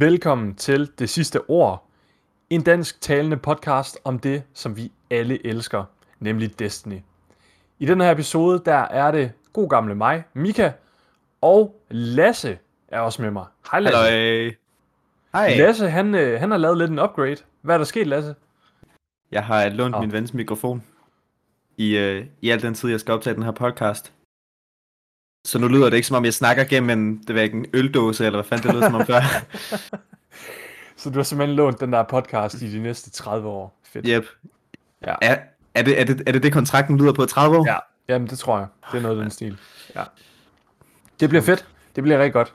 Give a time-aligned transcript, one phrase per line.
[0.00, 1.88] Velkommen til Det Sidste Ord,
[2.50, 5.84] en dansk talende podcast om det, som vi alle elsker,
[6.18, 6.98] nemlig Destiny.
[7.78, 10.72] I den her episode, der er det god gamle mig, Mika,
[11.40, 13.46] og Lasse er også med mig.
[13.70, 13.98] Hej Lasse.
[14.00, 14.54] Hej.
[15.32, 15.56] Hej.
[15.56, 17.36] Lasse, han, øh, han har lavet lidt en upgrade.
[17.62, 18.34] Hvad er der sket, Lasse?
[19.32, 20.00] Jeg har lånt Nå.
[20.00, 20.82] min vens mikrofon
[21.76, 24.12] i, øh, i al den tid, jeg skal optage den her podcast.
[25.44, 27.66] Så nu lyder det ikke som om, jeg snakker gennem en, det jeg ikke, en
[27.72, 29.20] øldåse, eller hvad fanden det lyder som om før.
[30.96, 33.80] Så du har simpelthen lånt den der podcast i de næste 30 år.
[33.84, 34.06] Fedt.
[34.08, 34.24] Yep.
[35.06, 35.14] Ja.
[35.22, 35.36] Er,
[35.74, 37.66] er, det, er, det, er det det, kontrakten lyder på 30 år?
[37.66, 37.76] Ja,
[38.08, 38.66] jamen det tror jeg.
[38.92, 39.58] Det er noget af den stil.
[39.96, 40.02] Ja.
[41.20, 41.66] Det bliver fedt.
[41.96, 42.54] Det bliver rigtig godt.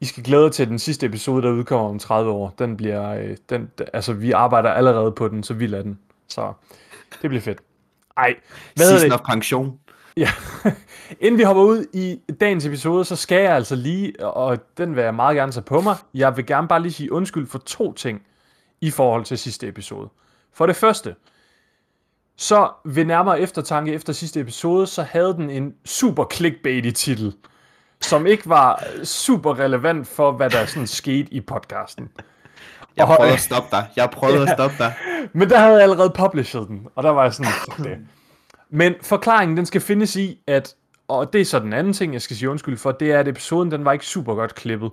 [0.00, 2.54] I skal glæde jer til den sidste episode, der udkommer om 30 år.
[2.58, 5.98] Den bliver, øh, den, altså vi arbejder allerede på den, så vi lader den.
[6.28, 6.52] Så
[7.22, 7.58] det bliver fedt.
[8.16, 8.34] Ej,
[8.74, 9.20] hvad Season det?
[9.20, 9.78] of pension.
[10.18, 10.28] Ja.
[11.20, 15.04] Inden vi hopper ud i dagens episode, så skal jeg altså lige, og den vil
[15.04, 17.92] jeg meget gerne tage på mig, jeg vil gerne bare lige sige undskyld for to
[17.92, 18.22] ting
[18.80, 20.08] i forhold til sidste episode.
[20.52, 21.14] For det første,
[22.36, 27.34] så ved nærmere eftertanke efter sidste episode, så havde den en super clickbaity titel,
[28.00, 32.08] som ikke var super relevant for, hvad der sådan skete i podcasten.
[32.96, 33.86] Jeg Og- prøvede at stoppe dig.
[33.96, 34.94] Jeg prøvede at stoppe dig.
[35.32, 37.98] Men der havde jeg allerede published den, og der var jeg sådan, det.
[38.70, 40.74] Men forklaringen, den skal findes i, at,
[41.08, 43.28] og det er så den anden ting, jeg skal sige undskyld for, det er, at
[43.28, 44.90] episoden, den var ikke super godt klippet.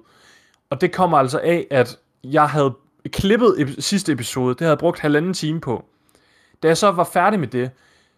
[0.70, 2.73] Og det kommer altså af, at jeg havde
[3.09, 5.85] klippet ep- sidste episode, det havde jeg brugt halvanden time på.
[6.64, 7.72] Da jeg så var færdig med det,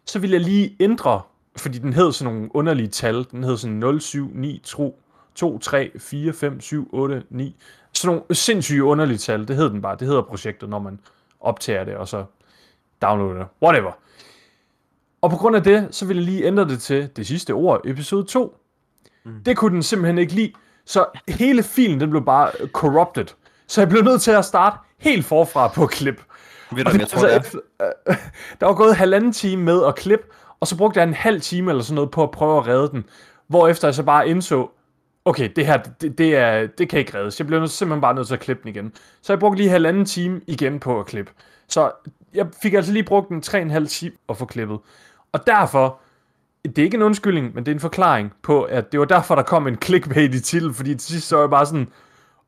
[0.06, 1.22] så ville jeg lige ændre,
[1.58, 3.26] fordi den hed sådan nogle underlige tal.
[3.32, 5.02] Den hed sådan 0, 7, 9, 2,
[5.36, 7.56] 2 3, 4, 5, 7, 8, 9.
[7.94, 9.48] Sådan nogle sindssyge underlige tal.
[9.48, 9.96] Det hed den bare.
[10.00, 11.00] Det hedder projektet, når man
[11.40, 12.26] optager det, og så
[13.02, 13.48] downloader det.
[13.64, 13.92] Whatever.
[15.22, 17.82] Og på grund af det, så ville jeg lige ændre det til det sidste ord,
[17.86, 18.58] episode 2.
[19.26, 19.32] Mm.
[19.46, 20.52] Det kunne den simpelthen ikke lide.
[20.86, 23.26] Så hele filen, den blev bare corrupted.
[23.68, 26.22] Så jeg blev nødt til at starte helt forfra på klip.
[26.72, 27.40] Ved du, hvad jeg tror, det er?
[27.40, 28.16] efter, øh,
[28.60, 30.26] der var gået halvanden time med at klippe,
[30.60, 32.90] og så brugte jeg en halv time eller sådan noget på at prøve at redde
[32.92, 33.06] den.
[33.48, 34.70] Hvorefter jeg så bare indså,
[35.26, 37.40] okay, det her, det, det, er, det kan ikke reddes.
[37.40, 38.94] Jeg bliver nødt- simpelthen bare nødt til at klippe den igen.
[39.22, 41.32] Så jeg brugte lige halvanden time igen på at klippe.
[41.68, 41.92] Så
[42.38, 44.80] jeg fik altså lige brugt en 3,5 time at få klippet.
[45.32, 46.00] Og derfor,
[46.64, 49.36] det er ikke en undskyldning, men det er en forklaring på, at det var derfor,
[49.36, 51.88] der kom en clickbait i titel, fordi til sidst så var jeg bare sådan,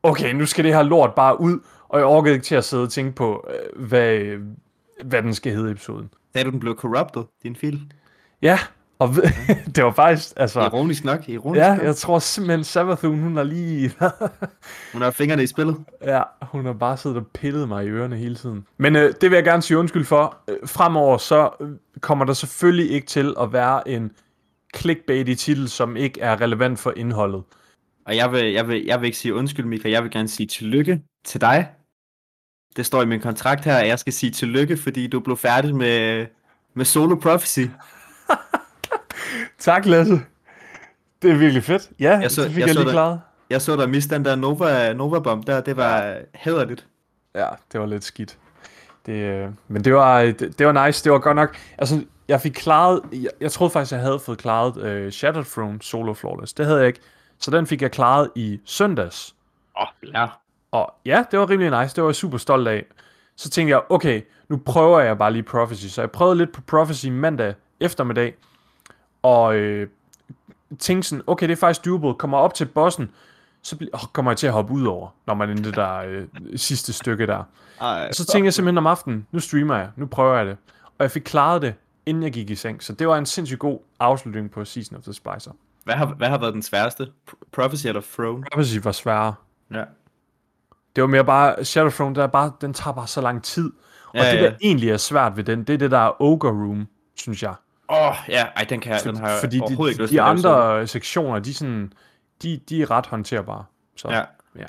[0.02, 1.58] okay, nu skal det her lort bare ud,
[1.88, 4.36] og jeg orkede ikke til at sidde og tænke på, øh, hvad,
[5.04, 6.10] hvad den skal hedde i episoden.
[6.32, 7.92] Sagde du, den blev corrupted, din fil?
[8.42, 8.58] Ja,
[9.00, 9.08] og
[9.74, 11.84] det var faktisk, altså, Ironisk nok, ironisk ja, nok.
[11.84, 13.92] jeg tror simpelthen, Savathun, hun har lige,
[14.92, 15.76] Hun har fingrene i spillet.
[16.04, 18.66] ja, hun har bare siddet og pillet mig i ørerne hele tiden.
[18.78, 20.36] Men øh, det vil jeg gerne sige undskyld for.
[20.48, 21.68] Øh, fremover så øh,
[22.00, 24.10] kommer der selvfølgelig ikke til at være en
[24.76, 27.42] clickbaity titel, som ikke er relevant for indholdet.
[28.06, 29.90] Og jeg vil, jeg, vil, jeg vil ikke sige undskyld, Mika.
[29.90, 31.68] Jeg vil gerne sige tillykke til dig.
[32.76, 35.76] Det står i min kontrakt her, at jeg skal sige tillykke, fordi du blev færdig
[35.76, 36.26] med,
[36.74, 37.60] med Solo Prophecy.
[39.60, 40.20] Tak, Lasse.
[41.22, 41.90] Det er virkelig fedt.
[42.00, 42.92] Ja, Jeg så- det fik jeg jeg, så lige det.
[42.92, 43.20] klaret.
[43.50, 45.60] Jeg så dig miste den der Nova, Nova Bomb der.
[45.60, 46.86] Det var hæderligt.
[47.34, 48.38] Ja, det var lidt skidt.
[49.06, 51.04] Det, øh, men det var, det, det var nice.
[51.04, 51.56] Det var godt nok...
[51.78, 53.00] Altså, jeg fik klaret...
[53.12, 56.52] Jeg, jeg troede faktisk, jeg havde fået klaret øh, Shattered Throne Solo Flawless.
[56.52, 57.00] Det havde jeg ikke.
[57.38, 59.34] Så den fik jeg klaret i søndags.
[59.80, 60.26] Åh, oh, ja.
[60.72, 61.96] Og ja, det var rimelig nice.
[61.96, 62.84] Det var jeg super stolt af.
[63.36, 65.86] Så tænkte jeg, okay, nu prøver jeg bare lige Prophecy.
[65.86, 68.34] Så jeg prøvede lidt på Prophecy mandag eftermiddag.
[69.22, 69.88] Og øh,
[70.78, 72.14] tænkte sådan, okay, det er faktisk doable.
[72.14, 73.10] Kommer op til bossen,
[73.62, 75.96] så bl- oh, kommer jeg til at hoppe ud over, når man er det der
[75.96, 76.26] øh,
[76.56, 77.42] sidste stykke der.
[77.80, 80.56] Ej, Så tænkte jeg simpelthen om aftenen, nu streamer jeg, nu prøver jeg det.
[80.98, 81.74] Og jeg fik klaret det,
[82.06, 82.82] inden jeg gik i seng.
[82.82, 85.50] Så det var en sindssygt god afslutning på Season of the Spicer.
[85.84, 87.08] hvad, har, hvad har været den sværeste?
[87.52, 88.44] Prophecy eller Throne?
[88.52, 89.34] Prophecy var sværere.
[89.70, 89.84] Ja.
[90.96, 93.72] Det var mere bare, Shadowthrone, der er bare, den tager bare så lang tid.
[94.06, 94.42] Og Ja, det, ja.
[94.44, 97.54] der egentlig er svært ved den, det er det der Ogre Room, synes jeg.
[97.90, 98.46] Åh, oh, ja.
[98.56, 100.48] Ej, den, kan jeg, den har jeg Fordi de, overhovedet ikke lyst de at lave
[100.56, 101.92] andre sektioner, de sådan,
[102.42, 103.64] de, de er ret håndterbare.
[103.96, 104.22] Så, Ja.
[104.58, 104.66] ja.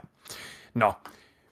[0.74, 0.92] Nå,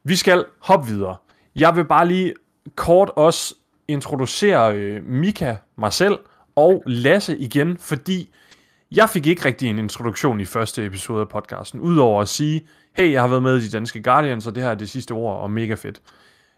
[0.03, 1.15] vi skal hoppe videre.
[1.55, 2.33] Jeg vil bare lige
[2.75, 3.55] kort også
[3.87, 6.19] introducere øh, Mika, mig selv
[6.55, 8.29] og Lasse igen, fordi
[8.91, 13.11] jeg fik ikke rigtig en introduktion i første episode af podcasten, udover at sige, hey,
[13.11, 15.41] jeg har været med i de danske Guardians, og det her er det sidste ord,
[15.41, 16.01] og mega fedt.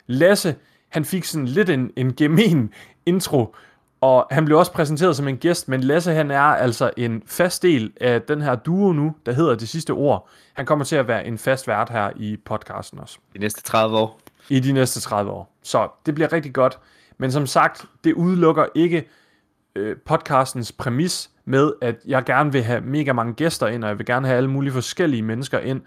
[0.08, 0.56] Lasse,
[0.90, 2.74] han fik sådan lidt en, en gemen
[3.06, 3.56] intro,
[4.02, 7.64] og han blev også præsenteret som en gæst, men Lasse han er altså en fast
[7.64, 10.30] del af den her duo nu, der hedder Det Sidste Ord.
[10.54, 13.98] Han kommer til at være en fast vært her i podcasten også De næste 30
[13.98, 14.20] år.
[14.50, 15.56] i de næste 30 år.
[15.64, 16.80] Så det bliver rigtig godt.
[17.18, 19.08] Men som sagt, det udelukker ikke
[19.76, 23.98] øh, podcastens præmis med, at jeg gerne vil have mega mange gæster ind, og jeg
[23.98, 25.82] vil gerne have alle mulige forskellige mennesker ind.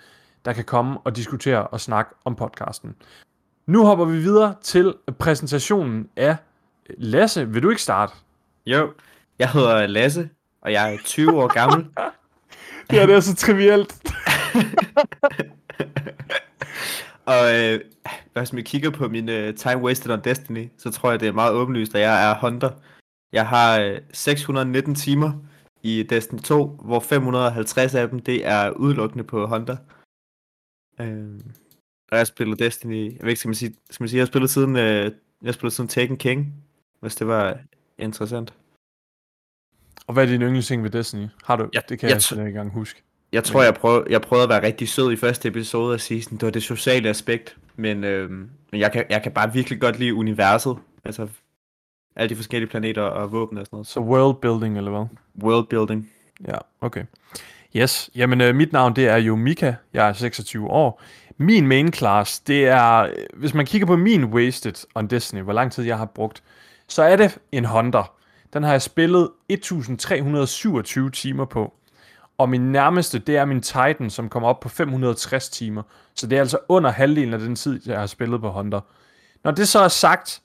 [0.44, 2.94] der kan komme og diskutere og snakke om podcasten.
[3.66, 6.36] Nu hopper vi videre til præsentationen af
[6.90, 7.48] Lasse.
[7.48, 8.12] Vil du ikke starte?
[8.66, 8.92] Jo,
[9.38, 11.86] jeg hedder Lasse, og jeg er 20 år gammel.
[12.92, 14.02] ja, det er så trivielt.
[17.34, 17.80] og øh,
[18.32, 21.32] hvis man kigger på min uh, time wasted on Destiny, så tror jeg, det er
[21.32, 22.70] meget åbenlyst, at jeg er Hunter.
[23.32, 25.32] Jeg har øh, 619 timer
[25.82, 29.76] i Destiny 2, hvor 550 af dem, det er udelukkende på Hunter.
[31.00, 31.40] Øh,
[32.10, 34.26] og jeg spiller Destiny, jeg ved ikke, skal man sige, skal man sige jeg har
[34.26, 35.04] spillet siden, øh,
[35.42, 36.63] jeg har spillet siden Taken King,
[37.04, 37.58] hvis det var
[37.98, 38.54] interessant.
[40.06, 41.26] Og hvad er din yndlingsting ved Destiny?
[41.44, 41.68] Har du?
[41.74, 43.02] Ja, det kan jeg jeg, ikke engang huske.
[43.32, 46.32] Jeg tror, jeg prøvede, jeg prøvede at være rigtig sød i første episode af season.
[46.32, 47.56] Det var det sociale aspekt.
[47.76, 50.76] Men, øh, men jeg, kan, jeg kan bare virkelig godt lide universet.
[51.04, 51.28] Altså
[52.16, 53.86] alle de forskellige planeter og våben og sådan noget.
[53.86, 55.06] Så world building, eller hvad?
[55.42, 56.10] World building.
[56.48, 57.04] Ja, okay.
[57.76, 59.74] Yes, jamen øh, mit navn det er jo Mika.
[59.92, 61.02] Jeg er 26 år.
[61.36, 65.52] Min main class, det er, øh, hvis man kigger på min wasted on Destiny, hvor
[65.52, 66.42] lang tid jeg har brugt,
[66.88, 68.14] så er det en Hunter.
[68.52, 71.74] Den har jeg spillet 1327 timer på.
[72.38, 75.82] Og min nærmeste, det er min Titan, som kommer op på 560 timer.
[76.14, 78.80] Så det er altså under halvdelen af den tid, jeg har spillet på Hunter.
[79.44, 80.42] Når det så er sagt,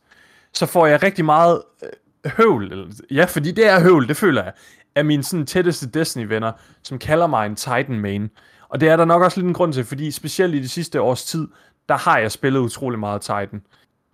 [0.53, 2.93] så får jeg rigtig meget øh, høvl.
[3.11, 4.53] Ja, fordi det er høvl, det føler jeg,
[4.95, 6.51] af mine sådan, tætteste Destiny-venner,
[6.83, 8.29] som kalder mig en Titan main.
[8.69, 11.01] Og det er der nok også lidt en grund til, fordi specielt i de sidste
[11.01, 11.47] års tid,
[11.89, 13.61] der har jeg spillet utrolig meget Titan.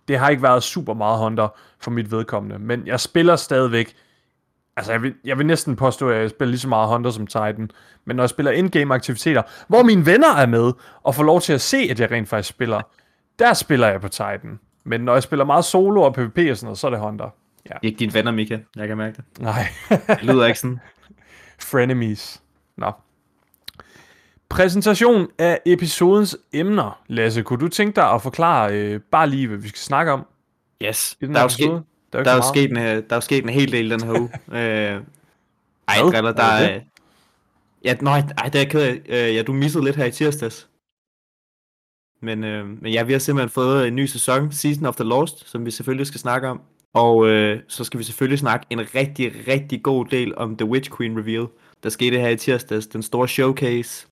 [0.08, 1.48] Det har ikke været super meget Hunter
[1.80, 3.94] for mit vedkommende, men jeg spiller stadigvæk
[4.76, 7.26] Altså, jeg vil, jeg vil næsten påstå, at jeg spiller lige så meget Hunter som
[7.26, 7.70] Titan.
[8.04, 10.72] Men når jeg spiller in-game aktiviteter, hvor mine venner er med,
[11.02, 12.80] og får lov til at se, at jeg rent faktisk spiller,
[13.38, 14.58] der spiller jeg på Titan.
[14.84, 17.34] Men når jeg spiller meget solo og PvP og sådan noget, så er det Hunter.
[17.70, 17.74] Ja.
[17.82, 18.58] Ikke dine venner, Mika.
[18.76, 19.24] Jeg kan mærke det.
[19.40, 19.68] Nej.
[19.90, 20.80] det lyder ikke sådan.
[21.70, 22.42] Frenemies.
[22.76, 22.92] Nå.
[24.48, 27.02] Præsentation af episodens emner.
[27.08, 30.26] Lasse, kunne du tænke dig at forklare øh, bare lige, hvad vi skal snakke om?
[30.82, 31.16] Yes.
[31.20, 31.82] I den der, er jo sket,
[32.12, 34.30] der, er jo sket en, der er jo sket en hel del den her uge.
[34.58, 35.00] øh, ej,
[36.02, 36.12] Hvad?
[36.12, 36.80] driller, der Er det er...
[37.84, 39.00] Ja, nej, ej, det er jeg ked af.
[39.08, 40.68] Øh, ja, du missede lidt her i tirsdags.
[42.22, 45.48] Men, øh, men ja, vi har simpelthen fået en ny sæson, Season of the Lost,
[45.50, 46.60] som vi selvfølgelig skal snakke om.
[46.94, 50.90] Og øh, så skal vi selvfølgelig snakke en rigtig, rigtig god del om The Witch
[50.96, 51.46] Queen Reveal,
[51.82, 54.06] der skete her i tirsdags, den store showcase.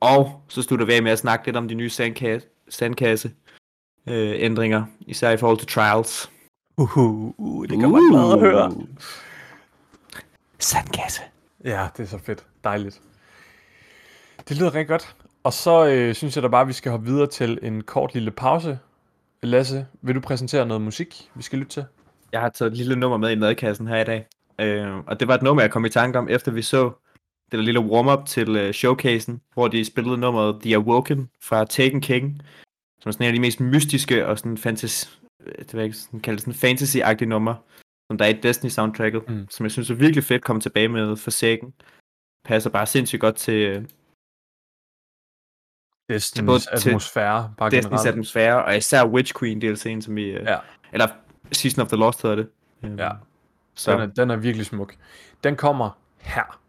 [0.00, 3.30] Og så slutter vi af med at snakke lidt om de nye sandkasse, sandkasse
[4.08, 6.30] øh, ændringer, især i forhold til Trials.
[6.76, 8.72] Uh, uh, uh, det kan man meget at høre.
[10.58, 11.22] Sandkasse.
[11.64, 12.44] Ja, det er så fedt.
[12.64, 13.00] Dejligt.
[14.48, 15.16] Det lyder rigtig godt.
[15.44, 18.14] Og så øh, synes jeg da bare, at vi skal hoppe videre til en kort
[18.14, 18.78] lille pause.
[19.42, 21.84] Lasse, vil du præsentere noget musik, vi skal lytte til?
[22.32, 24.26] Jeg har taget et lille nummer med i madkassen her i dag.
[24.60, 26.90] Øh, og det var et nummer, jeg kom i tanke om, efter vi så
[27.50, 32.00] det der lille warm-up til øh, showcasen, hvor de spillede nummeret The Awoken fra Taken
[32.00, 32.42] King,
[33.00, 35.06] som er sådan en af de mest mystiske og sådan fantasy,
[35.58, 37.54] det var ikke sådan kaldt sådan fantasy-agtige nummer,
[38.10, 39.46] som der er i Destiny soundtracket, Mm.
[39.50, 41.74] som jeg synes er virkelig fedt komme tilbage med Forsaken.
[42.44, 43.84] Passer bare sindssygt godt til øh,
[46.12, 48.06] Destiny's både atmosfære, bare Destiny's generelt.
[48.08, 50.24] atmosfære, og især Witch Queen DLC'en, som vi...
[50.24, 50.58] Øh, Ja.
[50.92, 51.08] Eller
[51.52, 52.48] Season of the Lost hedder det.
[52.82, 53.10] Øh, Ja.
[53.74, 54.94] Så Den er, den er virkelig smuk.
[55.44, 56.60] Den kommer her.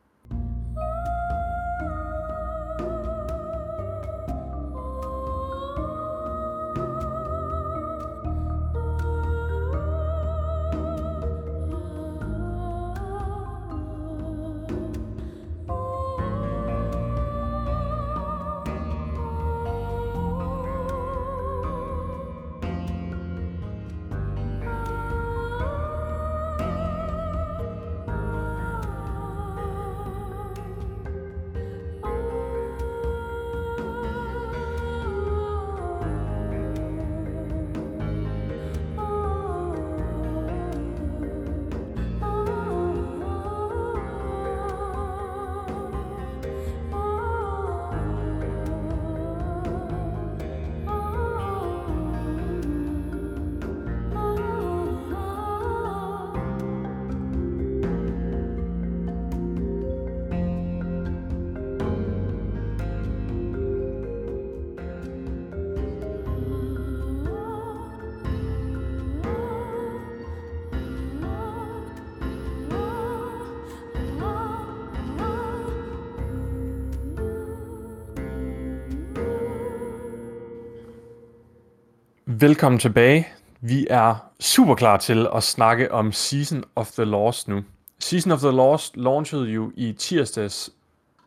[82.41, 83.27] Velkommen tilbage.
[83.61, 87.63] Vi er super klar til at snakke om Season of the Lost nu.
[87.99, 90.69] Season of the Lost launchede jo i tirsdags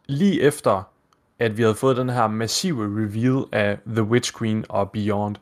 [0.07, 0.83] lige efter,
[1.38, 5.37] at vi havde fået den her massive reveal af The Witch Queen og Beyond.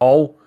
[0.00, 0.40] Og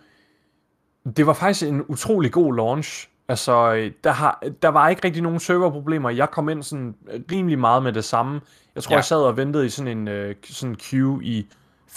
[1.17, 3.09] det var faktisk en utrolig god launch.
[3.27, 6.09] Altså, øh, der, har, der var ikke rigtig nogen serverproblemer.
[6.09, 8.41] Jeg kom ind sådan øh, rimelig meget med det samme.
[8.75, 8.97] Jeg tror, ja.
[8.97, 11.47] jeg sad og ventede i sådan en uh, sådan queue i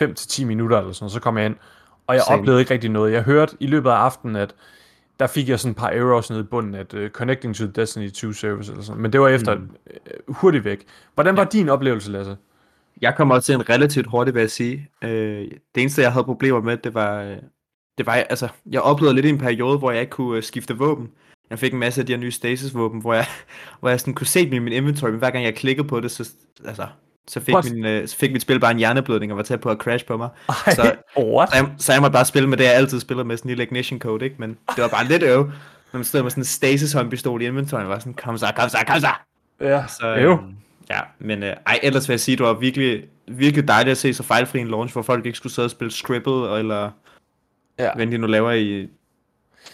[0.02, 1.56] 5-10 minutter eller sådan, og så kom jeg ind.
[2.06, 2.38] Og jeg Same.
[2.38, 3.12] oplevede ikke rigtig noget.
[3.12, 4.54] Jeg hørte i løbet af aftenen, at
[5.21, 8.11] der fik jeg sådan et par errors nede i bunden, at uh, connecting to Destiny
[8.11, 9.02] 2 service eller sådan.
[9.02, 9.71] Men det var efter mm.
[10.28, 10.85] uh, hurtigt væk.
[11.14, 11.49] Hvordan var ja.
[11.49, 12.37] din oplevelse, Lasse?
[13.00, 14.88] Jeg kom også til en relativt hurtigt, vil jeg sige.
[15.04, 17.37] Uh, det eneste, jeg havde problemer med, det var,
[17.99, 20.78] det var, altså, jeg oplevede lidt i en periode, hvor jeg ikke kunne uh, skifte
[20.78, 21.11] våben.
[21.50, 23.26] Jeg fik en masse af de her nye stasis-våben, hvor jeg,
[23.80, 26.00] hvor jeg sådan kunne se dem i min inventory, men hver gang jeg klikkede på
[26.00, 26.32] det, så,
[26.64, 26.87] altså,
[27.29, 29.71] så fik, min, øh, så fik mit spil bare en hjerneblødning og var tæt på
[29.71, 30.29] at crash på mig.
[30.49, 31.49] Ej, så, what?
[31.50, 33.50] Så, jeg, så jeg måtte bare spille med det, jeg altid spiller med, sådan en
[33.50, 34.37] lille ignition code, ikke?
[34.38, 35.45] Men det var bare lidt øv.
[35.93, 38.69] Når man stod med sådan en stasis håndpistol i inventory, var sådan, kom så, kom
[38.69, 39.09] så, kom så!
[39.61, 40.38] Ja, så, øh,
[40.91, 44.14] Ja, men øh, ej, ellers vil jeg sige, det var virkelig, virkelig dejligt at se
[44.14, 46.91] så fejlfri en launch, hvor folk ikke skulle sidde og spille Scribble, eller
[47.79, 47.91] ja.
[47.95, 48.88] hvad de nu laver i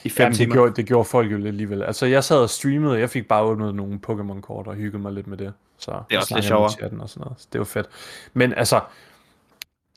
[0.05, 0.47] i fem Jamen, timer.
[0.47, 1.83] Det gjorde, det gjorde folk jo lidt alligevel.
[1.83, 5.12] Altså, jeg sad og streamede, og jeg fik bare åbnet nogle Pokémon-kort og hyggede mig
[5.12, 5.52] lidt med det.
[5.78, 6.64] Så det er også lidt sjovere.
[6.64, 7.32] Og sådan noget.
[7.37, 7.87] Så det var fedt.
[8.35, 8.80] Men altså,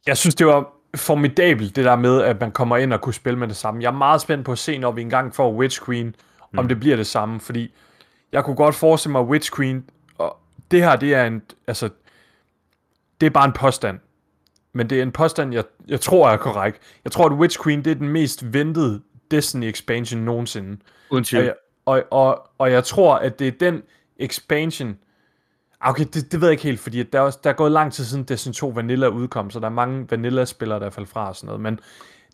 [0.06, 3.40] jeg synes, det var formidabelt, det der med, at man kommer ind og kunne spille
[3.40, 3.82] med det samme.
[3.82, 6.16] Jeg er meget spændt på at se, når vi engang får Witch Queen,
[6.52, 6.60] mm.
[6.60, 7.74] om det bliver det samme, fordi
[8.32, 10.38] jeg kunne godt forestille mig, Witch Queen, og
[10.72, 11.90] det her, det er en, altså,
[13.22, 14.00] det er bare en påstand,
[14.74, 16.82] men det er en påstand, jeg, jeg tror er korrekt.
[17.04, 20.78] Jeg tror, at Witch Queen, det er den mest ventede Destiny expansion nogensinde.
[21.10, 21.54] Uden tvivl.
[21.86, 23.84] Og, og, og, og jeg tror, at det er den
[24.18, 24.98] expansion...
[25.84, 28.06] Okay, det, det ved jeg ikke helt, fordi der er, der er gået lang tid
[28.06, 31.36] siden Destiny 2 Vanilla udkom, så der er mange Vanilla-spillere, der er faldet fra og
[31.36, 31.80] sådan noget, men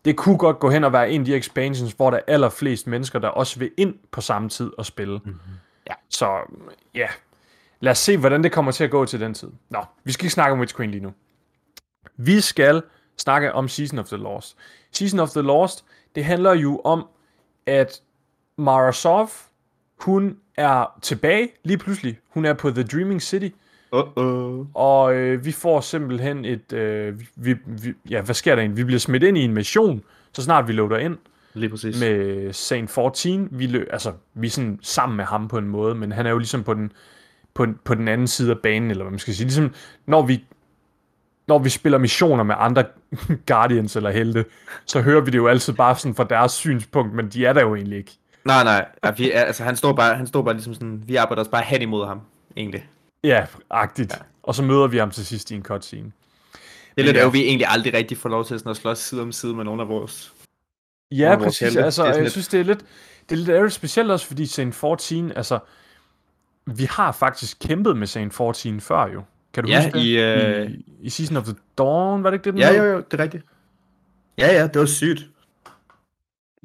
[0.06, 2.88] det kunne godt gå hen og være en af de expansions, hvor der er allerflest
[2.88, 5.20] mennesker, der også vil ind på samme tid og spille.
[5.26, 5.42] Mm-hmm.
[5.90, 5.94] Ja.
[6.10, 6.40] Så
[6.96, 7.08] ja,
[7.80, 9.50] lad os se, hvordan det kommer til at gå til den tid.
[9.70, 11.14] Nå, vi skal ikke snakke om Witch Queen lige nu.
[12.18, 12.84] Vi skal
[13.18, 14.58] snakke om Season of the Lost.
[14.92, 15.86] Season of the Lost,
[16.16, 17.08] det handler jo om,
[17.66, 18.02] at
[18.58, 19.30] Mara Sov,
[20.00, 22.20] hun er tilbage lige pludselig.
[22.30, 23.50] Hun er på The Dreaming City.
[23.96, 24.68] Uh-oh.
[24.74, 26.74] Og øh, vi får simpelthen et...
[26.74, 28.78] Øh, vi, vi, ja, hvad sker der egentlig?
[28.78, 31.18] Vi bliver smidt ind i en mission, så snart vi loader ind.
[31.54, 32.00] Lige præcis.
[32.00, 33.48] Med Saint 14.
[33.52, 36.30] Vi, lø, altså, vi er sådan sammen med ham på en måde, men han er
[36.30, 36.92] jo ligesom på den,
[37.54, 39.46] på, på den anden side af banen, eller hvad man skal sige.
[39.46, 39.74] Ligesom,
[40.06, 40.44] når vi
[41.48, 42.84] når vi spiller missioner med andre
[43.48, 44.46] Guardians eller helte,
[44.86, 47.62] så hører vi det jo altid bare sådan fra deres synspunkt, men de er der
[47.62, 48.18] jo egentlig ikke.
[48.48, 48.86] Nej, nej.
[49.04, 51.64] Ja, vi, altså, han, står bare, han står bare ligesom sådan, vi arbejder os bare
[51.64, 52.22] hen imod ham,
[52.58, 52.90] egentlig.
[53.24, 54.14] Ja, agtigt.
[54.14, 54.18] Ja.
[54.44, 56.12] Og så møder vi ham til sidst i en cutscene.
[56.96, 59.22] Det er lidt, at vi egentlig aldrig rigtig får lov til sådan at slås side
[59.22, 60.34] om side med nogle af vores
[61.12, 61.60] Ja, vores præcis.
[61.60, 61.84] Helte.
[61.84, 62.32] Altså, jeg lidt...
[62.32, 62.80] synes, det er lidt,
[63.30, 65.60] det er lidt ærligt specielt også, fordi Saint 14, altså,
[66.66, 69.24] vi har faktisk kæmpet med Saint 14 før jo.
[69.54, 70.66] Kan du ja, huske i, det?
[70.66, 70.72] Uh...
[70.72, 73.20] I, I Season of the Dawn, var det ikke det, den Ja, jo, jo, det
[73.20, 73.44] er rigtigt.
[74.38, 75.28] Ja, ja, det var sygt.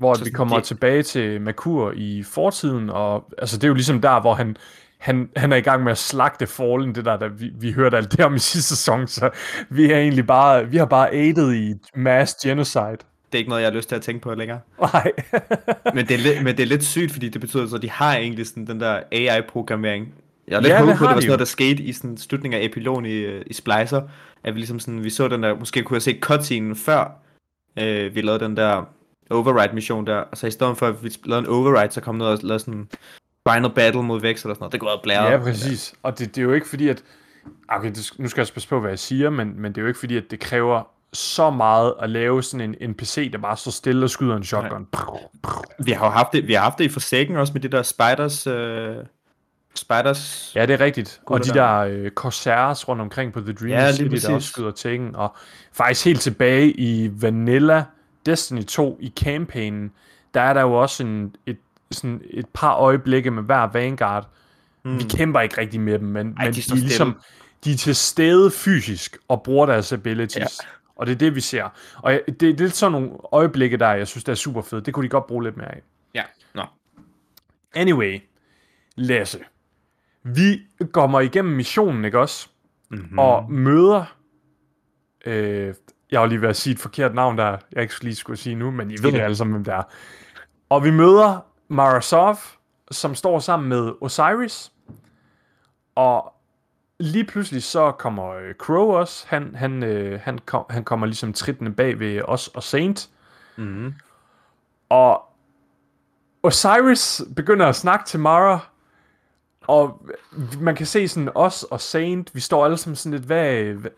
[0.03, 0.65] Hvor så vi kommer det...
[0.65, 4.57] tilbage til Makur i fortiden, og altså, det er jo ligesom der, hvor han,
[4.99, 7.97] han, han er i gang med at slagte Fallen, det der, der vi, vi hørte
[7.97, 9.31] alt det om i sidste sæson, så
[9.69, 12.99] vi er egentlig bare, vi har bare aided i mass genocide.
[13.33, 14.61] Det er ikke noget, jeg har lyst til at tænke på længere.
[14.81, 15.13] Nej.
[15.95, 18.47] men, det er men det er lidt sygt, fordi det betyder, at de har egentlig
[18.47, 20.15] sådan den der AI-programmering
[20.49, 22.17] jeg er lidt ja, håbet på, at det var sådan noget, der skete i sådan
[22.17, 24.03] slutningen af epilogen i, i Splicer.
[24.45, 27.23] At vi ligesom sådan, vi så den der, måske kunne jeg se cutscene før
[27.79, 28.89] øh, vi lavede den der
[29.33, 30.17] override mission der.
[30.17, 32.59] Og så i stedet for, at vi lavede en override, så kom noget og lavede
[32.59, 32.89] sådan
[33.49, 34.73] final battle mod Vex eller sådan noget.
[34.73, 35.33] Det kunne blæret.
[35.33, 35.95] Ja, præcis.
[36.03, 37.03] Og det, det er jo ikke fordi, at...
[37.69, 39.89] Okay, det, nu skal jeg passe på, hvad jeg siger, men, men det er jo
[39.89, 43.71] ikke fordi, at det kræver så meget at lave sådan en NPC, der bare står
[43.71, 44.87] stille og skyder en shotgun.
[45.79, 47.83] Vi har jo haft det, vi har haft det i Forsaken også med det der
[47.83, 48.47] Spiders...
[48.47, 48.97] Øh
[49.75, 50.53] Spiders.
[50.55, 51.21] Ja, det er rigtigt.
[51.27, 54.25] Og de der øh, Corsairs rundt omkring på The Dream ja, City, præcis.
[54.25, 55.17] der også skyder ting.
[55.17, 55.37] Og
[55.73, 57.85] faktisk helt tilbage i Vanilla
[58.27, 59.93] Destiny 2 i campaignen,
[60.35, 61.59] der er der jo også en, et,
[61.91, 64.29] sådan et par øjeblikke med hver Vanguard.
[64.85, 64.99] Mm.
[64.99, 67.21] Vi kæmper ikke rigtig med dem, men, Ej, men de, de, er ligesom,
[67.65, 70.37] de er til stede fysisk og bruger deres abilities.
[70.37, 70.69] Ja.
[70.97, 71.69] Og det er det, vi ser.
[71.97, 74.87] Og det, det er sådan nogle øjeblikke, der jeg synes, der er super fedt.
[74.87, 75.83] Det kunne de godt bruge lidt mere af.
[76.15, 76.23] Ja,
[76.55, 76.63] nå.
[77.75, 78.21] Anyway,
[78.97, 79.39] Lasse.
[80.23, 80.61] Vi
[80.93, 82.49] kommer igennem missionen, ikke også?
[82.91, 83.19] Mm-hmm.
[83.19, 84.17] Og møder...
[85.27, 85.75] Øh,
[86.13, 88.55] jeg har lige ved at sige et forkert navn, der jeg ikke lige skulle sige
[88.55, 89.83] nu, men I ved det alle sammen, hvem det er.
[90.69, 92.39] Og vi møder Marasov,
[92.91, 94.73] som står sammen med Osiris.
[95.95, 96.35] Og
[97.01, 99.25] lige pludselig så kommer øh, Crow også.
[99.29, 103.11] Han, han, øh, han, kom, han kommer ligesom tridtende bag ved os og Saint.
[103.57, 103.95] Mm-hmm.
[104.89, 105.23] Og
[106.43, 108.59] Osiris begynder at snakke til Mara,
[109.67, 110.07] Og
[110.61, 113.91] man kan se sådan os og Saint, vi står alle sammen sådan lidt, hvad, hvad,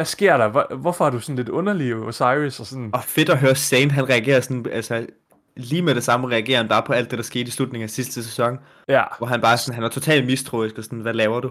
[0.00, 0.48] hvad sker der?
[0.48, 2.60] Hvor, hvorfor er du sådan lidt underlig, Osiris?
[2.60, 5.06] Og sådan, Og fedt at høre Sane, han reagerer sådan, altså
[5.56, 7.90] lige med det samme reagerer han bare på alt det, der skete i slutningen af
[7.90, 8.58] sidste sæson.
[8.88, 11.50] ja, Hvor han bare sådan, han er totalt mistroisk og sådan, hvad laver du?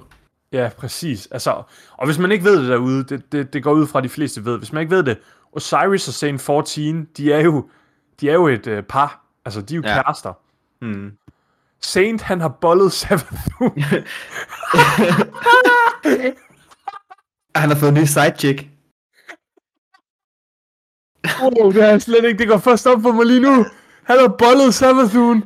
[0.51, 1.27] ja, præcis.
[1.31, 1.63] Altså,
[1.97, 4.09] og hvis man ikke ved det derude, det, det, det går ud fra, at de
[4.09, 4.57] fleste ved.
[4.57, 5.17] Hvis man ikke ved det,
[5.53, 7.69] Osiris og Saint 14, de er jo,
[8.21, 9.25] de er jo et øh, par.
[9.45, 9.95] Altså, de er jo Ja.
[9.95, 10.03] ja.
[10.03, 10.33] kærester.
[10.81, 11.11] Hmm.
[11.81, 13.83] Saint, han har bollet Savathun.
[17.55, 18.67] Han har fået en ny sidechick.
[21.41, 23.65] wow, det er slet ikke, det går først op for mig lige nu.
[24.03, 25.43] Han har bollet Savathun.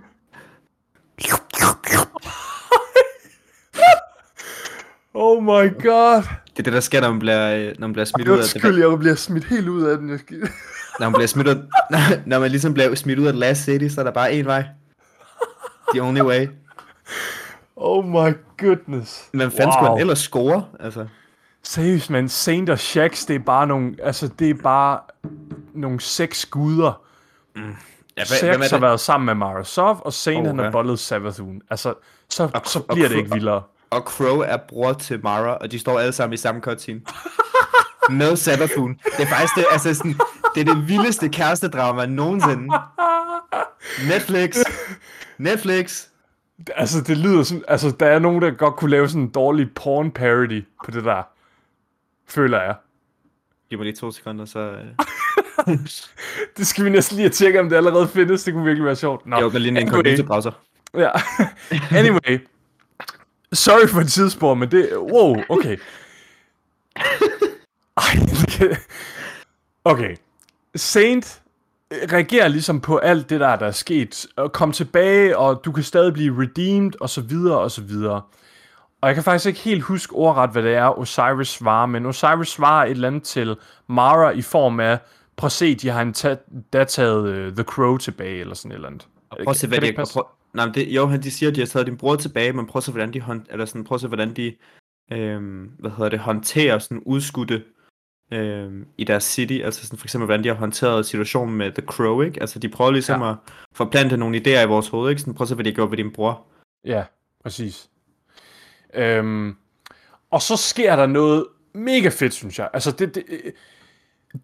[5.14, 6.24] oh my god.
[6.24, 8.56] Det er det, der sker, når man bliver, når man bliver smidt ud af det.
[8.56, 10.10] Undskyld, jeg bliver smidt helt ud af den.
[10.10, 10.50] Jeg skal...
[11.00, 11.56] Når man bliver smidt ud,
[12.26, 14.64] når man ligesom bliver smidt ud af Last City, så er der bare én vej.
[15.94, 16.48] The only way.
[17.76, 19.30] Oh my goodness.
[19.34, 19.72] Men fanden wow.
[19.72, 20.66] skulle han ellers score?
[20.80, 21.08] Altså,
[21.64, 22.30] Seriøst, man.
[22.30, 23.96] Saint og Shax, det er bare nogle...
[24.04, 25.00] Altså, det er bare
[25.74, 27.02] nogle seks guder.
[27.56, 27.62] ja,
[28.16, 28.82] hvad, Shax har det?
[28.82, 30.72] været sammen med Marasov, og Saint Oh, han har ja.
[30.72, 31.62] bollet Savathun.
[31.70, 31.94] Altså,
[32.30, 33.62] så, så og bliver det Cro- ikke vildere.
[33.90, 37.02] Og Crow er bror til Mara, og de står alle sammen i samme cutscene.
[38.10, 39.00] Med Savathun.
[39.18, 40.16] Det er faktisk det, altså sådan,
[40.56, 42.74] det er det vildeste kærestedrama nogensinde.
[44.10, 44.56] Netflix.
[45.38, 46.06] Netflix.
[46.76, 47.64] Altså, det lyder som...
[47.68, 51.04] Altså, der er nogen, der godt kunne lave sådan en dårlig porn parody på det
[51.04, 51.24] der.
[52.28, 52.76] Føler jeg.
[53.70, 54.60] Giv mig lige to sekunder, så...
[54.60, 54.86] øh,
[56.58, 58.44] Det skal vi næsten lige tjekke, om det allerede findes.
[58.44, 59.26] Det kunne virkelig være sjovt.
[59.26, 59.98] Nå, Jeg åbner lige en anyway.
[60.04, 60.52] inkognito-browser.
[60.98, 61.10] Ja.
[62.00, 62.48] anyway.
[63.54, 64.98] Sorry for et tidsspor, men det...
[64.98, 65.78] Wow, okay.
[67.98, 68.04] Ej,
[68.60, 68.78] det
[69.86, 70.16] okay.
[70.76, 71.42] Saint
[71.92, 74.28] reagerer ligesom på alt det der, der er sket.
[74.36, 78.22] Og kom tilbage, og du kan stadig blive redeemed, og så videre, og så videre.
[79.04, 82.48] Og jeg kan faktisk ikke helt huske ordret, hvad det er, Osiris svarer, men Osiris
[82.48, 83.56] svarer et eller andet til
[83.88, 85.00] Mara i form af,
[85.36, 86.38] prøv at se, de har en ta-
[86.74, 89.08] da taget uh, The Crow tilbage, eller sådan et eller andet.
[89.30, 91.50] Prøv at se, hvad Kan det de, prøv, nej, men det, jo, han, de siger,
[91.50, 93.66] at de har taget din bror tilbage, men prøv at se, hvordan de, hånd, eller
[93.66, 94.56] sådan, prøv at se, hvordan de
[95.12, 97.64] øhm, hvad hedder det, håndterer sådan udskudte
[98.32, 101.86] øhm, i deres city, altså sådan for eksempel, hvordan de har håndteret situationen med The
[101.86, 102.42] Crow, ikke?
[102.42, 103.22] Altså, de prøver ligesom.
[103.22, 103.30] Ja.
[103.30, 103.36] at
[103.74, 105.22] forplante nogle idéer i vores hoved, ikke?
[105.22, 106.46] Sådan, prøv at se, hvad de gjorde ved din bror.
[106.86, 107.04] Ja,
[107.44, 107.90] præcis.
[108.96, 109.56] Øhm,
[110.32, 112.70] og så sker der noget mega fedt, synes jeg.
[112.74, 113.24] Altså, det, det,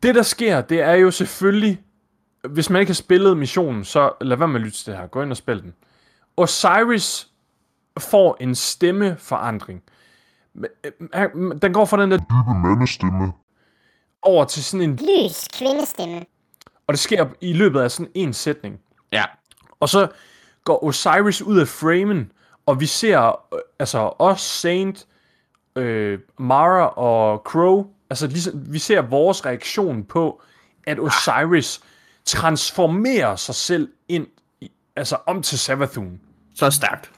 [0.04, 1.82] det der sker, det er jo selvfølgelig,
[2.50, 5.08] hvis man ikke har spillet missionen, så lad være med at lytte til det her.
[5.08, 5.74] Gå ind og spil den.
[6.38, 7.28] Osiris
[8.00, 9.84] får en stemmeforandring.
[11.16, 11.30] Øh,
[11.62, 13.32] Den går fra den der dybe mandestemme.
[14.22, 14.96] over til sådan en...
[14.96, 16.26] Lys kvindestemme.
[16.88, 18.80] Og det sker i løbet af sådan en sætning.
[19.12, 19.24] Ja.
[19.80, 20.08] Og så
[20.64, 22.32] går Osiris ud af framen,
[22.70, 23.20] og vi ser
[23.54, 25.06] øh, altså os, Saint,
[25.76, 30.42] øh, Mara og Crow, altså ligesom, vi ser vores reaktion på,
[30.88, 31.82] at Osiris
[32.26, 34.28] transformerer sig selv ind,
[34.62, 36.20] i, altså om til Savathun.
[36.56, 37.12] Så stærkt.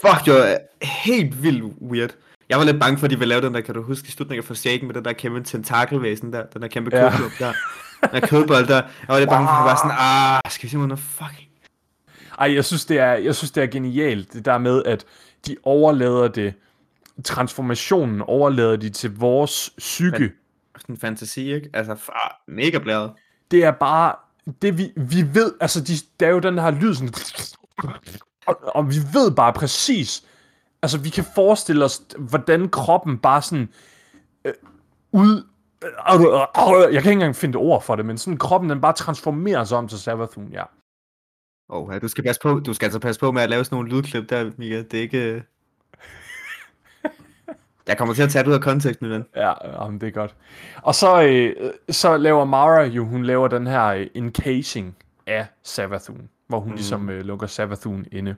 [0.00, 2.10] Fuck, det var helt vildt weird.
[2.48, 4.10] Jeg var lidt bange for, at de ville lave den der, kan du huske, i
[4.10, 7.10] slutningen af Forsaken med den der kæmpe tentakelvæsen der, den der kæmpe Ja.
[7.10, 7.52] kødbold der,
[8.02, 8.74] den der kødbold der.
[8.76, 9.96] Jeg var lidt bange for, at det var sådan,
[10.46, 11.51] ah, skal vi se noget fucking...
[12.42, 15.04] Ej, jeg synes, det er, jeg synes, det er genialt, det der med, at
[15.46, 16.54] de overlader det,
[17.24, 20.32] transformationen overlader de til vores psyke.
[20.78, 21.70] Sådan en fantasi, ikke?
[21.72, 23.12] Altså, far, mega blæret.
[23.50, 24.14] det er bare
[24.62, 27.12] det vi, vi ved, altså de, der er jo den her lyd sådan,
[28.46, 30.24] og, og vi ved bare præcis,
[30.82, 33.68] altså vi kan forestille os, hvordan kroppen bare sådan
[34.44, 34.52] øh,
[35.12, 35.46] ud,
[36.92, 39.78] jeg kan ikke engang finde ord for det, men sådan kroppen den bare transformerer sig
[39.78, 40.62] om til Savathun, ja.
[41.72, 43.76] Oh, ja, du skal passe på, du skal altså passe på med at lave sådan
[43.76, 44.82] nogle lydklip der, Mika.
[44.82, 45.32] Det er ikke...
[45.32, 45.42] øh,
[47.88, 49.24] Jeg kommer til at tage det ud af konteksten, ven.
[49.36, 50.34] Ja, jamen, det er godt.
[50.82, 56.28] Og så, øh, så laver Mara jo, hun laver den her øh, encasing af Savathun,
[56.46, 56.76] hvor hun mm.
[56.76, 58.36] ligesom øh, lukker Savathun inde.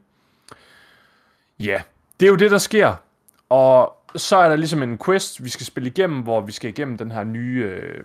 [1.61, 1.83] Ja,
[2.21, 2.95] det er jo det, der sker.
[3.49, 6.99] Og så er der ligesom en quest, vi skal spille igennem, hvor vi skal igennem
[6.99, 8.05] den her nye øh,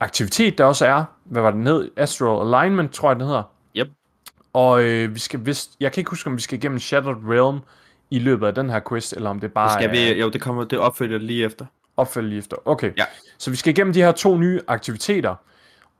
[0.00, 1.04] aktivitet, der også er.
[1.24, 1.90] Hvad var den hed?
[1.96, 3.53] Astral Alignment, tror jeg, den hedder.
[4.54, 7.60] Og øh, vi skal vist, jeg kan ikke huske, om vi skal igennem Shattered Realm
[8.10, 10.40] i løbet af den her quest, eller om det bare Skal er vi, jo, det
[10.40, 11.66] kommer, det opfølger lige efter.
[11.96, 12.56] opfølge lige efter.
[12.64, 12.92] Okay.
[12.96, 13.04] Ja.
[13.38, 15.34] Så vi skal igennem de her to nye aktiviteter,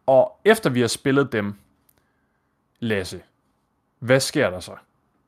[0.06, 1.54] og efter vi har spillet dem,
[2.80, 3.20] Lasse,
[3.98, 4.72] hvad sker der så?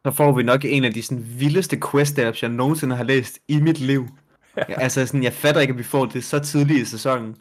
[0.06, 3.38] Så får vi nok en af de sådan, vildeste quest apps, jeg nogensinde har læst
[3.48, 4.06] i mit liv.
[4.68, 4.80] Ja.
[4.80, 7.36] Altså sådan, jeg fatter ikke, at vi får det så tidligt i sæsonen.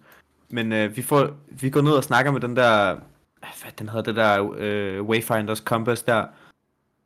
[0.50, 2.96] Men øh, vi, får, vi går ned og snakker med den der,
[3.62, 6.28] hvad den hedder, det der øh, Wayfinders Compass der.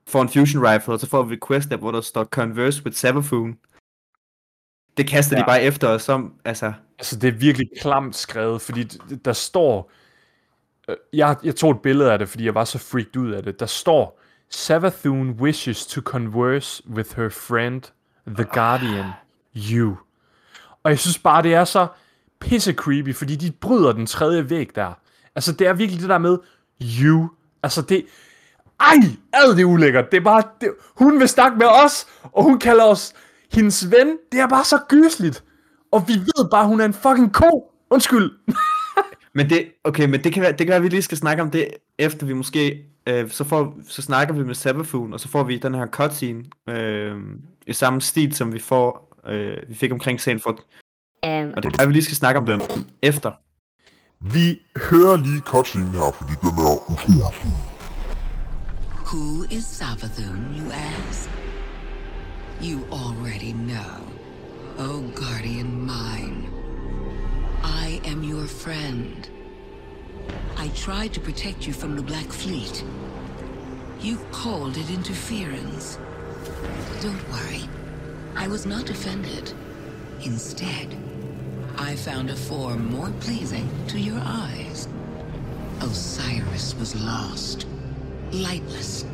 [0.07, 2.97] får en fusion rifle, og så får vi quest der, hvor der står Converse with
[2.97, 3.57] Savathun.
[4.97, 5.41] Det kaster ja.
[5.41, 6.73] De bare efter os som, altså...
[6.99, 8.83] Altså, det er virkelig klamt skrevet, fordi
[9.25, 9.91] der står...
[10.89, 13.43] øh, Jeg, jeg tog et billede af det, fordi jeg var så freaked ud af
[13.43, 13.59] det.
[13.59, 17.81] Der står, Savathun wishes to converse with her friend,
[18.27, 19.05] the Guardian,
[19.55, 19.97] you.
[20.83, 21.87] Og jeg synes bare, det er så
[22.39, 24.93] pisse creepy, fordi de bryder den tredje væg der.
[25.39, 26.37] Altså, det er virkelig det der med,
[27.01, 27.29] you.
[27.63, 28.05] Altså, det...
[28.79, 28.95] Ej,
[29.33, 30.11] ad det er ulækkert.
[30.11, 30.43] Det er bare...
[30.61, 33.13] Det, hun vil snakke med os, og hun kalder os
[33.53, 34.17] hendes ven.
[34.31, 35.43] Det er bare så gysligt.
[35.91, 37.71] Og vi ved bare, hun er en fucking ko.
[37.89, 38.31] Undskyld.
[39.35, 41.43] Men det, okay, men det kan være, det kan være, at vi lige skal snakke
[41.43, 45.27] om det, efter vi måske, øh, så, får, så snakker vi med Savathun, og så
[45.27, 47.15] får vi den her cutscene, øh,
[47.67, 50.59] i samme stil, som vi får, øh, vi fik omkring Sanford.
[51.27, 52.61] Um, Og det kan være, at vi lige skal snakke om den
[53.01, 53.31] efter.
[54.21, 57.23] Vi hører lige cutscene her, fordi den er utrolig.
[59.05, 61.29] Who is Savathun, you ask?
[62.61, 63.99] You already know.
[64.77, 66.49] Oh, guardian mine.
[67.63, 69.29] I am your friend.
[70.57, 72.85] I tried to protect you from the Black Fleet.
[74.01, 75.97] You've called it interference.
[77.01, 77.63] Don't worry.
[78.35, 79.53] I was not offended.
[80.25, 81.08] Instead,
[81.81, 84.89] I found a form more pleasing to your eyes.
[85.79, 87.67] Osiris was lost,
[88.31, 89.05] lightless.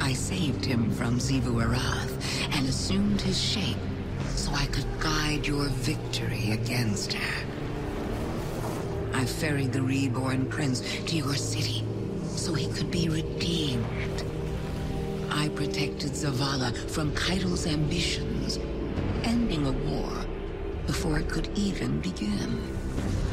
[0.00, 3.76] I saved him from Zivu Arath and assumed his shape
[4.34, 7.46] so I could guide your victory against her.
[9.14, 11.84] I ferried the reborn prince to your city
[12.34, 14.24] so he could be redeemed.
[15.30, 18.58] I protected Zavala from Kaido's ambitions,
[19.22, 20.27] ending a war
[20.88, 22.58] before it could even begin.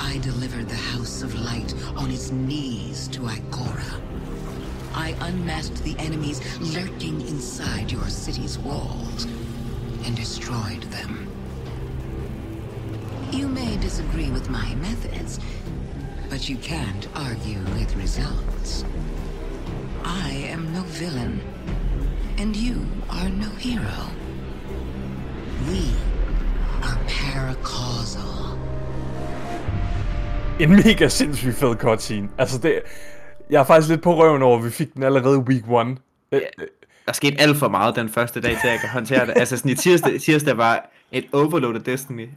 [0.02, 4.02] I delivered the House of Light on its knees to Ikora.
[4.94, 6.42] I unmasked the enemies
[6.76, 9.24] lurking inside your city's walls
[10.04, 11.32] and destroyed them.
[13.32, 15.40] You may disagree with my methods,
[16.30, 18.84] but you can't argue with results.
[20.04, 21.40] I am no villain,
[22.38, 24.10] and you are no hero.
[25.70, 26.15] We.
[30.60, 32.30] En mega sindssygt fed cutscene.
[32.38, 32.82] Altså, det...
[33.50, 35.98] Jeg er faktisk lidt på røven over, at vi fik den allerede week one.
[36.32, 36.68] Øh, øh,
[37.06, 39.34] Der skete alt for meget den første dag, til at jeg kan håndtere det.
[39.38, 42.30] Altså sådan i tirsdag, tirsdag var et overload af Destiny.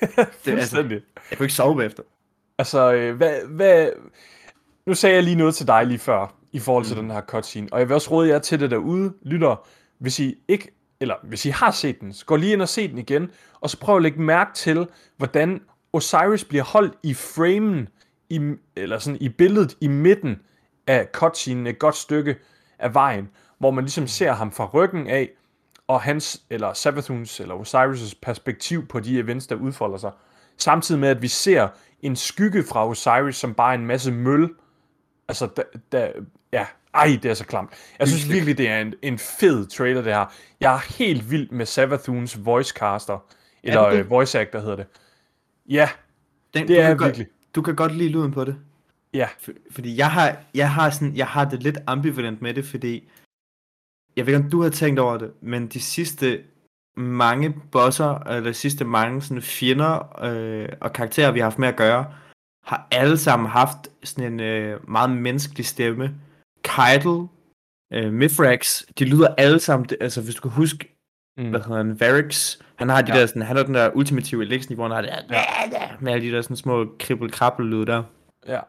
[0.44, 0.76] Det, altså,
[1.30, 2.02] jeg kunne ikke sove efter.
[2.58, 3.88] Altså, øh, hvad, hvad...
[4.86, 7.02] Nu sagde jeg lige noget til dig lige før, i forhold til mm.
[7.02, 7.68] den her cutscene.
[7.72, 9.66] Og jeg vil også råde jer til det derude, lytter.
[9.98, 12.88] Hvis I ikke, eller hvis I har set den, så gå lige ind og se
[12.88, 13.30] den igen.
[13.60, 15.60] Og så prøv at lægge mærke til, hvordan
[15.92, 17.88] Osiris bliver holdt i framen,
[18.30, 20.40] i, eller sådan i billedet i midten
[20.86, 22.36] af cutscenen, et godt stykke
[22.78, 23.28] af vejen,
[23.58, 25.30] hvor man ligesom ser ham fra ryggen af,
[25.88, 30.12] og hans, eller Sabathuns, eller Osiris' perspektiv på de events, der udfolder sig.
[30.56, 31.68] Samtidig med, at vi ser
[32.00, 34.54] en skygge fra Osiris, som bare er en masse møl.
[35.28, 36.12] Altså, da, da,
[36.52, 37.70] ja, ej, det er så klamt.
[37.98, 40.26] Jeg synes virkelig, det er en, en fed trailer, det her.
[40.60, 43.18] Jeg er helt vild med Sabathuns voicecaster,
[43.62, 43.98] eller det?
[43.98, 44.86] øh, voice actor hedder det.
[45.68, 45.88] Ja,
[46.54, 47.26] Den, Det er virkelig.
[47.26, 48.56] Godt, du kan godt lide lyden på det.
[49.14, 49.28] ja.
[49.40, 53.08] For, fordi jeg har, jeg, har sådan, jeg har det lidt ambivalent med det, fordi
[54.16, 56.42] jeg ved ikke, om du har tænkt over det, men de sidste
[56.96, 61.68] mange bosser, eller de sidste mange sådan fjender øh, og karakterer, vi har haft med
[61.68, 62.04] at gøre,
[62.64, 66.14] har alle sammen haft sådan en øh, meget menneskelig stemme.
[66.66, 67.26] Keitel,
[67.92, 70.92] øh, Mithrax, de lyder alle sammen, det- altså hvis du kan huske,
[71.38, 71.50] Mm.
[71.50, 73.20] hvad hedder han, Varix, han har de Ja.
[73.20, 76.26] der sådan, han har den der ultimative elixir, hvor han har det der, med alle
[76.30, 78.02] de der sådan små kribbel krabbel lyde der.
[78.46, 78.60] Ja, det er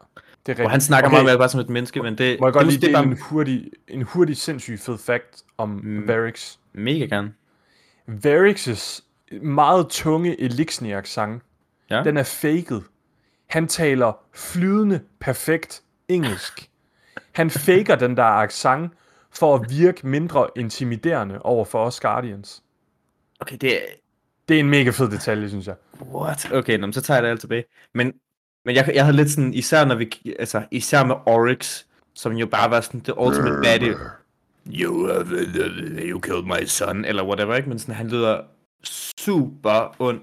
[0.48, 0.60] rigtigt.
[0.60, 1.14] Og han snakker okay.
[1.14, 2.80] meget mere bare som et menneske, men det, Må jeg det er godt lige måske
[2.86, 6.08] dele bare en hurtig, en hurtig sindssyg fed fact om mm.
[6.08, 6.56] Varix.
[6.72, 7.32] mega gerne.
[8.08, 9.02] Varix's
[9.42, 11.42] meget tunge Elixniak-sang,
[11.90, 12.02] Ja.
[12.04, 12.80] den er faked.
[13.46, 16.67] Han taler flydende, perfekt engelsk.
[17.38, 18.92] Han faker den der accent
[19.30, 22.62] for at virke mindre intimiderende over for os Guardians.
[23.40, 23.86] Okay, det er...
[24.48, 25.74] Det er en mega fed detalje, synes jeg.
[26.14, 26.52] What?
[26.52, 27.64] Okay, nå, men så tager jeg det alt tilbage.
[27.94, 28.12] Men,
[28.64, 32.46] men jeg, jeg havde lidt sådan, især når vi, altså, især med Oryx, som jo
[32.46, 33.94] bare var sådan, the ultimate baddie.
[34.66, 35.26] You, have,
[35.98, 37.68] you killed my son, eller whatever, ikke?
[37.68, 38.40] Men sådan, han lyder
[39.18, 40.20] super ond.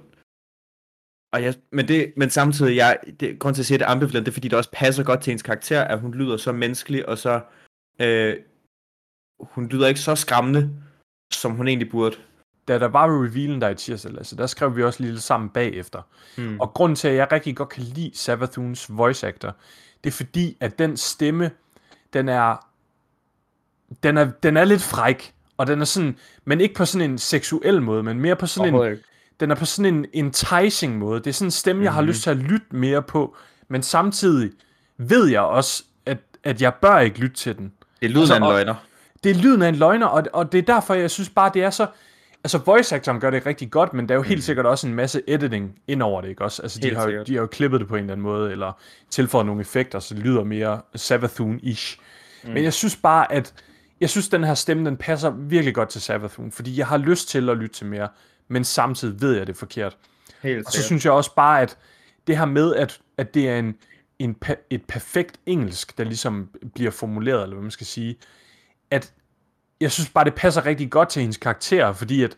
[1.35, 3.89] Og jeg, men, det, men samtidig, jeg, det, grund til at sige, at det er
[3.89, 6.51] ambivalent, det er fordi, det også passer godt til hendes karakter, at hun lyder så
[6.51, 7.41] menneskelig, og så,
[7.99, 8.35] øh,
[9.39, 10.69] hun lyder ikke så skræmmende,
[11.33, 12.15] som hun egentlig burde.
[12.67, 15.49] Da der var revealen der i tirsdag, Lasse, der skrev vi også lige lidt sammen
[15.49, 16.01] bagefter.
[16.37, 16.59] Hmm.
[16.59, 19.55] Og grunden til, at jeg rigtig godt kan lide Sabathuns voice actor,
[20.03, 21.51] det er fordi, at den stemme,
[22.13, 22.67] den er
[24.03, 27.17] den er, den er lidt fræk, og den er sådan, men ikke på sådan en
[27.17, 29.03] seksuel måde, men mere på sådan en, ikke.
[29.39, 31.19] Den er på sådan en enticing måde.
[31.19, 32.07] Det er sådan en stemme, jeg har Mhm.
[32.07, 33.35] lyst til at lytte mere på,
[33.67, 34.51] men samtidig
[34.97, 37.71] ved jeg også, at, at jeg bør ikke lytte til den.
[38.01, 38.75] Det er lyden Altså, af en og- løgner.
[39.23, 41.63] Det er lyden af en løgner, og, og det er derfor, jeg synes bare, det
[41.63, 41.87] er så...
[42.43, 44.93] Altså, voice actoren gør det rigtig godt, men der er jo helt sikkert også en
[44.93, 46.61] masse editing ind over det, ikke også?
[46.61, 46.85] Altså, de.
[46.87, 48.71] Helt har, jo- de har jo klippet det på en eller anden måde, eller
[49.09, 51.97] tilføjet nogle effekter, så det lyder mere Savathun-ish.
[52.43, 52.49] Mm.
[52.49, 53.53] Men jeg synes bare, at...
[54.01, 57.29] Jeg synes, den her stemme, den passer virkelig godt til Savathun, fordi jeg har lyst
[57.29, 58.07] til at lytte til mere,
[58.47, 59.97] men samtidig ved jeg det er forkert.
[60.41, 61.77] Helt Og så synes jeg også bare, at
[62.27, 63.75] det her med, at, at det er en,
[64.19, 64.35] en,
[64.69, 68.15] et perfekt engelsk, der ligesom bliver formuleret, eller hvad man skal sige,
[68.91, 69.13] at
[69.81, 72.37] jeg synes bare, det passer rigtig godt til hendes karakter, fordi at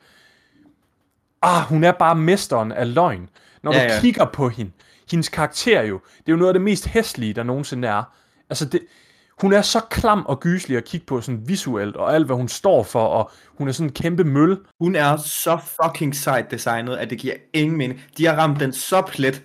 [1.42, 3.30] ah, hun er bare mesteren af løgn.
[3.64, 4.00] Når Ja, du ja.
[4.02, 4.72] kigger på hende,
[5.12, 8.04] hendes karakter jo, det er jo noget af det mest hæslige, der nogensinde er.
[8.50, 8.82] Altså det,
[9.42, 12.48] hun er så klam og gyselig at kigge på sådan visuelt, og alt hvad hun
[12.48, 14.58] står for, og hun er sådan en kæmpe mølle.
[14.80, 18.04] Hun er så fucking sejt designet, at det giver ingen mening.
[18.18, 19.44] De har ramt den så plet.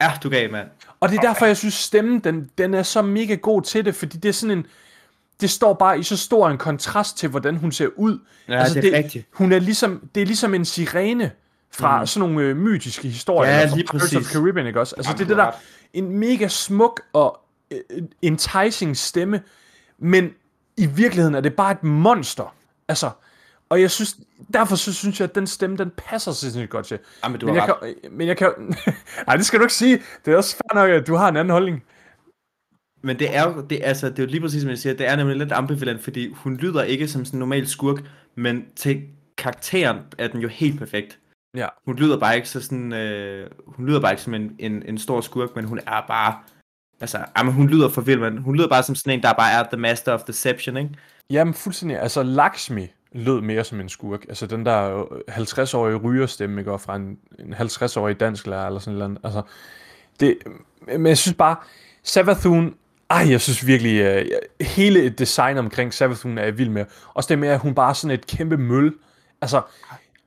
[0.00, 0.68] Er du gal, mand?
[1.00, 3.94] Og det er derfor, jeg synes, stemmen, den, den er så mega god til det,
[3.94, 4.66] fordi det er sådan en,
[5.40, 8.18] det står bare i så stor en kontrast til, hvordan hun ser ud.
[8.48, 9.26] Altså, Ja, det er rigtigt.
[9.32, 11.30] Hun er ligesom, det er ligesom en sirene
[11.70, 12.06] fra mm.
[12.06, 13.50] sådan nogle øh, mytiske historier.
[13.50, 14.32] Ja, eller fra lige Pirates of præcis.
[14.32, 14.94] Caribbean, ikke også?
[14.96, 15.58] Altså, Jamen, det er det der,
[15.92, 17.40] en mega smuk og
[18.22, 19.42] enticing stemme,
[19.98, 20.30] men
[20.76, 22.54] i virkeligheden er det bare et monster.
[22.88, 23.10] Altså,
[23.68, 24.16] og jeg synes,
[24.52, 26.98] derfor så synes jeg, at den stemme, den passer sig sindssygt godt til.
[27.24, 27.94] Jamen, du men, jeg ret.
[28.02, 28.52] kan, men jeg kan
[29.26, 30.02] Nej, det skal du ikke sige.
[30.24, 31.84] Det er også fair nok, at du har en anden holdning.
[33.02, 35.08] Men det er jo, det, altså, det er jo lige præcis, som jeg siger, det
[35.08, 38.04] er nemlig lidt ambivalent, fordi hun lyder ikke som sådan en normal skurk,
[38.34, 39.02] men til
[39.38, 41.18] karakteren er den jo helt perfekt.
[41.56, 41.66] Ja.
[41.84, 44.98] Hun lyder bare ikke så sådan, øh, hun lyder bare ikke som en, en, en
[44.98, 46.38] stor skurk, men hun er bare,
[47.02, 49.52] altså, jamen, hun lyder for vild, men hun lyder bare som sådan en, der bare
[49.52, 50.90] er the master of deception, ikke?
[51.30, 52.00] Jamen, fuldstændig.
[52.00, 54.24] Altså, Lakshmi lød mere som en skurk.
[54.28, 56.72] Altså, den der øh, 50-årige rygerstemme, ikke?
[56.72, 59.18] Og fra en, en 50-årig dansk lærer, eller sådan noget.
[59.24, 59.42] Altså,
[60.20, 60.38] det,
[60.86, 61.56] men jeg synes bare,
[62.02, 62.74] Savathun,
[63.10, 64.26] ej, jeg synes virkelig, uh,
[64.66, 66.84] hele et design omkring Savathun er jeg vild med.
[67.14, 68.94] Også det med, at hun bare er sådan et kæmpe møl.
[69.40, 69.62] Altså,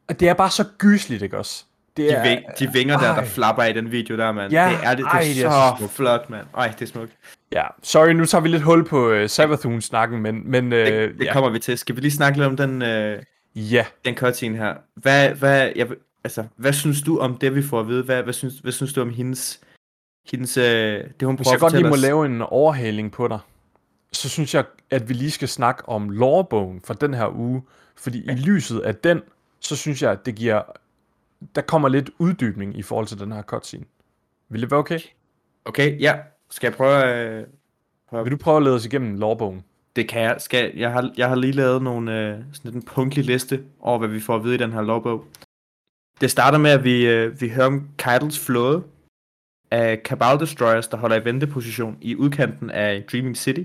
[0.07, 1.65] og det er bare så gysligt, ikke også?
[1.97, 3.25] Det De, er, ving, de vinger der, der ej.
[3.25, 4.51] flapper i den video der, mand.
[4.51, 5.93] Ja, det er, det, det er, ej, det er så, så smukt.
[5.93, 6.45] flot, mand.
[6.57, 7.11] Ej, det er smukt.
[7.51, 11.25] Ja, sorry, nu tager vi lidt hul på uh, Savathun-snakken, men, men uh, Det, det
[11.25, 11.33] ja.
[11.33, 11.77] kommer vi til.
[11.77, 13.21] Skal vi lige snakke lidt om den, øh,
[13.55, 13.85] ja.
[14.05, 14.73] den cutscene her.
[14.95, 15.87] Hvad, hvad, jeg,
[16.23, 18.03] altså, hvad synes du om det, vi får at vide?
[18.03, 19.59] Hvad, hvad, synes, hvad synes du om hendes,
[20.31, 20.63] hendes øh,
[21.19, 22.01] det, hun Hvis jeg godt lige må os?
[22.01, 23.39] lave en overhaling på dig,
[24.11, 27.63] så synes jeg, at vi lige skal snakke om lorebogen for den her uge.
[27.97, 29.21] Fordi i lyset af den,
[29.59, 30.61] så synes jeg, at det giver...
[31.55, 33.85] Der kommer lidt uddybning i forhold til den her cutscene.
[34.49, 34.99] Vil det være okay?
[35.65, 36.19] Okay, ja.
[36.49, 37.45] Skal jeg prøve, øh,
[38.09, 39.63] prøve Vil du prøve at lede os igennem lorebogen?
[39.95, 40.35] Det kan jeg.
[40.39, 44.09] Skal, jeg, har, jeg har lige lavet nogle, øh, sådan en punktlig liste over, hvad
[44.09, 45.25] vi får at vide i den her lovbog.
[46.21, 48.83] Det starter med, at vi, øh, vi hører om Keitels flåde
[49.71, 53.63] af Cabal Destroyers, der holder i venteposition i udkanten af Dreaming City.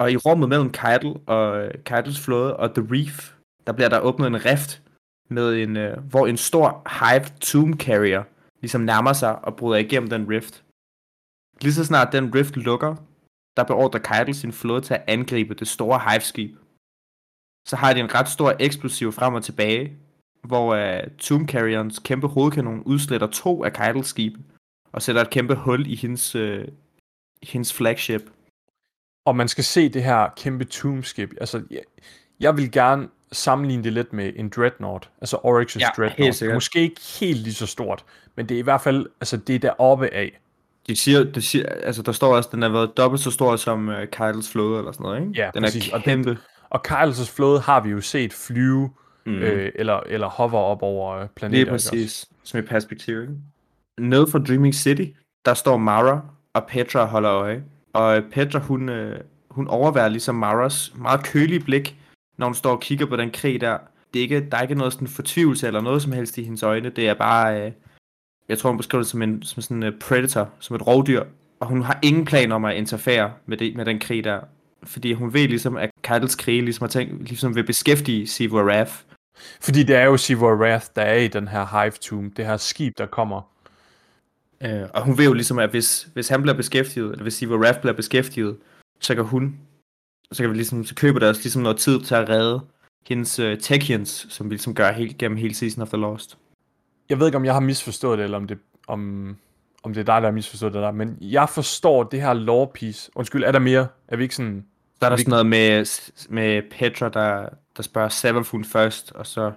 [0.00, 3.32] Og i rummet mellem Keitel og øh, Keitels flåde og The Reef,
[3.66, 4.82] der bliver der åbnet en rift,
[5.28, 8.24] med en, øh, hvor en stor Hive Tomb Carrier
[8.60, 10.64] ligesom nærmer sig og bryder igennem den rift.
[11.60, 12.96] Lige så snart den rift lukker,
[13.56, 16.56] der beordrer Keitel sin flåde til at angribe det store Hive-skib.
[17.68, 19.96] Så har de en ret stor eksplosiv frem og tilbage,
[20.44, 24.40] hvor uh, Tomb Carrierens kæmpe hovedkanon udsletter to af Keitels skibe,
[24.92, 26.68] og sætter et kæmpe hul i hendes, øh,
[27.42, 28.30] hendes flagship.
[29.24, 31.32] Og man skal se det her kæmpe tombskib.
[31.40, 31.82] Altså, jeg,
[32.40, 35.10] jeg vil gerne sammenligne det lidt med en Dreadnought.
[35.20, 36.34] Altså Oryx's Ja, helt Dreadnought.
[36.36, 36.56] sikkert.
[36.56, 38.04] Måske ikke helt lige så stort,
[38.36, 40.40] men det er i hvert fald, altså det er deroppe af.
[40.86, 43.56] De siger, de siger, altså der står også, at den har været dobbelt så stor
[43.56, 45.32] som uh, Keitels flåde eller sådan noget, ikke?
[45.36, 45.88] Ja, den præcis.
[45.88, 46.38] er Og det- kæmpe.
[46.70, 48.90] Og Kyles' flåde har vi jo set flyve,
[49.26, 49.34] Mm.
[49.34, 51.58] øh, eller, eller hover op over planeter.
[51.60, 51.90] Ikke også?
[51.90, 53.32] præcis, som et perspektiv, ikke?
[53.98, 55.04] Nede fra Dreaming City,
[55.44, 56.20] der står Mara
[56.54, 57.62] og Petra og holder øje.
[57.92, 61.96] Og Petra, hun, øh, hun overværer ligesom Maras meget kølige blik,
[62.38, 63.78] når hun står og kigger på den krig der.
[64.14, 66.62] Det er ikke, der er ikke noget sådan fortvivlelse eller noget som helst i hendes
[66.62, 66.88] øjne.
[66.88, 67.72] Det er bare, øh,
[68.48, 71.24] jeg tror hun beskriver det som, en, som sådan en predator, som et rovdyr.
[71.60, 74.40] Og hun har ingen planer om at interfere med, det, med den krig der.
[74.82, 78.92] Fordi hun ved ligesom, at Keitels krige ligesom, har tænkt, ligesom vil beskæftige Sivu Wrath.
[79.60, 82.56] Fordi det er jo Sivor Wrath, der er i den her Hive Tomb, det her
[82.56, 83.40] skib, der kommer.
[84.60, 87.56] Øh, og hun ved jo ligesom, at hvis, hvis han bliver beskæftiget, eller hvis Siva
[87.56, 88.56] Raff bliver beskæftiget,
[89.00, 89.56] så kan hun,
[90.32, 92.60] så kan vi ligesom, så køber der også ligesom noget tid til at redde
[93.08, 96.38] hendes uh, Techians, som vi ligesom gør helt gennem hele Season of the Lost.
[97.08, 99.36] Jeg ved ikke, om jeg har misforstået det, eller om det, om,
[99.82, 102.68] om det er dig, der har misforstået det der, men jeg forstår det her lore
[102.74, 103.10] piece.
[103.14, 103.86] Undskyld, er der mere?
[104.08, 104.64] Er vi ikke sådan...
[105.00, 105.86] Så er der Vi- sådan noget med,
[106.28, 109.52] med Petra, der, der spørger Severfun først, og så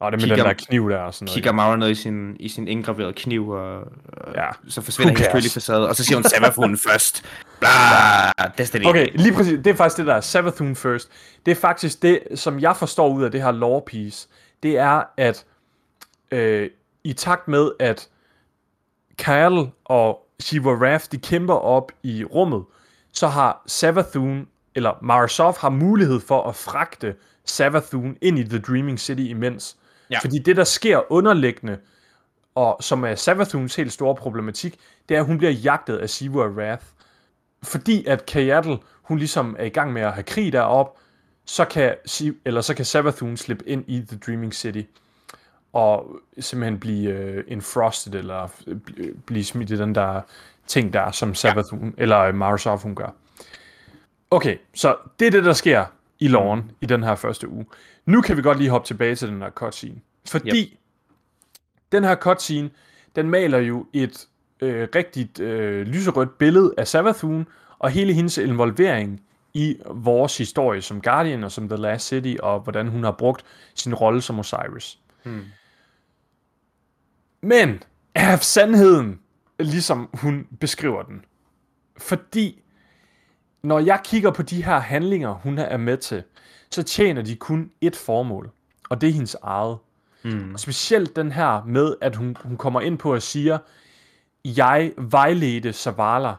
[0.00, 1.34] Og det med Kigger- den der kniv der og sådan noget.
[1.34, 4.46] kigger Mara ned i sin, i sin indgraverede kniv, og, og Ja.
[4.68, 7.24] så forsvinder hendes kølige facade, og så siger hun Severfun først.
[7.60, 7.68] Bla,
[8.58, 8.86] Destiny.
[8.86, 9.52] Okay, lige præcis.
[9.64, 11.10] Det er faktisk det der, Savathun first.
[11.46, 14.28] Det er faktisk det, som jeg forstår ud af det her lore piece.
[14.62, 15.44] Det er, at
[16.30, 16.70] øh,
[17.04, 18.08] i takt med, at
[19.18, 22.64] Kyle og Shiva Wrath, de kæmper op i rummet,
[23.12, 29.00] så har Savathun, eller Marasov har mulighed for at fragte Savathun ind i The Dreaming
[29.00, 29.76] City imens.
[30.10, 30.18] Ja.
[30.18, 31.78] Fordi det, der sker underliggende,
[32.54, 36.42] og som er Savathuns helt store problematik, det er, at hun bliver jagtet af Shiva
[36.42, 36.84] og Wrath.
[37.62, 40.98] Fordi at Kayatl, hun ligesom er i gang med at have krig derop,
[41.44, 41.94] så kan,
[42.44, 44.82] eller så kan Savathun slippe ind i The Dreaming City
[45.72, 50.20] og simpelthen blive øh, enfrosted, eller øh, bl- blive smidt i den der
[50.66, 52.02] ting der, som Savathun, ja.
[52.02, 53.14] eller øh, Marasov hun gør.
[54.30, 55.84] Okay, så det er det, der sker
[56.18, 56.70] i loven mm.
[56.80, 57.66] i den her første uge.
[58.06, 60.00] Nu kan vi godt lige hoppe tilbage til den her cutscene.
[60.28, 60.78] Fordi yep.
[61.92, 62.70] den her cutscene,
[63.16, 64.28] den maler jo et
[64.60, 67.46] øh, rigtigt øh, lyserødt billede af Savathun,
[67.78, 69.22] og hele hendes involvering
[69.54, 73.44] i vores historie som Guardian og som The Last City, og hvordan hun har brugt
[73.74, 74.98] sin rolle som Osiris.
[75.22, 75.44] Hmm.
[77.42, 77.82] Men
[78.14, 79.20] er sandheden,
[79.58, 81.24] ligesom hun beskriver den?
[81.96, 82.62] Fordi
[83.64, 86.22] når jeg kigger på de her handlinger, hun er med til,
[86.70, 88.50] så tjener de kun et formål,
[88.90, 89.78] og det er hendes eget.
[90.22, 90.54] Mm.
[90.54, 93.58] Og specielt den her med, at hun, hun kommer ind på at sige,
[94.44, 96.34] jeg vejledte Zavala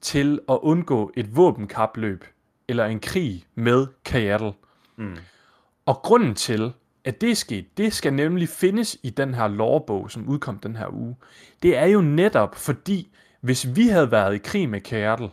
[0.00, 2.24] til at undgå et våbenkapløb
[2.68, 4.48] eller en krig med Kayatl.
[4.96, 5.16] Mm.
[5.86, 6.72] Og grunden til,
[7.04, 10.76] at det er sket, det skal nemlig findes i den her lorebog, som udkom den
[10.76, 11.16] her uge.
[11.62, 13.08] Det er jo netop fordi,
[13.40, 15.24] hvis vi havde været i krig med Kayatl,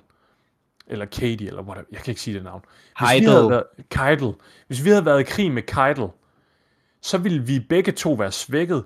[0.89, 2.61] eller Katie, eller whatever, jeg kan ikke sige det navn.
[2.61, 3.29] Hvis vi Heidel.
[3.29, 4.33] havde været, Keidel.
[4.67, 6.07] Hvis vi havde været i krig med Keidel,
[7.01, 8.85] så ville vi begge to være svækket.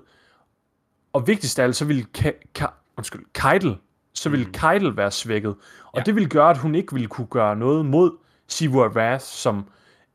[1.12, 3.76] Og vigtigst af alt, så ville Ka- Ka- undskyld, Keidel,
[4.14, 4.52] så ville mm.
[4.52, 5.54] Keidel være svækket.
[5.84, 6.02] Og ja.
[6.02, 8.10] det ville gøre, at hun ikke ville kunne gøre noget mod
[8.48, 9.68] Sivur Wrath, som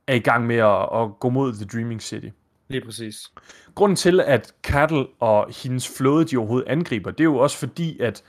[0.08, 2.28] er i gang med at, at gå mod The Dreaming City.
[2.68, 3.32] Lige præcis.
[3.76, 8.00] Grunden til, at Cattle og hendes flåde, de overhovedet angriber, det er jo også fordi,
[8.00, 8.24] at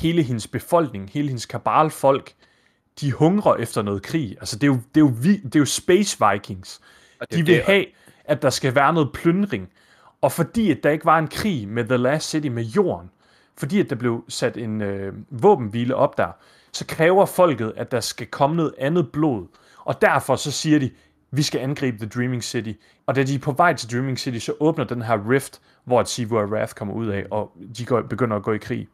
[0.00, 2.32] hele hendes befolkning, hele hendes kabalfolk,
[3.00, 4.36] de hungrer efter noget krig.
[4.40, 6.80] Altså, det er jo, det er jo, vi, det er jo Space Vikings.
[7.20, 7.86] Og det De vil det, have,
[8.24, 9.68] at der skal være noget plyndring.
[10.20, 13.10] Og fordi, at der ikke var en krig med The Last City med jorden,
[13.56, 16.28] fordi at der blev sat en øh, våbenhvile op der,
[16.72, 19.46] så kræver folket, at der skal komme noget andet blod.
[19.84, 20.90] Og derfor så siger de,
[21.30, 22.72] vi skal angribe The Dreaming City.
[23.06, 25.98] Og da de er på vej til Dreaming City, så åbner den her rift, hvor
[26.30, 28.88] og Wrath kommer ud af, og de går, begynder at gå i krig.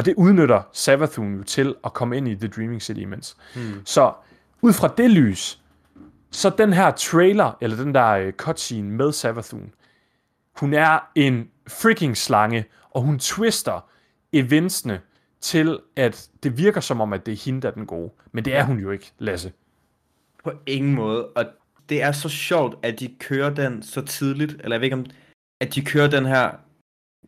[0.00, 3.36] Og det udnytter Savathun jo til at komme ind i The Dreaming City imens.
[3.54, 3.82] Hmm.
[3.84, 4.12] Så
[4.62, 5.60] ud fra det lys,
[6.30, 9.72] så den her trailer, eller den der uh, cutscene med Savathun,
[10.56, 13.90] hun er en freaking slange, og hun twister
[14.32, 15.00] eventsene
[15.40, 18.10] til, at det virker som om, at det er hende, der er den gode.
[18.32, 19.52] Men det er hun jo ikke, Lasse.
[20.44, 21.26] På ingen måde.
[21.26, 21.44] Og
[21.88, 25.06] det er så sjovt, at de kører den så tidligt, eller jeg ved ikke om,
[25.60, 26.50] at de kører den her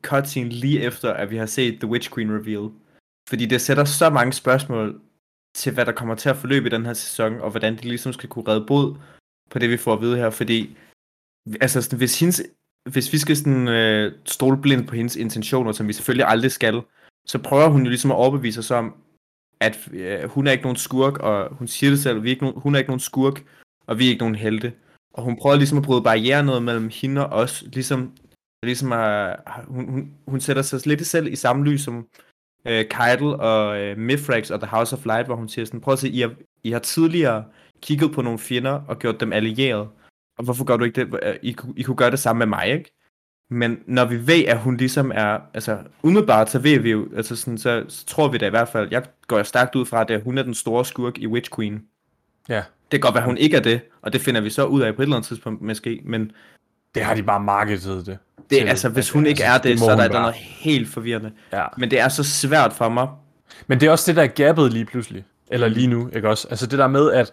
[0.02, 2.70] cutscene lige efter, at vi har set The Witch Queen reveal.
[3.28, 5.00] Fordi det sætter så mange spørgsmål
[5.54, 8.12] til, hvad der kommer til at forløbe i den her sæson, og hvordan de ligesom
[8.12, 8.96] skal kunne redde bod
[9.50, 10.30] på det, vi får at vide her.
[10.30, 10.76] Fordi,
[11.60, 12.42] altså, sådan, hvis, hendes,
[12.90, 16.82] hvis vi skal sådan, øh, stole blindt på hendes intentioner, som vi selvfølgelig aldrig skal,
[17.26, 18.94] så prøver hun jo ligesom at overbevise os om,
[19.60, 22.44] at øh, hun er ikke nogen skurk, og hun siger det selv, vi er ikke
[22.44, 23.44] nogen, hun er ikke nogen skurk,
[23.86, 24.72] og vi er ikke nogen helte.
[25.14, 28.12] Og hun prøver ligesom at bryde barrieren noget mellem hende og os, ligesom,
[28.62, 29.36] ligesom at,
[29.66, 32.06] hun, hun, hun sætter sig lidt selv i samme lys som
[32.66, 35.92] øh, Keidel og øh, Mithrax og The House of Light, hvor hun siger sådan, prøv
[35.92, 36.34] at se, I har,
[36.64, 37.44] I har tidligere
[37.80, 39.88] kigget på nogle fjender og gjort dem allierede,
[40.38, 41.18] og hvorfor gør du ikke det?
[41.22, 42.98] Øh, I, kunne- I kunne gøre det samme med mig, ikke?
[43.50, 47.36] Men når vi ved, at hun ligesom er, altså umiddelbart, så ved vi jo, altså
[47.36, 50.10] sådan, så, så tror vi da i hvert fald, jeg går stærkt ud fra, at
[50.10, 51.86] er, hun er den store skurk i Witch Queen.
[52.48, 52.56] Ja.
[52.56, 54.94] Det kan godt være, hun ikke er det, og det finder vi så ud af
[54.94, 56.32] på et eller andet tidspunkt måske, men
[56.94, 58.18] Det har de bare markedet det.
[58.36, 60.88] det, til, altså, hvis hun ikke er det, må så er der, der noget helt
[60.88, 61.32] forvirrende.
[61.52, 61.64] Ja.
[61.78, 63.08] Men det er så svært for mig.
[63.66, 65.24] Men det er også det, der er gappet lige pludselig.
[65.50, 66.48] Eller lige nu, ikke også?
[66.50, 67.32] Altså det der med, at,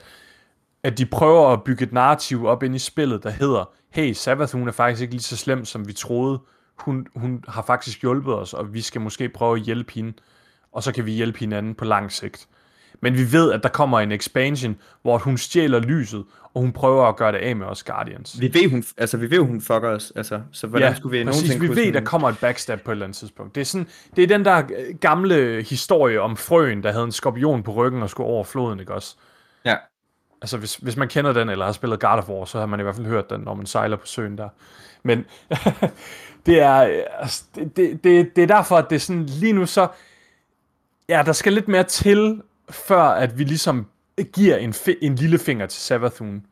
[0.84, 4.54] at de prøver at bygge et narrativ op ind i spillet, der hedder, hey, Sabbath,
[4.54, 6.42] hun er faktisk ikke lige så slem, som vi troede.
[6.78, 10.14] Hun, hun har faktisk hjulpet os, og vi skal måske prøve at hjælpe hende.
[10.72, 12.48] Og så kan vi hjælpe hinanden på lang sigt.
[13.02, 16.26] Men vi ved, at der kommer en expansion, hvor hun stjæler lyset,
[16.60, 18.40] og hun prøver at gøre det af med os Guardians.
[18.42, 20.12] Vi ved, hun, altså, vi ved, hun fucker os.
[20.16, 21.62] Altså, så hvordan skulle vi præcis.
[21.62, 23.56] Vi ved, sådan- der kommer et backstab på et eller andet tidspunkt.
[23.56, 27.12] Det er, sådan, det er den der øh, gamle historie om frøen, der havde en
[27.12, 29.16] skorpion på ryggen og skulle over floden, ikke også?
[29.66, 29.76] Ja.
[30.42, 32.80] Altså, hvis, hvis man kender den, eller har spillet God of War, så har man
[32.80, 34.50] i hvert fald hørt den, når man sejler på søen der.
[35.04, 35.26] Men
[36.46, 39.54] det er, øh, altså, det, det, det, det er derfor, at det er sådan, lige
[39.54, 39.88] nu så,
[41.10, 43.86] ja, der skal lidt mere til, før at vi ligesom
[44.34, 46.46] giver en, en lille finger til Savathun.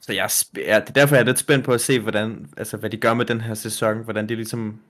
[0.00, 2.50] Så jeg, er ja, det er derfor, jeg er lidt spændt på at se, hvordan,
[2.56, 3.98] altså, hvad de gør med den her sæson.
[4.04, 4.80] Hvordan de ligesom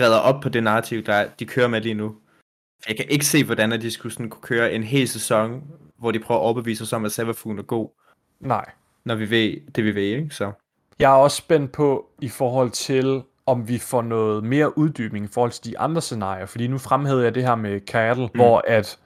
[0.00, 2.08] redder op på det narrativ, der er- de kører med lige nu.
[2.82, 5.62] For jeg kan ikke se, hvordan at de skulle sådan kunne køre en hel sæson,
[5.98, 7.88] hvor de prøver at overbevise os om, at Savathun er god,
[8.40, 8.64] Nej.
[9.04, 10.30] når vi ved det, vi ved, ikke?
[10.30, 10.52] Så.
[10.98, 15.28] Jeg er også spændt på, i forhold til, om vi får noget mere uddybning i
[15.28, 16.46] forhold til de andre scenarier.
[16.46, 18.30] Fordi nu fremhævede jeg det her med Cattle, mm.
[18.34, 18.98] hvor at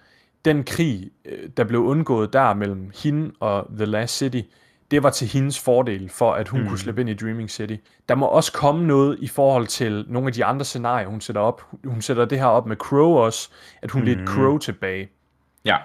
[0.45, 4.41] den krig, øh, der blev undgået der mellem hende og The Last City,
[4.91, 6.68] det var til hendes fordel, for at hun mm.
[6.68, 7.76] kunne slippe ind i Dreaming City.
[8.09, 11.43] Der må også komme noget i forhold til nogle af de andre scenarier, hun sætter
[11.43, 11.62] op.
[11.84, 13.51] Hun sætter det her op med Crow også,
[13.82, 14.07] at hun mm.
[14.07, 15.09] lidt Crow tilbage.
[15.64, 15.76] Ja.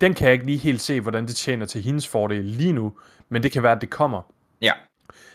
[0.00, 2.92] Den kan jeg ikke lige helt se, hvordan det tjener til hendes fordel lige nu,
[3.28, 4.22] men det kan være, at det kommer.
[4.62, 4.72] Ja.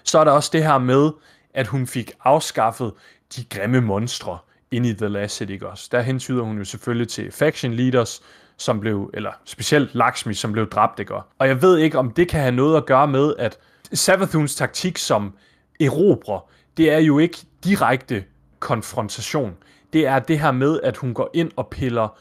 [0.03, 1.11] Så er der også det her med,
[1.53, 2.93] at hun fik afskaffet
[3.35, 4.37] de grimme monstre
[4.75, 5.89] ind i The Last City ikke også.
[5.91, 8.21] Der hentyder hun jo selvfølgelig til faction leaders,
[8.57, 11.13] som blev, eller specielt Lakshmi, som blev dræbt, ikke?
[11.15, 13.57] Og jeg ved ikke, om det kan have noget at gøre med, at
[13.93, 15.33] Savathuns taktik som
[15.79, 16.39] erobrer,
[16.77, 18.23] det er jo ikke direkte
[18.59, 19.55] konfrontation.
[19.93, 22.17] Det er det her med, at hun går ind og piller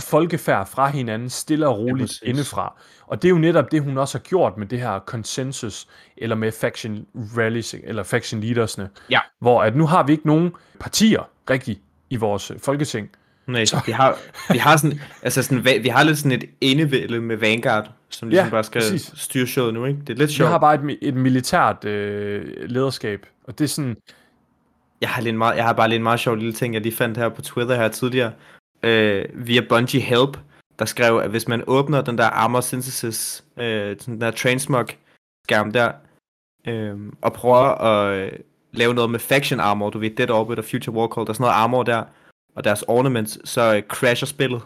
[0.00, 2.74] folkefærd fra hinanden stille og roligt ja, indefra.
[3.06, 5.86] Og det er jo netop det, hun også har gjort med det her consensus,
[6.16, 8.88] eller med faction rallies, eller faction leadersne.
[9.10, 9.20] Ja.
[9.40, 11.80] Hvor at nu har vi ikke nogen partier rigtig
[12.10, 13.10] i vores øh, folketing.
[13.46, 14.16] Nej, så vi har,
[14.52, 18.46] vi har sådan, altså sådan, vi har lidt sådan et enevælde med Vanguard, som ligesom
[18.46, 19.12] Ja, bare skal præcis.
[19.16, 20.00] styre showet nu, ikke?
[20.00, 20.50] Det er lidt Vi sjovt.
[20.50, 23.96] har bare et, et militært øh, lederskab, og det er sådan,
[25.00, 26.82] Jeg har, lige en meget, jeg har bare lige en meget sjov lille ting, jeg
[26.82, 28.32] lige fandt her på Twitter her tidligere.
[28.82, 30.38] Øh, via Bungie Help,
[30.78, 34.86] der skrev, at hvis man åbner den der Armor Synthesis, øh, den der Transmog
[35.44, 35.92] skærm der,
[36.66, 38.32] øh, og prøver at øh,
[38.72, 41.44] lave noget med Faction Armor, du ved, Dead Orbit og Future Warcall, der er sådan
[41.44, 42.04] noget armor der,
[42.56, 44.62] og deres ornaments, så øh, crasher spillet.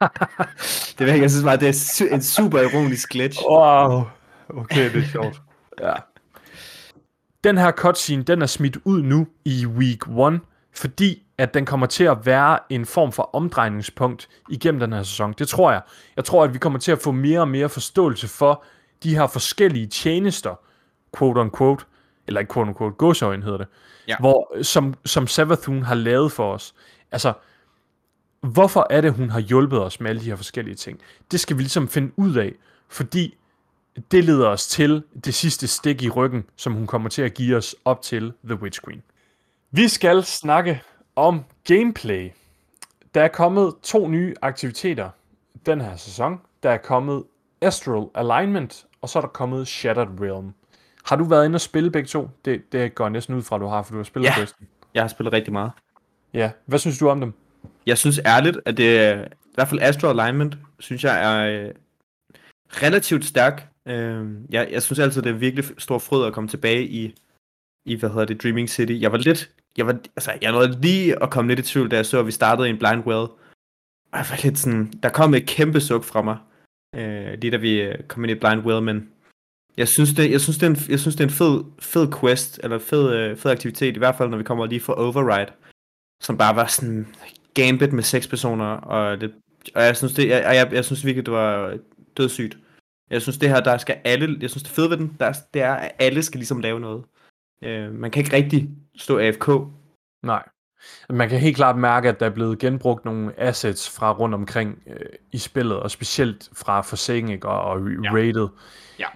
[0.98, 3.40] det ved jeg jeg synes bare, det er su- en super ironisk glitch.
[3.50, 4.02] wow,
[4.48, 5.42] okay, det er sjovt.
[5.80, 5.92] ja.
[7.44, 10.40] Den her cutscene, den er smidt ud nu i week 1,
[10.76, 15.34] fordi at den kommer til at være en form for omdrejningspunkt igennem den her sæson.
[15.38, 15.82] Det tror jeg.
[16.16, 18.64] Jeg tror, at vi kommer til at få mere og mere forståelse for
[19.02, 20.54] de her forskellige tjenester,
[21.18, 21.84] quote on quote,
[22.26, 23.66] eller ikke quote on quote, gåsøjne hedder det,
[24.08, 24.16] Ja.
[24.20, 26.74] hvor, som, som Savathun har lavet for os.
[27.12, 27.32] Altså,
[28.40, 31.00] hvorfor er det, hun har hjulpet os med alle de her forskellige ting?
[31.30, 32.52] Det skal vi ligesom finde ud af,
[32.88, 33.36] fordi
[34.10, 37.56] det leder os til det sidste stik i ryggen, som hun kommer til at give
[37.56, 39.02] os op til The Witch Queen.
[39.70, 40.82] Vi skal snakke
[41.16, 42.30] om gameplay.
[43.14, 45.10] Der er kommet to nye aktiviteter
[45.66, 46.40] den her sæson.
[46.62, 47.24] Der er kommet
[47.60, 50.54] Astral Alignment, og så er der kommet Shattered Realm.
[51.04, 52.28] Har du været inde og spille begge to?
[52.44, 54.46] Det, det går næsten ud fra, du har, for du har spillet Ja.
[54.94, 55.70] Jeg har spillet rigtig meget.
[56.34, 56.50] Ja.
[56.66, 57.32] Hvad synes du om dem?
[57.86, 61.74] Jeg synes ærligt, at det er, i hvert fald Astro Alignment, synes jeg er øh,
[62.68, 63.68] relativt stærk.
[63.86, 67.14] Øh, jeg, jeg synes altid, det er virkelig stor fryd at komme tilbage i,
[67.86, 68.92] i hvad hedder det, Dreaming City.
[69.00, 71.96] Jeg var lidt, jeg var, altså, jeg nåede lige at komme lidt i tvivl, da
[71.96, 73.28] jeg så, at vi startede i en blind well.
[74.12, 76.38] Og jeg var lidt sådan, der kom et kæmpe suk fra mig,
[76.94, 79.08] øh, lige da vi øh, kom ind i blind well, men
[79.76, 82.12] jeg synes, det, jeg synes, det er en, jeg synes, det er en fed, fed
[82.20, 85.52] quest, eller fed, øh, fed aktivitet, i hvert fald når vi kommer lige fra Override,
[86.22, 87.06] som bare var sådan
[87.54, 89.32] gambit med seks personer, og, det,
[89.74, 91.78] og jeg synes det, jeg, jeg, jeg synes virkelig, det var
[92.16, 92.58] dødssygt.
[93.10, 95.62] Jeg synes det her, der skal alle, jeg synes det fede ved den, der, det
[95.62, 97.04] er, at alle skal ligesom lave noget.
[97.64, 99.48] Øh, man kan ikke rigtig stå AFK.
[100.22, 100.42] Nej.
[101.10, 104.82] Man kan helt klart mærke, at der er blevet genbrugt nogle assets fra rundt omkring
[104.86, 108.10] øh, i spillet, og specielt fra Forsaken og, og Ja.
[108.10, 108.48] Rated.
[108.98, 109.06] Ja.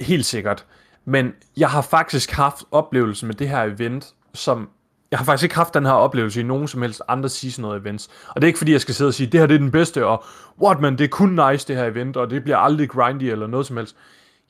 [0.00, 0.66] Helt sikkert.
[1.04, 4.70] Men jeg har faktisk haft oplevelsen med det her event, som...
[5.10, 8.08] Jeg har faktisk ikke haft den her oplevelse i nogen som helst andre seasonal events.
[8.28, 9.70] Og det er ikke fordi, jeg skal sidde og sige, det her det er den
[9.70, 10.24] bedste, og
[10.62, 13.46] what man, det er kun nice det her event, og det bliver aldrig grindy eller
[13.46, 13.96] noget som helst.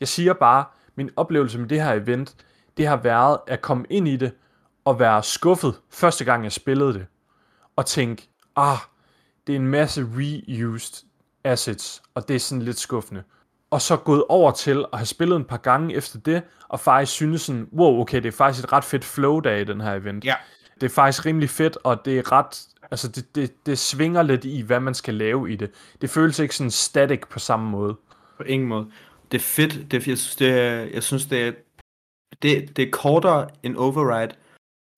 [0.01, 0.64] Jeg siger bare,
[0.96, 2.34] min oplevelse med det her event,
[2.79, 4.33] det har været at komme ind i det,
[4.85, 7.07] og være skuffet første gang jeg spillede det,
[7.76, 8.79] og tænke, ah,
[9.47, 11.05] det er en masse reused
[11.45, 13.22] assets, og det er sådan lidt skuffende.
[13.70, 17.12] Og så gået over til at have spillet en par gange efter det, og faktisk
[17.12, 19.95] synes sådan, wow, okay, det er faktisk et ret fedt flow dag i den her
[19.95, 20.24] event.
[20.24, 20.35] Ja.
[20.74, 24.45] Det er faktisk rimelig fedt, og det er ret, altså det, det, det svinger lidt
[24.45, 25.70] i, hvad man skal lave i det.
[26.01, 27.97] Det føles ikke sådan static på samme måde.
[28.37, 28.87] På ingen måde.
[29.33, 29.91] Det er fedt.
[29.91, 31.53] Det, jeg synes, det er, jeg synes, det er,
[32.43, 34.35] det, det er kortere end Override,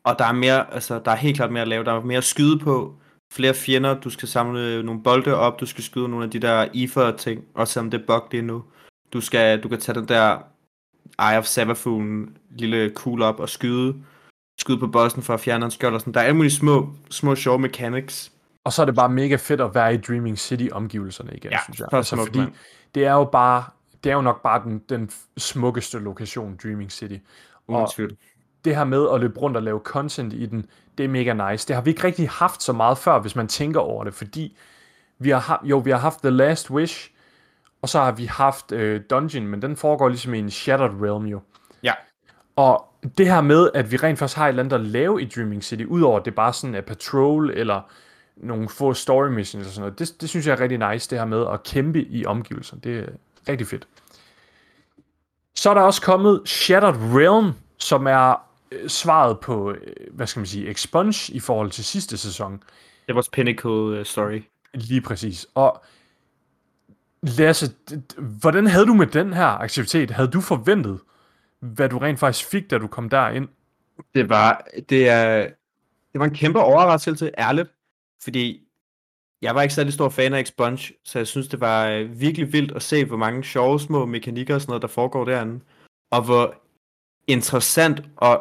[0.05, 1.85] og der er mere, altså, der er helt klart mere at lave.
[1.85, 2.95] Der er mere at skyde på.
[3.33, 6.69] flere fjender, du skal samle nogle bolde op, du skal skyde nogle af de der
[6.75, 8.65] Ether ting, også selvom det er bug lige nu.
[9.13, 10.39] Du, skal, du kan tage den der
[11.31, 13.95] Eye of Savathun lille kugle op og skyde,
[14.61, 16.15] skyde på bossen for at fjerne en skjold og sådan.
[16.15, 18.33] Der er alle mulige små, små sjove mechanics.
[18.65, 21.59] Og så er det bare mega fedt at være i Dreaming City omgivelserne igen, Ja,
[21.65, 21.87] synes jeg.
[21.91, 22.53] så Altså, fordi mand.
[22.95, 23.65] det er jo bare,
[24.05, 27.17] det er jo nok bare den, den smukkeste lokation, Dreaming City.
[27.67, 28.17] Uden Og tvivl.
[28.65, 30.67] det her med at løbe rundt og lave content i den,
[30.99, 31.69] det er mega nice.
[31.69, 34.57] Det har vi ikke rigtig haft så meget før, hvis man tænker over det, fordi
[35.19, 37.11] vi har, ha- jo, vi har haft The Last Wish,
[37.83, 41.25] og så har vi haft øh, Dungeon, men den foregår ligesom i en Shattered Realm
[41.27, 41.41] jo.
[41.83, 41.93] Ja.
[42.57, 42.85] Og
[43.19, 45.65] det her med, at vi rent faktisk har et eller andet at lave i Dreaming
[45.65, 47.81] City, udover at det bare sådan er patrol, eller
[48.37, 51.19] nogle få story missions og sådan noget, det, det synes jeg er rigtig nice, det
[51.19, 52.77] her med at kæmpe i omgivelser.
[52.77, 53.09] Det
[53.49, 53.89] rigtig fedt.
[55.55, 60.41] Så er der også kommet Shattered Realm, som er øh, svaret på, øh, hvad skal
[60.41, 62.63] man sige, Expunge i forhold til sidste sæson.
[63.07, 64.43] Det vores pinnacle uh, story.
[64.75, 65.47] Lige præcis.
[65.55, 65.85] Og
[67.23, 70.11] Lasse, d- d- hvordan havde du med den her aktivitet?
[70.11, 71.01] Havde du forventet,
[71.61, 73.49] hvad du rent faktisk fik, da du kom derind?
[74.15, 75.43] Det var, det er,
[76.13, 77.69] det var en kæmpe overraskelse, ærligt.
[78.23, 78.61] Fordi
[79.43, 82.53] jeg var ikke særlig stor fan af Expunge, så jeg synes, det var øh, virkelig
[82.53, 85.61] vildt at se, hvor mange sjove små mekanikker og sådan noget, der foregår derinde.
[86.11, 86.55] Og hvor
[87.27, 88.41] interessant og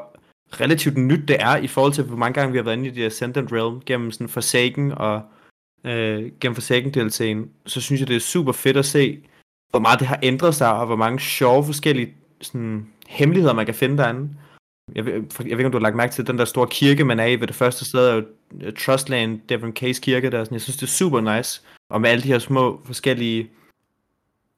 [0.52, 2.92] relativt nyt det er, i forhold til, hvor mange gange vi har været inde i
[2.92, 5.22] The Ascendant Realm, gennem sådan Forsaken og
[5.84, 9.24] øh, gennem Forsaken DLC'en, så synes jeg, det er super fedt at se,
[9.70, 13.76] hvor meget det har ændret sig, og hvor mange sjove forskellige sådan, hemmeligheder, man kan
[13.76, 14.30] finde derinde.
[14.96, 17.06] Jeg ved, jeg ved ikke, om du har lagt mærke til den der store kirke,
[17.06, 18.24] man er i ved det første sted, er jo
[18.62, 20.44] øh, Trustland Devon Case kirke der.
[20.44, 20.56] Sådan.
[20.56, 21.62] Jeg synes, det er super nice.
[21.90, 23.50] Og med alle de her små forskellige,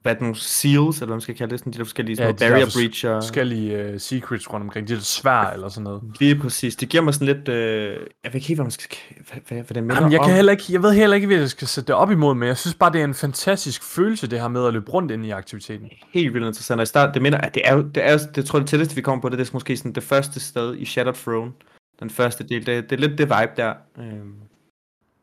[0.02, 2.16] hvad er det, nogle seals, eller hvad man skal kalde det, sådan de der forskellige
[2.22, 3.20] Ja, ja, de der barrier breacher.
[3.20, 4.88] Forskellige uh, secrets rundt omkring.
[4.88, 6.02] Det er svær eller sådan noget.
[6.20, 6.76] Lige præcis.
[6.76, 8.96] Det giver mig sådan lidt, øh, jeg ved ikke helt, hvad man skal,
[9.30, 10.26] hvad, hvad, hvad det minder Jamen, jeg, om.
[10.26, 12.48] kan heller ikke, jeg ved heller ikke, hvad jeg skal sætte det op imod, men
[12.48, 15.26] jeg synes bare, det er en fantastisk følelse, det her med at løbe rundt ind
[15.26, 15.88] i aktiviteten.
[16.14, 16.80] helt vildt interessant.
[16.80, 18.94] Og i start, det minder, at det er det er, det tror jeg, det tætteste,
[18.94, 21.52] vi kommer på det, det er måske sådan det første sted i Shattered Throne.
[22.00, 23.74] Den første del, det, det er lidt det vibe der.
[23.98, 24.34] Øhm,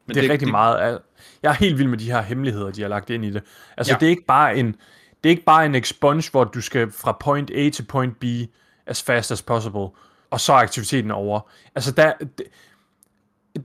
[0.09, 0.99] men det er det, rigtig det, meget.
[1.43, 3.43] Jeg er helt vild med de her hemmeligheder, de har lagt ind i det.
[3.77, 3.95] Altså, ja.
[3.95, 3.99] Ja.
[3.99, 4.75] det er ikke bare en
[5.23, 8.23] det er ikke bare en expunge, hvor du skal fra point A til point B
[8.87, 9.87] as fast as possible,
[10.31, 11.49] og så er aktiviteten over.
[11.75, 12.43] Altså, der, det,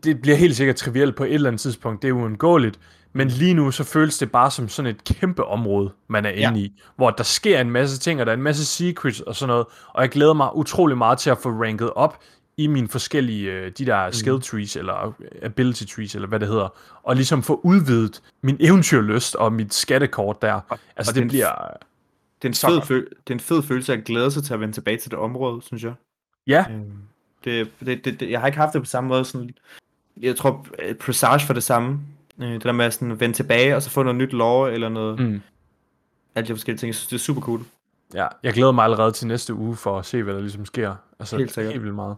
[0.04, 2.78] det bliver helt sikkert trivielt på et eller andet tidspunkt, det er uundgåeligt,
[3.12, 6.48] men lige nu så føles det bare som sådan et kæmpe område, man er Ja.
[6.48, 9.36] inde i, hvor der sker en masse ting, og der er en masse secrets og
[9.36, 12.18] sådan noget, og jeg glæder mig utrolig meget til at få ranket op
[12.56, 16.68] i mine forskellige, øh, de der skill trees, eller ability trees, eller hvad det hedder,
[17.02, 20.60] og ligesom få udvidet min eventyrlyst og mit skattekort der.
[20.96, 21.50] Altså og det den- bliver,
[22.42, 24.54] Det er, en Så fed føl- det er en fed følelse at glæde sig til
[24.54, 25.92] at vende tilbage til det område, synes jeg.
[26.46, 26.92] ja, Øhm,
[27.44, 29.24] det, det, det, det, jeg har ikke haft det på samme måde.
[29.24, 29.50] Sådan,
[30.20, 32.00] jeg tror, øh, Presage for det samme.
[32.42, 34.88] Øh, det der med at sådan vende tilbage, og så få noget nyt lore, eller
[34.88, 35.20] noget.
[35.20, 35.40] Mm.
[36.34, 36.88] Alle de forskellige ting.
[36.88, 37.60] Jeg synes, det er super cool.
[38.14, 40.94] ja, jeg glæder mig allerede til næste uge for at se, hvad der ligesom sker.
[41.18, 41.72] Altså Helt sikkert.
[41.72, 42.16] helt vildt meget.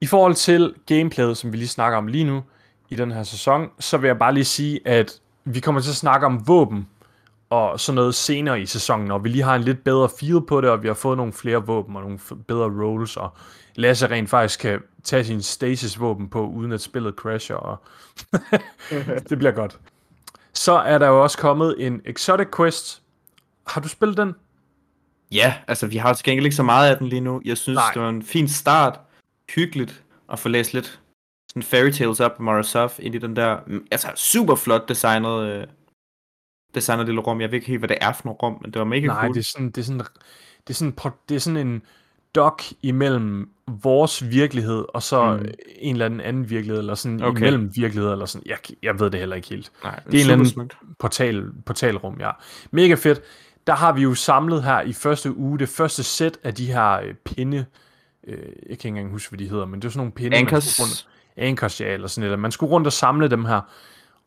[0.00, 2.42] I forhold til gameplayet, som vi lige snakker om lige nu,
[2.88, 5.96] i den her sæson, så vil jeg bare lige sige, at vi kommer til at
[5.96, 6.88] snakke om våben
[7.50, 10.60] og sådan noget senere i sæsonen, og vi lige har en lidt bedre feel på
[10.60, 12.18] det, og vi har fået nogle flere våben og nogle
[12.48, 13.30] bedre rolls, og
[13.74, 17.76] Lasse rent faktisk kan tage sin stasis-våben på, uden at spillet crasher, og
[19.28, 19.78] det bliver godt.
[20.52, 23.02] Så er der jo også kommet en Exotic Quest.
[23.66, 24.34] Har du spillet den?
[25.32, 27.40] Ja, altså vi har til gengæld ikke så meget af den lige nu.
[27.44, 27.76] Jeg synes.
[27.76, 27.90] Nej.
[27.94, 29.00] det var en fin start.
[29.54, 31.00] Hyggeligt at få læst lidt
[31.48, 35.42] sådan fairy tales op på Morozov ind i den der, mm, altså super flot designet,
[35.50, 35.66] øh,
[36.74, 37.40] designet lille rum.
[37.40, 39.20] Jeg ved ikke helt, hvad det er for nogle rum, men det var mega Nej,
[39.22, 39.34] cool.
[39.34, 39.98] det er sådan, det er sådan,
[40.66, 40.94] det er sådan,
[41.28, 41.82] det er sådan en
[42.34, 43.50] dok imellem
[43.82, 45.48] vores virkelighed og så Mm.
[45.78, 47.38] en eller anden anden virkelighed, eller sådan okay.
[47.40, 49.72] Imellem virkelighed, eller sådan, jeg, jeg ved det heller ikke helt.
[49.84, 50.76] Nej, det er en eller anden- smukt.
[50.98, 52.30] Portal, portalrum, ja.
[52.70, 53.20] Mega fedt.
[53.66, 56.92] Der har vi jo samlet her i første uge det første sæt af de her
[56.92, 57.64] øh, pinde, øh,
[58.30, 60.80] jeg kan ikke engang huske, hvad de hedder, men det er sådan nogle pinde, Anchors.
[60.80, 62.38] rundt, Anchors, ja, eller sådan noget.
[62.38, 63.60] Man skulle rundt og samle dem her.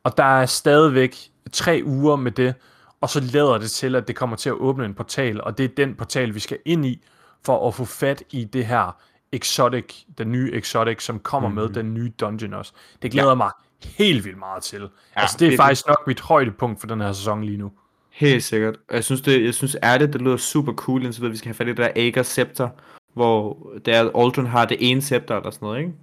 [0.04, 1.16] Og der er stadigvæk
[1.52, 2.54] tre uger med det,
[3.02, 5.64] og så lader det til, at det kommer til at åbne en portal, og det
[5.64, 7.06] er den portal, vi skal ind i,
[7.46, 8.98] for at få fat i det her
[9.32, 11.64] Exotic, den nye Exotic, som kommer mm-hmm.
[11.64, 12.72] med den nye dungeon også.
[13.02, 13.36] Det glæder ja.
[13.36, 13.52] mig
[13.86, 14.82] helt vildt meget til.
[14.82, 15.58] Ja, altså, det er virkelig.
[15.58, 17.72] faktisk nok mit højdepunkt for den her sæson lige nu.
[18.12, 18.76] Helt sikkert.
[18.90, 21.56] Og Jeg synes, det, jeg synes ærligt, det lyder super cool, indtil vi skal have
[21.56, 22.70] fat i det der Ager scepter,
[23.14, 25.94] hvor det er, at Aldrin har det ene scepter eller sådan noget, ikke?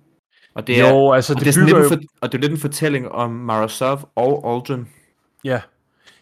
[0.54, 2.38] Og det er, jo, altså og det, det, er lidt jo, en for, og det
[2.38, 4.88] er lidt en fortælling om Marasov og Aldrin.
[5.44, 5.60] ja,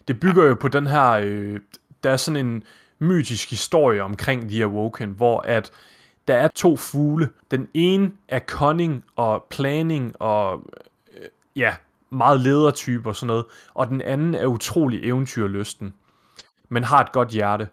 [0.07, 1.59] det bygger jo på den her, øh,
[2.03, 2.63] der er sådan en
[2.99, 5.71] mytisk historie omkring The Awoken, hvor at
[6.27, 7.29] der er to fugle.
[7.51, 10.63] Den ene er cunning og planning og
[11.13, 11.75] øh, ja,
[12.09, 15.93] meget ledertype og sådan noget, og den anden er utrolig eventyrlysten,
[16.69, 17.67] men har et godt hjerte.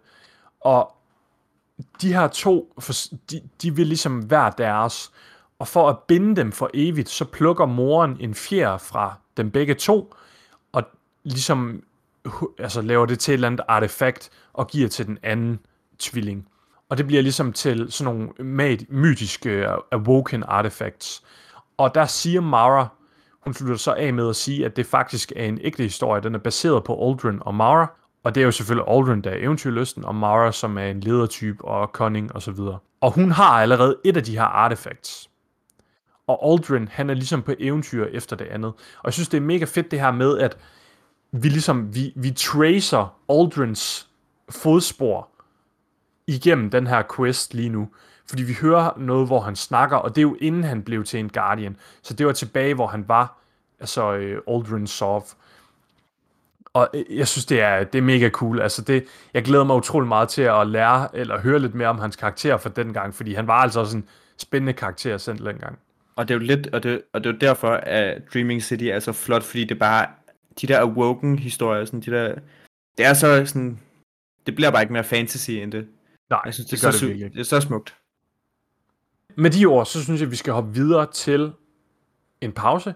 [0.60, 0.96] Og
[2.00, 5.12] de her to, for- de, de vil ligesom hver deres,
[5.58, 9.74] og for at binde dem for evigt, så plukker moren en fjer fra dem begge
[9.74, 10.14] to,
[10.72, 10.82] og
[11.24, 11.82] ligesom
[12.58, 15.58] altså laver det til et eller andet artefakt, og giver til den anden
[15.98, 16.48] tvilling.
[16.88, 21.22] Og det bliver ligesom til sådan nogle mytiske øh, awoken artifacts.
[21.76, 22.86] Og der siger Mara,
[23.40, 26.22] hun slutter så af med at sige, at det faktisk er en ægte historie.
[26.22, 27.86] Den er baseret på Aldrin og Mara.
[28.24, 31.64] Og det er jo selvfølgelig Aldrin, der er eventyrlysten, og Mara, som er en ledertype
[31.64, 32.78] og cunning og så videre.
[33.00, 35.30] Og hun har allerede et af de her artifacts.
[36.26, 38.72] Og Aldrin, han er ligesom på eventyr efter det andet.
[38.72, 40.58] Og jeg synes, det er mega fedt det her med, at
[41.32, 44.08] vi ligesom, vi, vi tracer Aldrins
[44.50, 45.28] fodspor
[46.26, 47.88] igennem den her quest lige nu.
[48.28, 51.20] Fordi vi hører noget, hvor han snakker, og det er jo inden han blev til
[51.20, 51.76] en Guardian.
[52.02, 53.38] Så det var tilbage, hvor han var,
[53.80, 55.26] altså øh, Aldrin Sov.
[56.74, 58.60] Og øh, jeg synes, det er, det er mega cool.
[58.60, 59.04] Altså det,
[59.34, 62.56] jeg glæder mig utrolig meget til at lære, eller høre lidt mere om hans karakter
[62.56, 64.08] for den gang, fordi han var altså også en
[64.38, 65.78] spændende karakter selv dengang.
[66.16, 68.84] Og det er jo lidt, og det, og det er jo derfor, at Dreaming City
[68.84, 70.06] er så flot, fordi det bare,
[70.60, 72.34] de der awoken historier, sådan de der,
[72.98, 73.80] det er så sådan,
[74.46, 75.86] det bliver bare ikke mere fantasy end det.
[76.30, 77.94] Nej, Jeg synes, det, det, gør er det så, virkelig det er så smukt.
[79.36, 81.52] Med de ord, så synes jeg, vi skal hoppe videre til
[82.40, 82.94] en pause.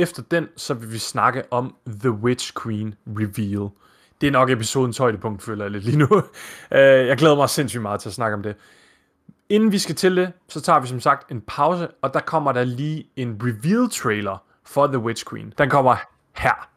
[0.00, 3.70] Efter den, så vil vi snakke om The Witch Queen Reveal.
[4.20, 6.08] Det er nok episodens højdepunkt, føler jeg lidt lige nu.
[6.72, 8.56] Øh, jeg glæder mig sindssygt meget til at snakke om det.
[9.48, 12.52] Inden vi skal til det, så tager vi som sagt en pause, og der kommer
[12.52, 15.52] der lige en reveal-trailer for The Witch Queen.
[15.58, 15.96] Den kommer
[16.36, 16.68] her.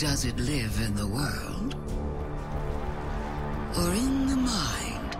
[0.00, 1.74] Does it live in the world?
[3.76, 5.16] Or in the mind?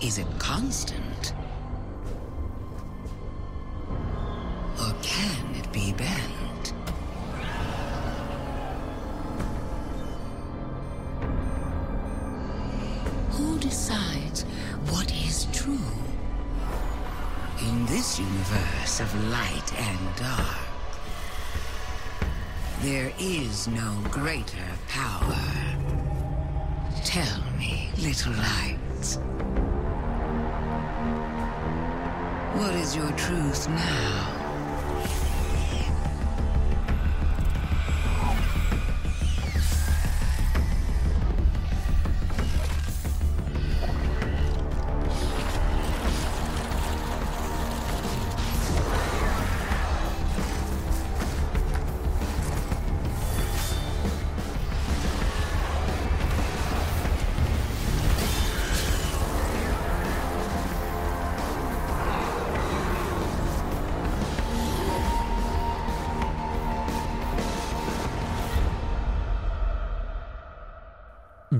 [0.00, 1.32] Is it constant?
[4.78, 6.37] Or can it be bent?
[18.18, 20.58] Universe of light and dark,
[22.80, 25.36] there is no greater power.
[27.04, 29.16] Tell me, little lights.
[32.54, 34.37] What is your truth now?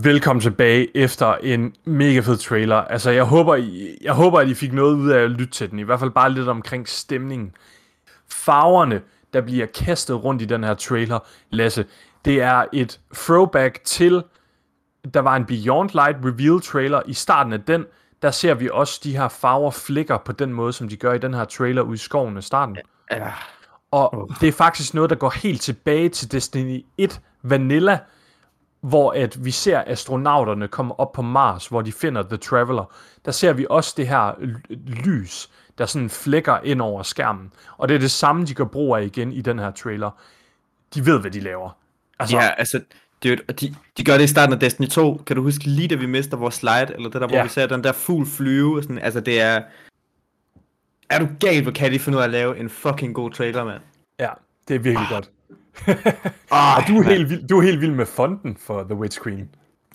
[0.03, 2.76] Velkommen tilbage efter en mega fed trailer.
[2.76, 5.70] Altså, jeg håber, I, jeg håber, at I fik noget ud af at lytte til
[5.70, 5.78] den.
[5.78, 7.53] I hvert fald bare lidt omkring stemningen.
[8.30, 11.18] Farverne, der bliver kastet rundt i den her trailer,
[11.51, 11.84] Lasse,
[12.24, 14.22] det er et throwback til,
[15.14, 17.03] der var en Beyond Light reveal trailer.
[17.07, 17.84] I starten af den,
[18.22, 21.18] der ser vi også de her farver flikker på den måde, som de gør i
[21.18, 22.76] den her trailer ude i skoven i starten.
[23.11, 23.32] Ja.
[23.90, 27.99] Og det er faktisk noget, der går helt tilbage til Destiny 1 Vanilla,
[28.89, 32.93] hvor at vi ser astronauterne komme op på Mars, hvor de finder The Traveler.
[33.24, 34.32] Der ser vi også det her
[35.07, 37.53] lys, der sådan flækker ind over skærmen.
[37.76, 40.11] Og det er det samme, de gør brug af igen i den her trailer.
[40.95, 41.70] De ved, hvad de laver.
[42.18, 42.80] Altså, Ja, altså,
[43.22, 45.22] det er de, de gør det i starten af Destiny 2.
[45.26, 47.43] Kan du huske lige da vi mister vores slide, eller det der, hvor Ja.
[47.43, 49.62] vi ser den der fugl flyve, sådan, altså det er...
[51.11, 53.64] Er du galt, hvor kan de finde ud af at lave en fucking god trailer,
[53.64, 53.80] mand?
[54.20, 54.28] ja
[54.68, 55.30] det er virkelig godt.
[56.51, 59.22] Oh, Og du er, helt vild, du er helt vild med fonten for The Witch
[59.22, 59.49] Queen.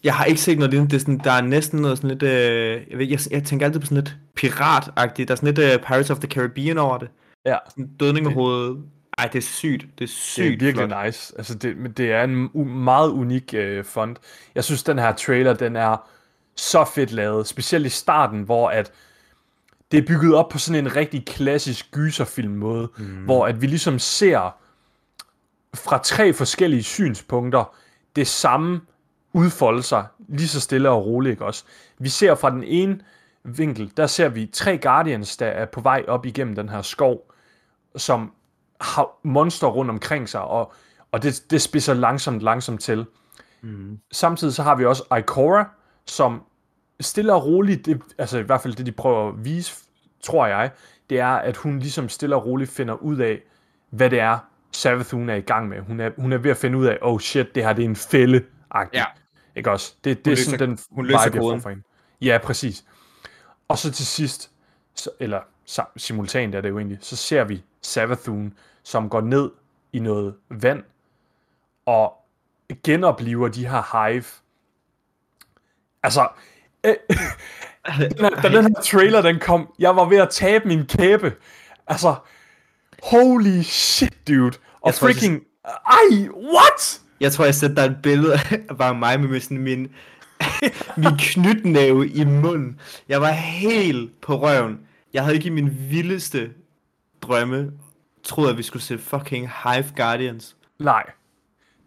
[0.03, 0.91] Jeg har ikke set noget lignende.
[0.91, 2.23] Det er sådan, der er næsten noget sådan lidt...
[2.23, 5.27] Øh, jeg, ved, jeg, jeg tænker altid på sådan lidt piratagtigt.
[5.27, 7.07] Der er sådan lidt uh, Pirates of the Caribbean over det.
[7.45, 8.77] Ja, Sådan dødning med hovedet.
[9.17, 9.85] Ej, det er sygt.
[9.99, 11.05] Det er sygt det er virkelig flot.
[11.05, 11.33] nice.
[11.37, 14.17] Altså, det, men det er en u- meget unik øh, font.
[14.55, 16.07] Jeg synes, den her trailer, den er
[16.55, 17.47] så fedt lavet.
[17.47, 18.91] Specielt i starten, hvor at
[19.91, 23.05] det er bygget op på sådan en rigtig klassisk gyserfilm måde, mm.
[23.05, 24.55] hvor at vi ligesom ser
[25.75, 27.75] fra tre forskellige synspunkter
[28.15, 28.81] det samme
[29.33, 31.63] udfolde sig lige så stille og roligt, ikke også?
[31.97, 32.99] Vi ser fra den ene
[33.43, 37.31] vinkel, der ser vi tre Guardians, der er på vej op igennem den her skov,
[37.95, 38.31] som
[38.81, 40.73] har monster rundt omkring sig, og,
[41.11, 43.05] og det, det spidser langsomt, langsomt til.
[43.61, 43.99] Mm.
[44.11, 45.69] Samtidig så har vi også Ikora,
[46.05, 46.43] som
[46.99, 49.73] stille og roligt, det, altså i hvert fald det, de prøver at vise,
[50.23, 50.71] tror jeg,
[51.09, 53.41] det er, at hun ligesom stille og roligt finder ud af,
[53.89, 54.39] hvad det er,
[54.73, 55.79] Savathun er i gang med.
[55.81, 57.89] Hun er, hun er ved at finde ud af, oh shit, det her det er
[57.89, 58.45] en fælde
[58.75, 58.89] -agtigt.
[58.93, 59.05] Ja.
[59.55, 59.93] Ikke også?
[60.03, 61.61] Det, det er løser- sådan den hun løser vibe, jeg får koden.
[61.69, 61.83] hende.
[62.21, 62.85] Ja, præcis.
[63.67, 64.51] Og så til sidst,
[64.95, 65.39] så, eller
[65.97, 68.53] simultant er det jo egentlig, så ser vi Savathun,
[68.83, 69.51] som går ned
[69.93, 70.83] i noget vand,
[71.85, 72.13] og
[72.83, 74.23] genoplever de her hive.
[76.03, 76.27] Altså,
[76.85, 76.95] øh,
[78.43, 81.33] da den her trailer den kom, jeg var ved at tabe min kæbe.
[81.87, 82.15] Altså,
[83.11, 84.51] holy shit, dude.
[84.81, 87.01] Og Jeg tror, jeg freaking, ej, what?
[87.19, 89.79] Jeg tror, jeg sætter dig et billede af bare mig med sådan min,
[90.97, 92.79] min knytnæve i munden.
[93.09, 94.79] Jeg var helt på røven.
[95.13, 96.51] Jeg havde ikke i min vildeste
[97.21, 97.71] drømme
[98.23, 100.55] troet, at vi skulle se fucking Hive Guardians.
[100.79, 101.03] Nej.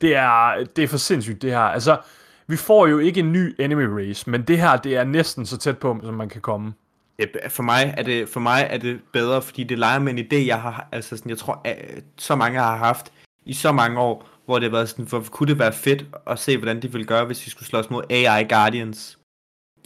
[0.00, 1.58] Det er, det er for sindssygt, det her.
[1.58, 1.98] Altså,
[2.46, 5.58] vi får jo ikke en ny enemy race, men det her, det er næsten så
[5.58, 6.72] tæt på, som man kan komme.
[7.18, 10.18] Det, for, mig er det, for mig er det bedre, fordi det leger med en
[10.18, 13.12] idé, jeg har, altså sådan, jeg tror, at øh, så mange har haft
[13.44, 16.38] i så mange år, hvor det har været sådan, hvor kunne det være fedt at
[16.38, 19.18] se, hvordan de ville gøre, hvis vi skulle slås mod AI Guardians.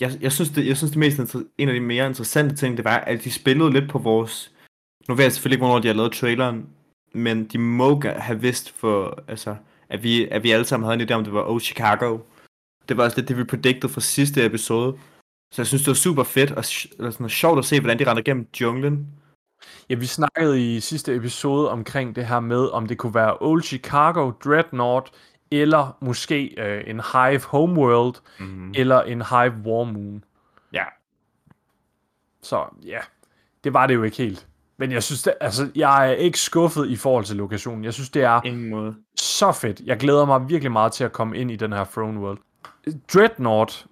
[0.00, 2.84] Jeg, jeg synes, det, jeg synes det mest, en af de mere interessante ting, det
[2.84, 4.52] var, at de spillede lidt på vores,
[5.08, 6.66] nu ved jeg selvfølgelig ikke, hvornår de har lavet traileren,
[7.14, 9.56] men de må have vidst for, altså,
[9.88, 12.18] at vi, at vi alle sammen havde en idé om, det var Oh Chicago.
[12.88, 14.98] Det var også lidt det, vi predicted fra sidste episode.
[15.53, 16.64] Så jeg synes, det var super fedt og,
[16.98, 19.07] eller sådan, sjovt at se, hvordan de render gennem junglen.
[19.90, 23.62] Ja, vi snakkede i sidste episode omkring det her med, om det kunne være Old
[23.62, 25.11] Chicago, Dreadnought,
[25.51, 28.72] eller måske øh, en Hive Homeworld, mm.
[28.76, 30.24] eller en Hive War Moon.
[30.72, 30.84] Ja.
[32.42, 32.98] Så ja,
[33.64, 34.46] det var det jo ikke helt.
[34.76, 37.84] Men jeg synes, det, altså, jeg er ikke skuffet i forhold til lokationen.
[37.84, 38.94] Jeg synes, det er Ingen måde.
[39.16, 39.80] så fedt.
[39.80, 42.38] Jeg glæder mig virkelig meget til at komme ind i den her Throne World.
[43.14, 43.86] Dreadnought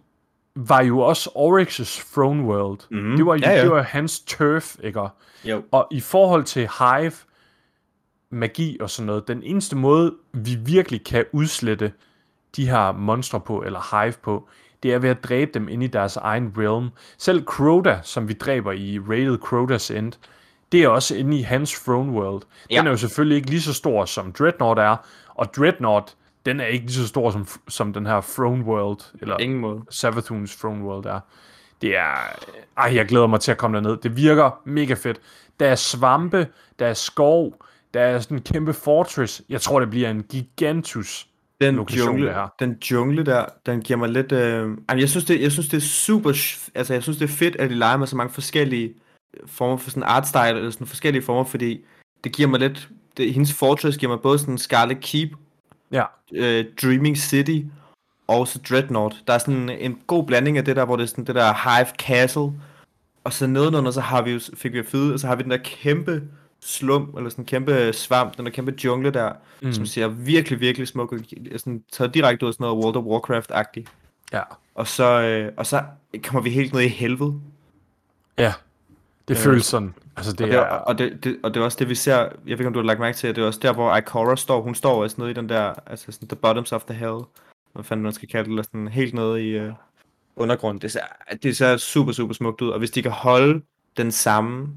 [0.61, 2.79] var jo også Oryx's Throne World.
[2.91, 3.17] Mhm.
[3.17, 3.63] Det, var, jo- Ja, ja.
[3.63, 5.01] det var hans turf, ikke?
[5.45, 5.63] Jo.
[5.71, 7.13] Og i forhold til Hive,
[8.31, 11.93] magi og sådan noget, den eneste måde, vi virkelig kan udslette
[12.57, 14.49] de her monstre på, eller Hive på,
[14.83, 16.89] det er ved at dræbe dem ind i deres egen realm.
[17.19, 20.13] Selv Crota, som vi dræber i Rated Crota's End,
[20.73, 22.43] det er også inde i hans Throne World.
[22.43, 22.85] Den Ja.
[22.85, 24.97] er jo selvfølgelig ikke lige så stor, som Dreadnought er,
[25.35, 29.37] og Dreadnought, den er ikke lige så stor, som, som den her Throne World, eller
[29.37, 29.81] Ingen måde.
[29.91, 31.21] Savathuns Throne World er.
[31.83, 32.15] Det er...
[32.79, 33.97] Ej, jeg glæder mig til at komme derned.
[33.97, 35.21] Det virker mega fedt.
[35.61, 36.47] Der er svampe,
[36.79, 37.53] der er skov,
[37.95, 39.43] der er sådan en kæmpe fortress.
[39.49, 41.29] Jeg tror, det bliver en gigantus.
[41.61, 42.55] Den lokation, jungle, her.
[42.59, 44.33] den jungle der, den giver mig lidt...
[44.33, 44.61] Øh...
[44.61, 46.31] Jamen, jeg synes, det, jeg synes, det er super...
[46.75, 48.95] Altså, jeg synes, det er fedt, at de leger med så mange forskellige
[49.47, 51.85] former for sådan art style, eller sådan forskellige former, fordi
[52.25, 52.89] det giver mig lidt...
[53.17, 55.29] Det, hendes fortress giver mig både sådan Scarlet Keep,
[55.93, 57.61] Ja, øh, Dreaming City,
[58.27, 59.17] og så Dreadnought.
[59.27, 61.77] Der er sådan en god blanding af det der, hvor det er sådan det der
[61.77, 62.53] Hive Castle,
[63.25, 65.43] og så nedenunder, så har vi jo, fik vi at vide, og så har vi
[65.43, 66.23] den der kæmpe
[66.61, 69.33] slum, eller sådan en kæmpe svamp, den der kæmpe jungle der,
[69.63, 69.73] mm.
[69.73, 71.59] som ser virkelig, virkelig smuk ud.
[71.59, 73.87] Sådan, taget direkte ud af sådan noget World of Warcraft-agtigt.
[74.33, 74.43] ja,
[74.75, 75.83] Og så, øh, og så
[76.25, 77.41] kommer vi helt ned i helvede.
[78.39, 78.53] ja.
[79.29, 79.95] Det Øh, føles sådan.
[80.19, 80.65] Altså, det Og det, er...
[80.65, 82.79] og, det, det, og det er også det, vi ser, jeg ved ikke, om du
[82.79, 84.63] har lagt mærke til, at det er også der, hvor Ikora står.
[84.63, 87.19] Hun står også nede i den der, altså sådan, the bottoms of the hell.
[87.73, 89.73] Hvad fanden man skal kalde det, eller sådan helt nede i øh,
[90.37, 90.83] undergrunden.
[90.83, 91.01] Det ser,
[91.43, 92.69] det ser super, super smukt ud.
[92.69, 93.63] Og hvis de kan holde
[93.97, 94.69] den samme,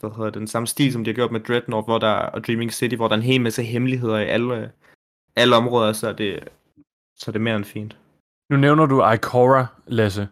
[0.00, 2.46] hvad hedder det, den samme stil, som de har gjort med Dreadnought, hvor der, og
[2.46, 4.70] Dreaming City, hvor der er en hel masse hemmeligheder i alle,
[5.36, 6.48] alle områder, så er det,
[7.16, 7.96] så er det mere end fint.
[8.50, 10.28] Nu nævner du Ikora, Lasse.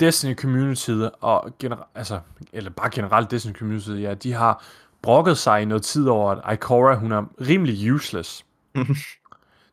[0.00, 0.90] Destiny Community
[1.20, 2.20] og generelt, altså,
[2.52, 4.64] eller bare generelt Destiny Community, ja, de har
[5.02, 8.44] brokket sig i noget tid over, at Ikora, hun er rimelig useless.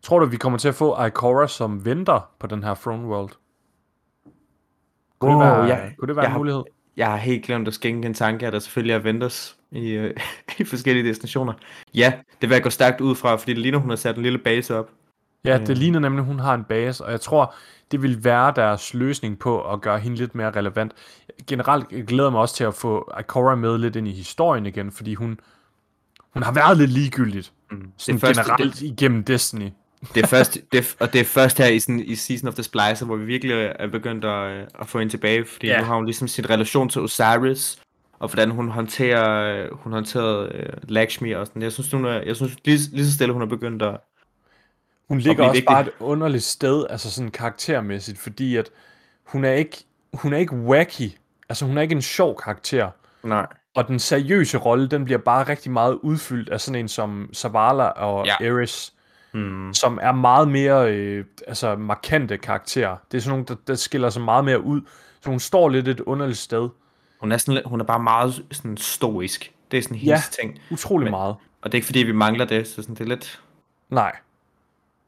[0.04, 3.30] Tror du, vi kommer til at få Ikora som venter på den her Throne World?
[5.20, 5.90] Kunne det Wow, være, ja.
[6.00, 6.64] kunne det være Jeg en har- mulighed?
[6.98, 10.14] Jeg har helt glemt at skænke en tanke, at der selvfølgelig er Vendors i, øh,
[10.60, 11.54] i forskellige destinationer.
[11.94, 14.24] Ja, det vil jeg gå stærkt ud fra, fordi det ligner, hun har sat en
[14.24, 14.90] lille base op.
[15.46, 17.56] Ja, det ligner nemlig, hun har en base, og jeg tror,
[17.92, 20.92] det vil være deres løsning på at gøre hende lidt mere relevant.
[21.48, 24.92] Generelt glæder jeg mig også til at få Ikora med lidt ind i historien igen,
[24.92, 25.40] fordi hun,
[26.34, 27.52] hun har været lidt ligegyldigt.
[27.72, 27.88] Mm.
[27.98, 28.82] Sådan første- generelt det...
[28.82, 29.70] igennem Destiny.
[30.16, 32.64] Det er først, det og det er først her i, sådan, i Season of the
[32.64, 35.80] Splicer, hvor vi virkelig er begyndt at, øh, at få hende tilbage, fordi Ja.
[35.80, 37.80] nu har hun ligesom sin relation til Osiris,
[38.20, 41.62] og hvordan hun håndterer, hun håndterede øh, Lakshmi og sådan.
[41.62, 43.98] Jeg synes, hun er, jeg synes lige, lige så stille, hun er begyndt at...
[45.08, 45.68] Hun ligger blive også vigtig.
[45.68, 48.70] bare et underligt sted, altså sådan karaktermæssigt, fordi at
[49.24, 49.84] hun er ikke,
[50.14, 51.10] hun er ikke wacky.
[51.50, 52.90] Altså hun er ikke en sjov karakter.
[53.24, 53.48] Nej.
[53.76, 57.84] Og den seriøse rolle, den bliver bare rigtig meget udfyldt af sådan en som Zavala
[57.84, 58.36] og Ja.
[58.48, 58.92] Eris,
[59.32, 59.74] Hmm.
[59.74, 62.98] som er meget mere øh, altså markante karakterer.
[63.12, 64.82] Det er sådan nogle, der, der skiller sig meget mere ud.
[65.22, 66.70] Så hun står lidt et underligt sted.
[67.20, 69.52] Hun er, sådan, hun er bare meget sådan stoisk.
[69.72, 70.42] Det er sådan hendes Ja.
[70.42, 70.60] ting.
[70.72, 71.36] Utrolig Men- meget.
[71.62, 73.42] Og det er ikke fordi, vi mangler det, så sådan, det er lidt...
[73.90, 74.12] Nej.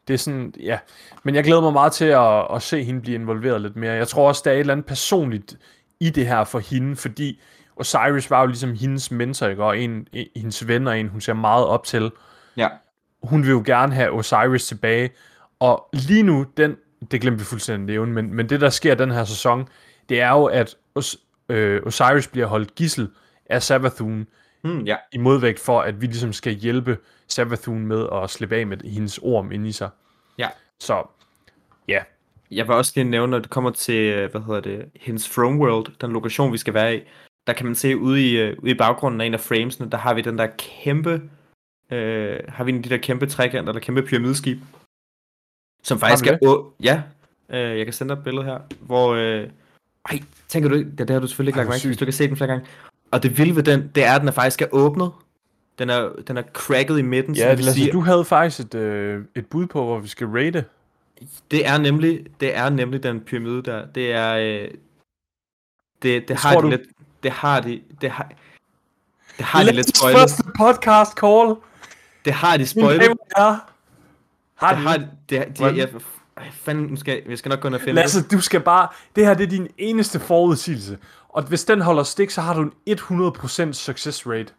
[0.07, 0.79] Det er sådan, ja.
[1.23, 3.93] Men jeg glæder mig meget til at, at se hende blive involveret lidt mere.
[3.93, 5.57] Jeg tror også, der er et eller andet personligt
[5.99, 7.41] i det her for hende, fordi
[7.75, 9.63] Osiris var jo ligesom hendes mentor, ikke?
[9.63, 12.11] og en, en, hendes ven, og en, hun ser meget op til.
[12.57, 12.69] Ja.
[13.23, 15.09] Hun vil jo gerne have Osiris tilbage,
[15.59, 16.75] og lige nu, den,
[17.11, 19.67] det glemte vi fuldstændig nævne, men, men det, der sker den her sæson,
[20.09, 21.17] det er jo, at Os,
[21.49, 23.09] øh, Osiris bliver holdt gissel
[23.49, 24.27] af Savathun,
[24.61, 24.95] Hmm, ja.
[25.11, 26.97] i modvægt for, at vi ligesom skal hjælpe
[27.27, 29.89] Savathun med at slippe af med hendes orm inde i sig.
[30.37, 30.47] Ja.
[30.79, 31.03] Så,
[31.87, 32.03] ja.
[32.51, 35.59] Jeg vil også lige nævne, når det kommer til, øh, hvad hedder det, hendes Throne
[35.59, 37.01] World, den lokation, vi skal være i,
[37.47, 39.97] der kan man se ude i, øh, ude i baggrunden af en af framesene, der
[39.97, 41.21] har vi den der kæmpe,
[41.91, 44.59] øh, har vi en af de der kæmpe trekanter, eller kæmpe pyramideskib,
[45.83, 47.01] som faktisk er, å- ja,
[47.49, 49.49] øh, jeg kan sende dig et billede her, hvor, øh,
[50.09, 52.13] ej, tænker du det, det har du selvfølgelig ikke lagt mærke til, hvis du kan
[52.13, 52.65] se den flere gange,
[53.11, 55.11] og det vilde ved den, det er, at den er faktisk er åbnet,
[55.79, 59.25] den er, den er cracket i midten, Ja, Lasse, sige, du havde faktisk et, øh,
[59.35, 60.65] et bud på, hvor vi skal rate.
[61.51, 63.85] Det er nemlig, det er nemlig den pyramide der.
[63.85, 64.69] Det er, øh,
[66.01, 66.69] det, det har tror de du?
[66.71, 66.81] lidt,
[67.23, 68.31] det har de, det har,
[69.37, 70.19] det har de lidt Let's spoilet.
[70.19, 71.55] første podcast call.
[72.25, 73.01] Det har de spoilet.
[73.01, 73.57] damer og herrer.
[74.55, 75.77] Har Det de har de, det, de, Hvordan?
[75.77, 75.89] jeg,
[76.37, 78.87] ej, fanden, nu skal, jeg skal nok gå ind og finde Lasse, du skal bare...
[79.15, 80.97] Det her det er din eneste forudsigelse.
[81.29, 84.53] Og hvis den holder stik, så har du en 100% success rate.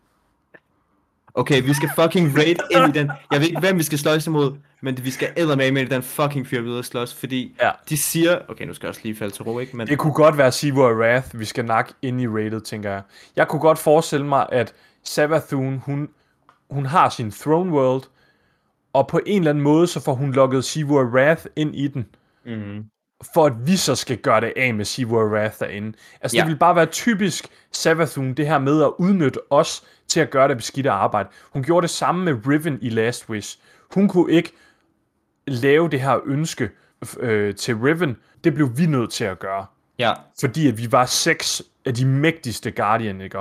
[1.39, 3.11] Okay, vi skal fucking raid ind i den.
[3.32, 6.03] Jeg ved ikke, hvem vi skal slås imod, men vi skal eddermame med i den
[6.03, 7.70] fucking pyramide og slås, fordi Ja.
[7.89, 8.39] de siger...
[8.49, 9.76] Okay, nu skal jeg også lige falde til ro, ikke?
[9.76, 12.91] Men Det kunne godt være Sivu og Wrath, vi skal nakke ind i rated, tænker
[12.91, 13.03] jeg.
[13.36, 14.72] Jeg kunne godt forestille mig, at
[15.05, 16.09] Savathun, hun,
[16.70, 18.03] hun har sin Throne World,
[18.93, 21.89] og på en eller anden måde, så får hun lukket Sivu og Wrath ind i
[21.89, 22.07] den,
[22.47, 22.84] mm,
[23.34, 25.93] for at vi så skal gøre det af med Sivu og Wrath derinde.
[26.20, 26.43] Altså, Ja.
[26.43, 30.48] det vil bare være typisk Savathun, det her med at udnytte os til at gøre
[30.48, 31.28] det beskidte arbejde.
[31.52, 33.59] Hun gjorde det samme med Riven i Last Wish.
[33.94, 34.52] Hun kunne ikke
[35.46, 36.70] lave det her ønske
[37.20, 38.16] øh, til Riven.
[38.44, 39.66] Det blev vi nødt til at gøre
[39.98, 43.38] ja, fordi at vi var seks af de mægtigste Guardian, ikke?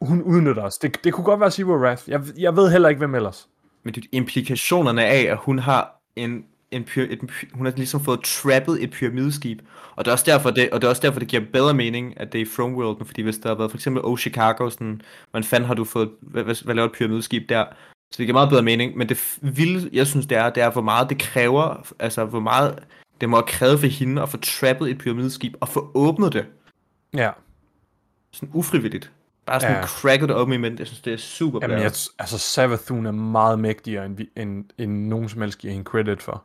[0.00, 0.78] Hun udnytter os.
[0.78, 2.10] Det, det kunne godt være Zero Wrath.
[2.10, 3.48] Jeg, jeg ved heller ikke, hvem ellers.
[3.82, 7.20] men det, implikationerne af, at hun har en, en, pyr, et,
[7.52, 9.60] hun har ligesom fået trappet et pyramideskib,
[9.96, 12.20] og det er også derfor, det, og det er også derfor, det giver bedre mening,
[12.20, 15.02] at det er i World, fordi hvis der har været for eksempel O Chicago, sådan,
[15.30, 17.64] hvordan fanden har du fået, hvad, hvad, hvad laver et pyramideskib der?
[18.12, 20.70] Så det giver meget bedre mening, men det vilde, jeg synes, det er, det er,
[20.70, 22.78] hvor meget det kræver, altså hvor meget
[23.20, 26.46] det må have krævet for hende at få trappet et pyramideskib, og få åbnet det,
[27.14, 27.30] Ja.
[28.32, 29.10] sådan ufrivilligt.
[29.46, 29.86] Bare sådan Ja.
[29.86, 33.58] cracket det åbent, men jeg synes, det er super Jamen, jeg, altså, Savathun er meget
[33.58, 36.44] mægtigere, end, vi, end, end nogen som helst giver hende credit for.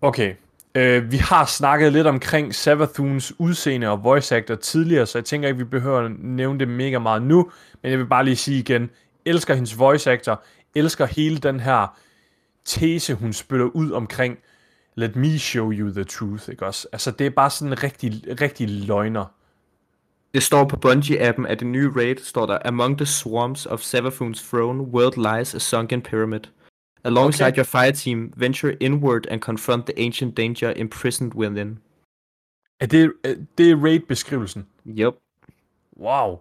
[0.00, 0.34] Okay.
[0.74, 5.48] Øh, vi har snakket lidt omkring Savathuns udseende og voice actor tidligere, så jeg tænker
[5.48, 7.50] ikke, vi behøver at nævne det mega meget nu,
[7.82, 8.90] men jeg vil bare lige sige igen,
[9.24, 10.42] elsker hendes voice actor,
[10.74, 11.98] elsker hele den her
[12.64, 14.38] tese, hun spytter ud omkring,
[14.94, 16.88] let me show you the truth, ikke også?
[16.92, 19.24] Altså, det er bare sådan en rigtig, rigtig løgner.
[20.34, 24.50] Det står på Bungie-appen, at det nye raid står der, Among the swarms of Savathun's
[24.50, 26.40] throne, world lies a sunken pyramid.
[27.08, 27.56] Alongside Okay.
[27.58, 31.78] your fire team, venture inward and confront the ancient danger imprisoned within.
[32.80, 34.66] Er det, er- det er raid-beskrivelsen?
[34.86, 35.14] Yep.
[36.00, 36.38] Wow.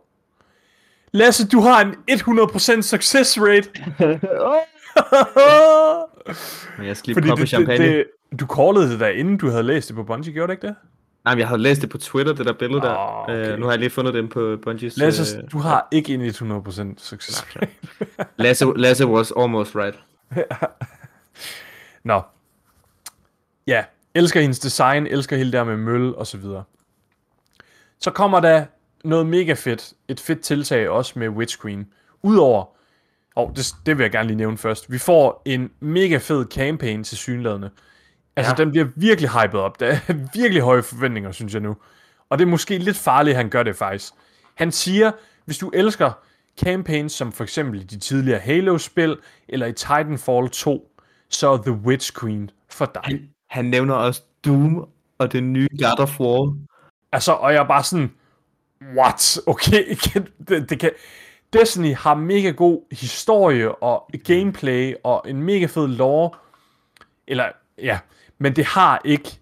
[1.13, 3.69] Lasse, du har en 100% success rate.
[6.77, 7.85] Men jeg skal lige Fordi poppe det, champagne.
[7.85, 10.51] det, det, du callede det der, inden du havde læst det på Bungie, gjorde du
[10.51, 10.75] ikke det?
[11.25, 12.97] Nej, men jeg havde læst det på Twitter, det der billede der.
[12.97, 13.51] Åh, okay.
[13.53, 14.97] Øh, nu har jeg lige fundet den på Bungies...
[14.97, 17.71] Lasse, øh, du har ikke en 100% success rate.
[18.37, 19.99] Lasse, Lasse was almost right.
[22.03, 22.21] Nå.
[23.67, 26.63] Ja, elsker hendes design, elsker hele der med møl og så videre.
[27.99, 28.65] Så kommer der
[29.03, 31.87] noget mega fedt, et fedt tiltag også med Witch Queen.
[32.21, 32.65] Udover,
[33.35, 37.03] og det, det vil jeg gerne lige nævne først, vi får en mega fed campaign
[37.03, 37.69] til synlædende.
[38.35, 38.51] Altså.
[38.57, 38.63] Ja.
[38.63, 39.79] den bliver virkelig hyped op.
[39.79, 41.77] Der er virkelig høje forventninger, synes jeg nu.
[42.29, 44.13] Og det er måske lidt farligt, at han gør det faktisk.
[44.55, 45.11] Han siger,
[45.45, 46.11] hvis du elsker
[46.63, 49.17] campaigns som for eksempel i de tidligere Halo-spil,
[49.49, 50.91] eller i Titanfall 2,
[51.29, 53.03] så er The Witch Queen for dig.
[53.03, 56.57] Han, han nævner også Doom og det nye God of War.
[57.11, 58.11] Altså, og jeg er bare sådan,
[58.97, 59.39] what?
[59.47, 59.95] Okay,
[60.49, 60.91] det, det kan...
[61.53, 66.31] Destiny har mega god historie og gameplay og en mega fed lore.
[67.27, 67.45] Eller,
[67.77, 67.99] ja,
[68.37, 69.39] men det har ikke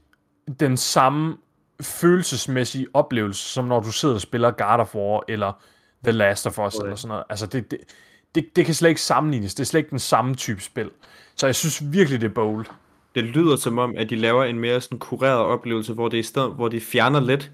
[0.59, 1.37] den samme
[1.81, 5.61] følelsesmæssige oplevelse, som når du sidder og spiller God of War, eller
[6.05, 6.83] The Last of Us, Okay.
[6.85, 7.23] eller sådan noget.
[7.29, 7.79] Altså, det, det,
[8.35, 9.55] det, det kan slet ikke sammenlignes.
[9.55, 10.89] Det er slet ikke den samme type spil.
[11.35, 12.65] Så jeg synes virkelig, det er bold.
[13.15, 16.19] Det lyder som om, at de laver en mere sådan kureret oplevelse, hvor det er
[16.19, 17.51] i stedet, hvor de fjerner lidt.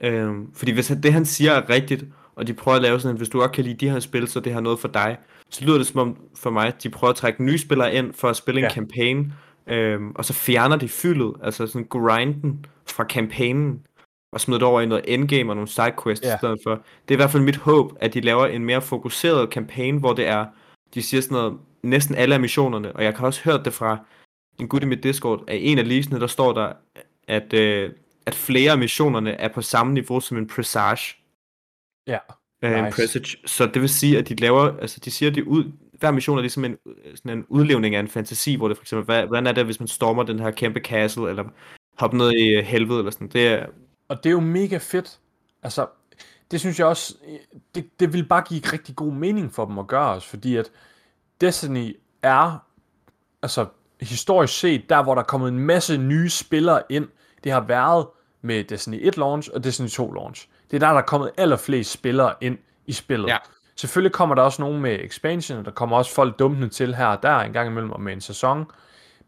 [0.00, 2.04] Øhm, fordi hvis det, han siger er rigtigt,
[2.36, 4.28] og de prøver at lave sådan, at hvis du godt kan lide de her spil,
[4.28, 5.16] så det har noget for dig,
[5.50, 8.12] så lyder det som om for mig, at de prøver at trække nye spillere ind
[8.14, 8.70] for at spille en Ja.
[8.74, 9.32] campaign,
[9.66, 13.80] øhm, og så fjerner de fyldet, altså sådan grinden fra campaignen,
[14.32, 16.34] og smider det over i noget endgame og nogle sidequests Ja.
[16.34, 16.70] i stedet for.
[16.74, 20.12] Det er i hvert fald mit håb, at de laver en mere fokuseret campaign, hvor
[20.12, 20.46] det er,
[20.94, 23.98] de siger sådan noget, næsten alle af missionerne, og jeg kan også hørt det fra
[24.60, 26.72] en gut i mit Discord, at en af leasene, der står der,
[27.28, 27.90] at, øh,
[28.26, 31.16] at flere af missionerne er på samme niveau som en Presage.
[32.06, 32.18] Ja.
[32.62, 32.96] Øh, en Nice.
[32.96, 33.36] presage.
[33.46, 35.64] Så det vil sige, at de laver, altså de siger, at de ud,
[35.98, 36.76] hver mission er ligesom en,
[37.14, 39.80] sådan en udlevning af en fantasi, hvor det for eksempel, hvad, hvordan er det, hvis
[39.80, 41.44] man stormer den her kæmpe castle, eller
[41.98, 43.28] hopper ned i øh, helvede, eller sådan.
[43.28, 43.66] Det er,
[44.08, 45.18] Og det er jo mega fedt.
[45.62, 45.86] Altså,
[46.50, 47.14] det synes jeg også,
[47.74, 50.70] det, det vil bare give rigtig god mening for dem at gøre os, fordi at
[51.40, 52.58] Destiny er,
[53.42, 53.66] altså
[54.00, 57.08] historisk set, der hvor der er kommet en masse nye spillere ind,
[57.44, 58.06] det har været
[58.42, 60.48] med Destiny 1 launch og Destiny 2 launch.
[60.70, 63.28] Det er der, der er kommet allerflest spillere ind i spillet.
[63.28, 63.36] Ja.
[63.76, 67.06] Selvfølgelig kommer der også nogen med expansion, og der kommer også folk dumpende til her
[67.06, 68.70] og der en gang imellem og med en sæson.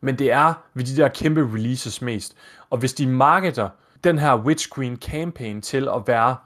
[0.01, 2.37] Men det er ved de der kæmpe releases mest.
[2.71, 3.69] Og hvis de marketer
[4.05, 6.37] den her Witch Queen campaign til at være,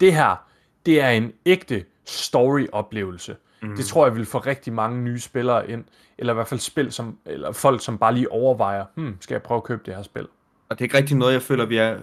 [0.00, 0.44] det her,
[0.86, 3.36] det er en ægte story-oplevelse.
[3.62, 3.76] Mm.
[3.76, 5.84] Det tror jeg vil få rigtig mange nye spillere ind,
[6.18, 9.42] eller i hvert fald spil som, eller folk, som bare lige overvejer, hmm, skal jeg
[9.42, 10.26] prøve at købe det her spil?
[10.68, 11.98] og det er ikke rigtig noget, jeg føler, vi har,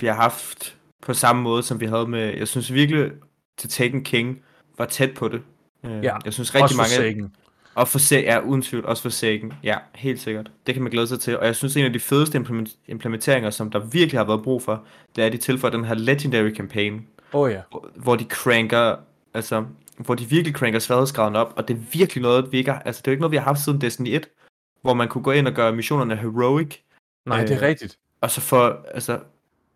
[0.00, 3.12] vi har haft på samme måde, som vi havde med, jeg synes virkelig,
[3.56, 4.40] til Taken King
[4.78, 5.42] var tæt på det.
[5.84, 7.30] Øh, Ja, jeg synes rigtig mange.
[7.74, 9.52] Og for se, ja, uden tvivl, også for Sagan.
[9.62, 10.50] Ja, helt sikkert.
[10.66, 11.38] Det kan man glæde sig til.
[11.38, 14.62] Og jeg synes, en af de fedeste implement- implementeringer, som der virkelig har været brug
[14.62, 14.84] for,
[15.16, 17.60] det er, at de tilføjer den her Legendary Campaign, oh, ja.
[17.70, 18.96] hvor- hvor de cranker,
[19.34, 19.64] altså,
[19.98, 23.02] hvor de virkelig cranker sværhedsgraden op, og det er virkelig noget, vi ikke har, altså,
[23.04, 24.28] det er jo ikke noget, vi har haft siden Destiny 1,
[24.82, 26.76] hvor man kunne gå ind og gøre missionerne heroic,
[27.26, 27.98] Nej, det er Øh, rigtigt.
[28.20, 29.18] og så får, altså,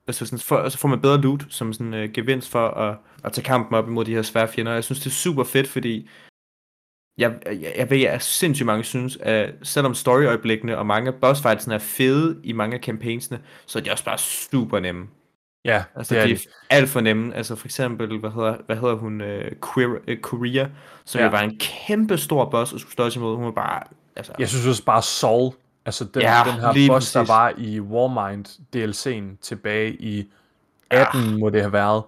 [0.07, 3.33] altså sådan, for, så får man bedre loot som sådan uh, gevinst for at, at
[3.33, 4.73] tage kampen op imod de her svære fjender.
[4.73, 6.09] Jeg synes, det er super fedt, fordi
[7.19, 11.75] jeg, jeg, jeg ved, at sindssygt mange synes, at selvom storyøjeblikkene og mange af bossfightsene
[11.75, 15.07] er fede i mange af campaignsene, så er de også bare super nemme.
[15.65, 16.47] Ja, Altså, det er de det.
[16.71, 17.35] er alt for nemme.
[17.35, 19.27] Altså, for eksempel, hvad hedder, hvad hedder hun, uh,
[19.75, 20.67] Queer, uh, Korea,
[21.05, 21.25] som Ja.
[21.25, 21.31] ja.
[21.31, 23.37] jo var en kæmpe stor boss at skulle støjes imod.
[23.37, 23.83] Hun var bare,
[24.17, 25.53] altså, Jeg synes også bare Soul,
[25.87, 27.29] altså den, Ja, den her boss, der præcis.
[27.29, 28.45] var i Warmind
[28.77, 30.33] DLC'en tilbage i
[30.91, 32.03] 18, må det have været,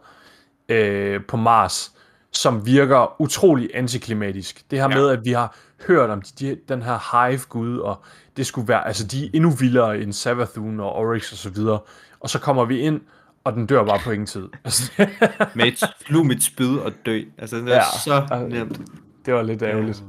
[0.68, 1.92] øh, på Mars,
[2.32, 4.70] som virker utrolig antiklimatisk.
[4.70, 4.96] Det her Ja.
[4.96, 5.56] med, at vi har
[5.86, 8.02] hørt om de, den her Hive-gud, og
[8.36, 11.80] det skulle være, altså de er endnu vildere end Savathun og Oryx og så videre,
[12.20, 13.00] og så kommer vi ind,
[13.44, 14.48] og den dør bare på ingen tid.
[14.64, 14.92] Altså,
[15.54, 17.22] med et slug mit spyd og dø.
[17.38, 17.82] Altså, det er Ja.
[18.04, 18.80] så nemt.
[19.26, 20.02] det var lidt ærgerligt.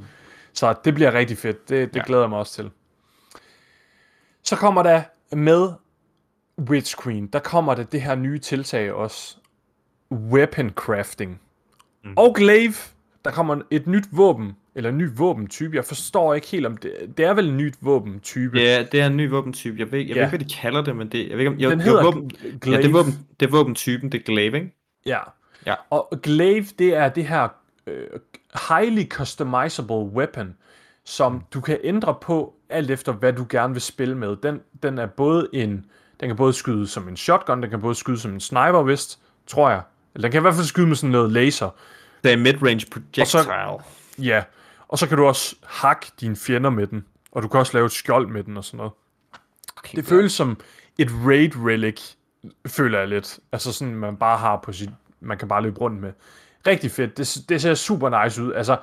[0.54, 1.68] Så det bliver rigtig fedt.
[1.68, 2.02] Det, det Ja.
[2.06, 2.70] glæder jeg mig også til.
[4.44, 5.02] Så kommer der
[5.36, 5.68] med
[6.60, 9.36] Witch Queen, der kommer der det her nye tiltag også.
[10.12, 11.40] Weapon crafting.
[12.04, 12.12] Mm.
[12.16, 12.74] Og Glaive,
[13.24, 15.76] der kommer et nyt våben, eller en ny våbentype.
[15.76, 18.58] Jeg forstår ikke helt om det, det er vel en nyt våbentype.
[18.58, 19.78] Ja, det er en ny våbentype.
[19.78, 20.14] Jeg ved, jeg Ja.
[20.14, 22.02] ved ikke, hvad de kalder det, men det, jeg ved ikke, om, jo, Den hedder
[22.04, 22.30] våben,
[22.60, 22.76] Glaive.
[22.76, 24.74] ja, det er, våben, det er våbentypen, det er glaive, ikke?
[25.06, 25.18] Ja.
[25.66, 25.74] Ja.
[25.90, 27.48] Og Glaive, det er det her
[27.86, 28.06] øh,
[28.68, 30.54] highly customizable weapon,
[31.04, 34.36] som du kan ændre på alt efter, hvad du gerne vil spille med.
[34.36, 35.84] Den, den er både en,
[36.20, 39.20] den kan både skyde som en shotgun, den kan både skyde som en sniper, vist,
[39.46, 39.82] tror jeg.
[40.14, 41.70] Eller den kan i hvert fald skyde med sådan noget laser.
[42.24, 43.54] Det er midrange projectile.
[44.18, 44.42] Ja.
[44.88, 47.04] Og så kan du også hakke dine fjender med den.
[47.32, 48.92] Og du kan også lave et skjold med den og sådan noget.
[49.76, 50.60] Okay, Det føles som
[50.98, 52.00] et raid relic,
[52.66, 53.38] føler jeg lidt.
[53.52, 54.90] Altså sådan, man bare har på sit,
[55.20, 56.12] man kan bare løbe rundt med.
[56.66, 57.16] Rigtig fedt.
[57.18, 58.52] Det, det ser super nice ud.
[58.52, 58.76] Altså,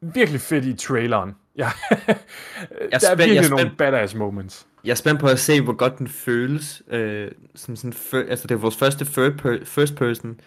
[0.00, 1.34] virkelig fedt i traileren.
[1.56, 1.70] Ja.
[2.06, 2.14] der
[2.92, 3.78] er jeg er virkelig nogle spændt.
[3.78, 4.66] badass moments.
[4.84, 6.82] Jeg er spændt på at se, hvor godt den føles.
[6.90, 7.94] Øh, som sådan,
[8.28, 10.40] altså, det er vores første third per- first person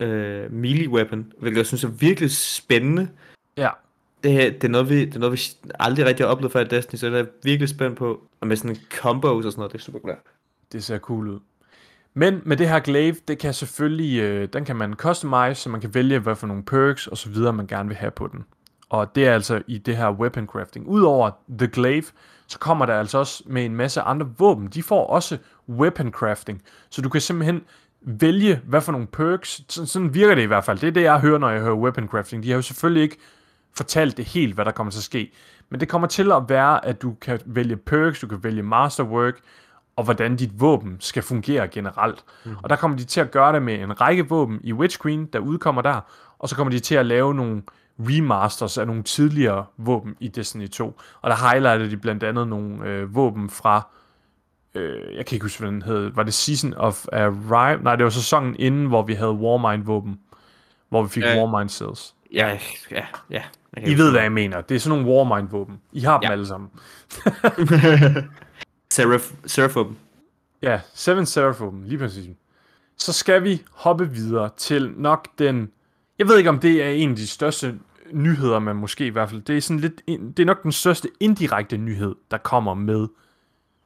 [0.00, 3.08] øh, melee weapon, hvilket jeg synes er virkelig spændende.
[3.56, 3.68] Ja.
[4.24, 6.64] Det, det, er noget, vi, det er noget, vi aldrig rigtig har oplevet før i
[6.64, 8.20] Destiny, så det er virkelig spændt på.
[8.40, 10.18] Og med sådan combos og sådan noget, det er super godt.
[10.72, 11.38] Det ser cool ud.
[12.14, 15.80] Men med det her glaive, det kan selvfølgelig, øh, den kan man customize, så man
[15.80, 18.44] kan vælge, hvad for nogle perks og så videre, man gerne vil have på den.
[18.88, 20.86] Og det er altså i det her weapon crafting.
[20.88, 22.04] Udover the glaive,
[22.46, 24.66] så kommer der altså også med en masse andre våben.
[24.66, 25.38] De får også
[25.68, 26.62] weapon crafting.
[26.90, 27.62] Så du kan simpelthen
[28.00, 29.60] vælge, hvad for nogle perks.
[29.68, 30.78] Sådan, sådan virker det i hvert fald.
[30.78, 32.42] Det er det, jeg hører, når jeg hører weapon crafting.
[32.42, 33.16] De har jo selvfølgelig ikke
[33.76, 35.32] fortalt det helt, hvad der kommer til at ske.
[35.70, 39.40] Men det kommer til at være, at du kan vælge perks, du kan vælge masterwork,
[39.96, 42.24] og hvordan dit våben skal fungere generelt.
[42.44, 42.56] Mm.
[42.62, 45.26] Og der kommer de til at gøre det med en række våben i Witch Queen,
[45.26, 46.00] der udkommer der,
[46.38, 47.62] og så kommer de til at lave nogle
[47.98, 51.00] remasters af nogle tidligere våben i Destiny 2.
[51.20, 53.88] Og der highlighter de blandt andet nogle øh, våben fra,
[54.74, 57.82] øh, jeg kan ikke huske, hvad den hed, var det Season of Arrive?
[57.82, 60.20] Nej, det var sæsonen inden, hvor vi havde Warmind-våben,
[60.88, 61.38] hvor vi fik Ja.
[61.38, 62.14] Warmind Cells.
[62.32, 62.58] Ja,
[62.90, 63.42] ja, ja.
[63.86, 64.60] I ved, hvad jeg mener.
[64.60, 65.80] Det er sådan nogle Warmind-våben.
[65.92, 66.32] I har dem Ja.
[66.32, 66.70] alle sammen.
[68.92, 69.96] Seraph, Seraphim.
[70.62, 72.26] Ja, Seven Seraphim, lige præcis.
[72.96, 75.70] Så skal vi hoppe videre til nok den...
[76.18, 77.74] Jeg ved ikke, om det er en af de største
[78.12, 79.40] nyheder, man måske i hvert fald...
[79.42, 80.02] Det er, sådan lidt,
[80.36, 83.06] det er nok den største indirekte nyhed, der kommer med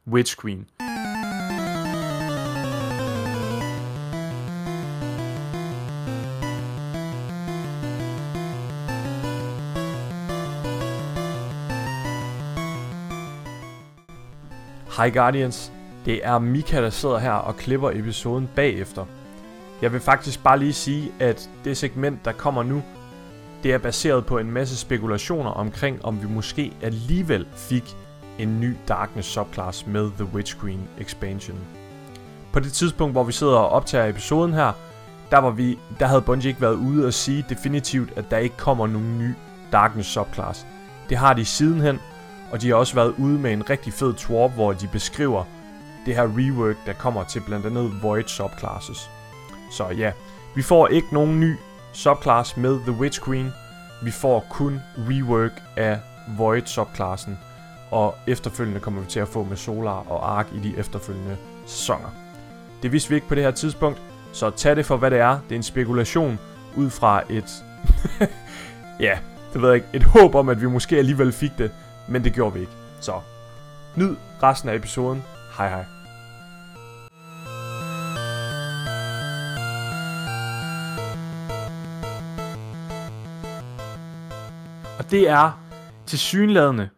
[0.06, 0.66] Witch Queen.
[14.96, 15.72] Hej Guardians,
[16.04, 19.04] det er Mika, der sidder her og klipper episoden bagefter.
[19.82, 22.82] Jeg vil faktisk bare lige sige, at det segment, der kommer nu,
[23.62, 27.96] det er baseret på en masse spekulationer omkring, om vi måske alligevel fik
[28.38, 31.58] en ny Darkness subclass med The Witch Queen expansion.
[32.52, 34.72] På det tidspunkt, hvor vi sidder og optager episoden her,
[35.30, 38.56] der, var vi, der havde Bungie ikke været ude og sige definitivt, at der ikke
[38.56, 39.34] kommer nogen ny
[39.72, 40.66] Darkness subclass.
[41.08, 42.00] Det har de sidenhen,
[42.52, 45.44] og de har også været ude med en rigtig fed twerp, hvor de beskriver
[46.06, 49.10] det her rework, der kommer til blandt andet Void subclasses.
[49.70, 50.12] Så ja,
[50.54, 51.56] vi får ikke nogen ny
[51.92, 53.52] subclass med The Witch Queen.
[54.02, 56.00] Vi får kun rework af
[56.38, 57.38] Void subclassen
[57.92, 61.36] og efterfølgende kommer vi til at få med Solar og Ark i de efterfølgende
[61.66, 62.08] sæsoner.
[62.82, 65.38] Det vidste vi ikke på det her tidspunkt, så tag det for hvad det er.
[65.48, 66.38] Det er en spekulation
[66.76, 67.64] ud fra et...
[69.06, 69.18] ja,
[69.52, 69.88] det ved jeg ikke.
[69.92, 71.70] Et håb om, at vi måske alligevel fik det,
[72.08, 72.72] men det gjorde vi ikke.
[73.00, 73.20] Så
[73.96, 75.22] nyd resten af episoden.
[75.58, 75.84] Hej hej.
[84.98, 85.60] Og det er
[86.06, 86.88] til synlædende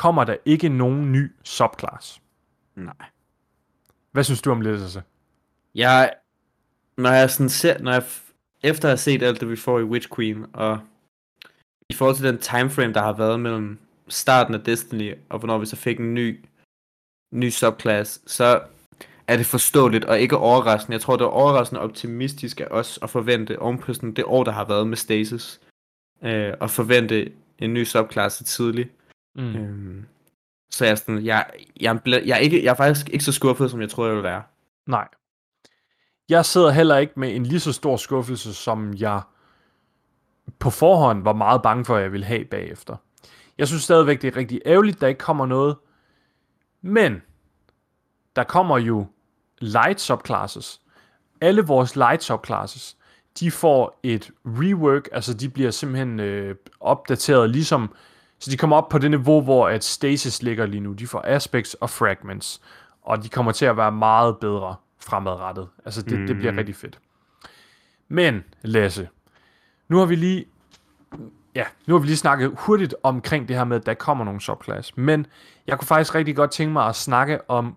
[0.00, 2.22] kommer der ikke nogen ny subclass.
[2.76, 3.06] Nej.
[4.12, 5.00] Hvad synes du om altså?
[5.74, 6.12] Jeg,
[6.96, 8.04] når jeg sådan ser, når jeg,
[8.62, 10.78] efter at have set alt det, vi får i Witch Queen, og
[11.88, 13.78] i forhold til den timeframe, der har været mellem
[14.08, 16.44] starten af Destiny, og hvornår vi så fik en ny,
[17.32, 18.62] ny subclass, så
[19.26, 20.94] er det forståeligt og ikke overraskende.
[20.94, 24.44] Jeg tror, det er overraskende optimistisk af os at forvente oven på sådan det år,
[24.44, 25.60] der har været med Stasis,
[26.22, 28.90] øh, og forvente en ny subclass så tidligt.
[29.34, 29.56] Mm.
[29.56, 30.06] Øhm,
[30.70, 31.46] så jeg er sådan, jeg,
[31.80, 34.28] jeg, jeg, er ikke, jeg er faktisk ikke så skuffet, som jeg troede, jeg ville
[34.28, 34.42] være.
[34.86, 35.08] Nej.
[36.28, 39.20] Jeg sidder heller ikke med en lige så stor skuffelse, som jeg
[40.58, 42.96] på forhånd var meget bange for, at jeg ville have bagefter.
[43.58, 45.76] Jeg synes stadigvæk, det er rigtig ærgerligt, der ikke kommer noget.
[46.82, 47.22] Men
[48.36, 49.06] der kommer jo
[49.58, 50.80] light subclasses.
[51.40, 52.96] Alle vores light subclasses,
[53.40, 57.92] de får et rework, altså de bliver simpelthen øh, opdateret ligesom,
[58.40, 60.92] så de kommer op på det niveau, hvor at stasis ligger lige nu.
[60.92, 62.60] De får aspects og fragments,
[63.02, 65.68] og de kommer til at være meget bedre fremadrettet.
[65.84, 66.26] Altså det, mm.
[66.26, 66.98] det bliver rigtig fedt.
[68.08, 69.08] Men, Lasse,
[69.88, 70.46] nu har vi lige
[71.54, 74.40] ja, nu har vi lige snakket hurtigt omkring det her med, at der kommer nogle
[74.40, 75.26] subclass, men
[75.66, 77.76] jeg kunne faktisk rigtig godt tænke mig at snakke om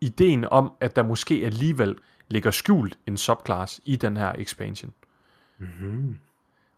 [0.00, 1.96] ideen om, at der måske alligevel
[2.28, 4.92] ligger skjult en subclass i den her expansion.
[5.58, 6.18] Mm-hmm.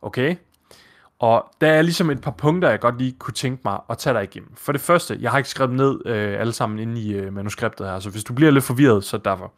[0.02, 0.36] Okay?
[1.24, 4.14] Og der er ligesom et par punkter, jeg godt lige kunne tænke mig at tage
[4.14, 4.56] dig igennem.
[4.56, 7.86] For det første, jeg har ikke skrevet ned øh, alle sammen inde i øh, manuskriptet
[7.86, 9.52] her, så hvis du bliver lidt forvirret, så derfor.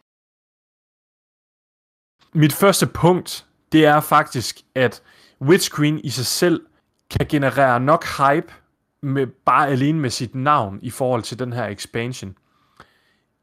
[2.33, 5.03] Mit første punkt, det er faktisk, at
[5.41, 6.65] Witch Queen i sig selv
[7.09, 8.53] kan generere nok hype
[9.01, 12.35] med bare alene med sit navn i forhold til den her expansion.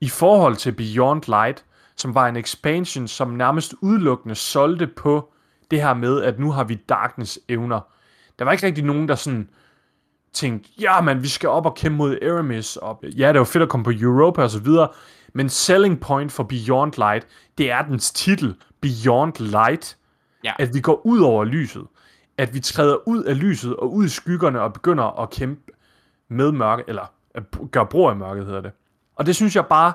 [0.00, 1.64] I forhold til Beyond Light,
[1.96, 5.32] som var en expansion, som nærmest udelukkende solgte på
[5.70, 7.80] det her med, at nu har vi Darkness evner.
[8.38, 9.48] Der var ikke rigtig nogen, der sådan
[10.32, 13.62] tænkte, ja man, vi skal op og kæmpe mod Aramis, og ja, det var fedt
[13.62, 14.88] at komme på Europa og så videre,
[15.32, 17.26] men selling point for Beyond Light,
[17.58, 19.96] det er dens titel, Beyond Light,
[20.44, 20.52] Ja.
[20.58, 21.86] at vi går ud over lyset,
[22.38, 25.72] at vi træder ud af lyset og ud i skyggerne og begynder at kæmpe
[26.28, 28.72] med mørke, eller at gøre brug af mørket, hedder det.
[29.16, 29.92] Og det synes jeg bare,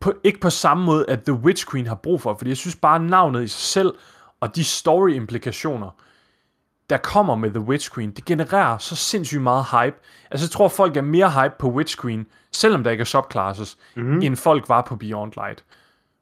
[0.00, 2.76] på, ikke på samme måde, at The Witch Queen har brug for, fordi jeg synes
[2.76, 3.94] bare, navnet i sig selv,
[4.40, 5.90] og de story-implikationer,
[6.90, 9.96] der kommer med The Witch Queen, det genererer så sindssygt meget hype.
[10.30, 13.78] Altså, jeg tror, folk er mere hype på Witch Queen, selvom der ikke er subclasses,
[13.96, 14.22] mm-hmm.
[14.22, 15.64] end folk var på Beyond Light.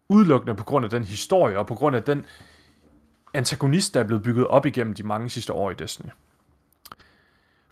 [0.09, 2.26] udelukkende på grund af den historie, og på grund af den
[3.34, 6.10] antagonist, der er blevet bygget op igennem de mange sidste år i Destiny.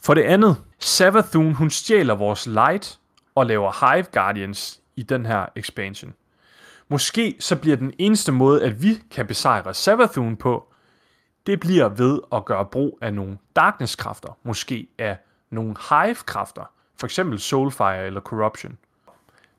[0.02, 2.98] For det andet, Savathun, hun stjæler vores light
[3.34, 6.14] og laver Hive Guardians i den her expansion.
[6.88, 10.69] Måske så bliver den eneste måde, at vi kan besejre Savathun på,
[11.50, 15.18] det bliver ved at gøre brug af nogle darkness-kræfter, måske af
[15.50, 16.70] nogle Hive-kræfter,
[17.00, 18.78] for eksempel Soulfire eller Corruption.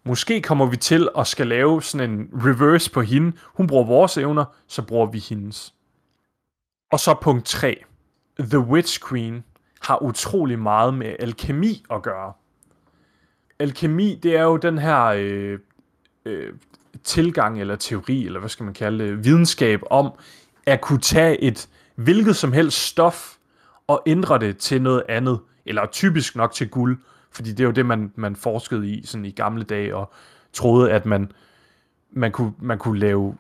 [0.03, 3.38] Måske kommer vi til at skal lave sådan en reverse på hende.
[3.45, 5.73] Hun bruger vores evner, så bruger vi hendes.
[6.91, 7.84] Og så punkt 3.
[8.39, 9.43] The Witch Queen
[9.81, 12.34] har utrolig meget med alkemi at gøre.
[13.59, 15.59] Alkemi, det er jo den her øh,
[16.26, 16.53] øh,
[17.03, 20.11] tilgang eller teori, eller hvad skal man kalde det, videnskab om
[20.65, 21.69] at kunne tage et
[22.03, 23.36] hvilket som helst stof
[23.88, 26.98] og ændre det til noget andet, eller typisk nok til guld,
[27.32, 30.11] fordi det er jo det, man, man forskede i sådan i gamle dage, og
[30.53, 31.32] troede, at man,
[32.11, 33.38] man, kunne, man kunne lave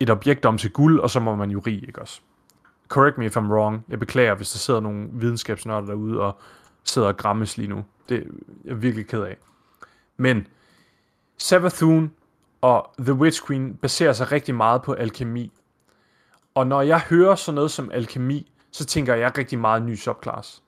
[0.00, 2.20] et objekt om til guld, og så må man jo rig, ikke også?
[2.88, 3.84] Correct me if I'm wrong.
[3.88, 6.38] Jeg beklager, hvis der sidder nogle videnskabsnørder derude og
[6.84, 7.84] sidder og grammes lige nu.
[8.08, 8.22] Det er
[8.64, 9.36] jeg virkelig ked af.
[10.16, 10.46] Men
[11.38, 12.12] Savathun
[12.60, 15.52] og The Witch Queen baserer sig rigtig meget på alkemi.
[16.58, 20.62] Og når jeg hører sådan noget som alkemi, så tænker jeg rigtig meget ny subclass.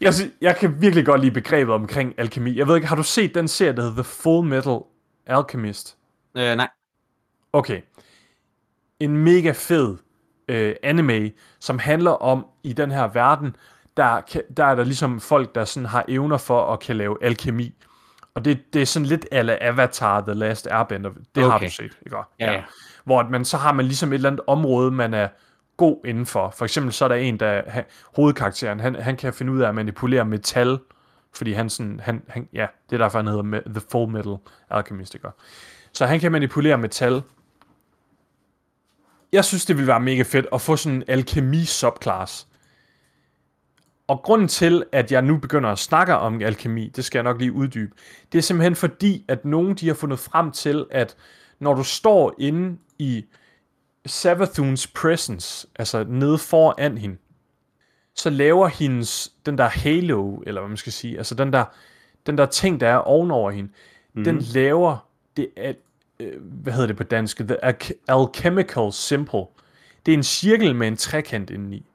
[0.00, 2.58] Jeg, jeg kan virkelig godt lide begrebet omkring alkemi.
[2.58, 4.80] Jeg ved ikke, har du set den serie, der hedder The Full Metal
[5.26, 5.96] Alchemist?
[6.36, 6.68] Øh, nej.
[7.52, 7.80] Okay.
[9.00, 9.96] En mega fed
[10.48, 13.56] øh, anime, som handler om, i den her verden,
[13.96, 14.20] der,
[14.56, 17.74] der er der ligesom folk, der sådan har evner for at kan lave alkemi.
[18.34, 21.10] Og det, det er sådan lidt ala Avatar, The Last Airbender.
[21.34, 21.66] Det har Okay.
[21.66, 22.16] du set, ikke?
[22.40, 22.62] Ja, ja.
[23.04, 25.28] Hvor at man, så har man ligesom et eller andet område, man er
[25.76, 26.50] god indenfor.
[26.50, 27.84] For eksempel så er der en, der han,
[28.16, 30.78] hovedkarakteren, han, han kan finde ud af at manipulere metal,
[31.34, 34.36] fordi han sådan, han, han, ja, det er derfor, han hedder The Full Metal
[34.70, 35.28] Alchemist, ikke?
[35.92, 37.22] Så han kan manipulere metal.
[39.32, 42.46] Jeg synes, det ville være mega fedt at få sådan en alkemi-subclass.
[44.10, 47.38] Og grunden til, at jeg nu begynder at snakke om alkemi, det skal jeg nok
[47.38, 47.92] lige uddybe,
[48.32, 51.16] det er simpelthen fordi, at nogen de har fundet frem til, at
[51.58, 53.24] når du står inde i
[54.06, 57.16] Savathuns presence, altså nede foran hende,
[58.14, 61.64] så laver hendes, den der halo, eller hvad man skal sige, altså den der,
[62.26, 63.70] den der ting, der er ovenover hende,
[64.14, 64.24] mm.
[64.24, 65.76] den laver det, at,
[66.20, 69.46] øh, hvad hedder det på dansk, the al- alchemical symbol.
[70.06, 71.89] Det er en cirkel med en trekant indeni.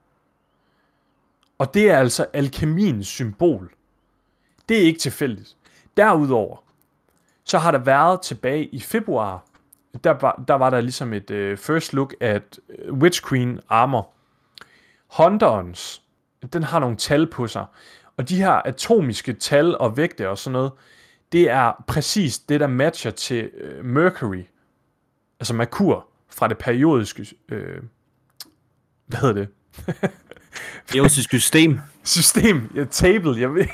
[1.58, 3.74] Og det er altså alkemiens symbol.
[4.70, 5.56] Det er ikke tilfældigt.
[5.98, 6.64] Derudover,
[7.44, 9.46] så har der været tilbage i februar,
[10.04, 14.14] der var der, var der ligesom et uh, first look at øh, Witch Queen armor.
[15.18, 16.02] Hunterens,
[16.54, 17.66] den har nogle tal på sig.
[18.18, 20.72] Og de her atomiske tal og vægte og sådan noget,
[21.32, 24.44] det er præcis det, der matcher til uh, Mercury.
[25.40, 27.36] Altså Merkur fra det periodiske...
[27.52, 27.58] Uh,
[29.06, 29.48] hvad hedder det?
[30.88, 31.80] Periodisk system.
[32.04, 32.72] System.
[32.76, 33.40] Ja, table.
[33.42, 33.66] Jeg ved...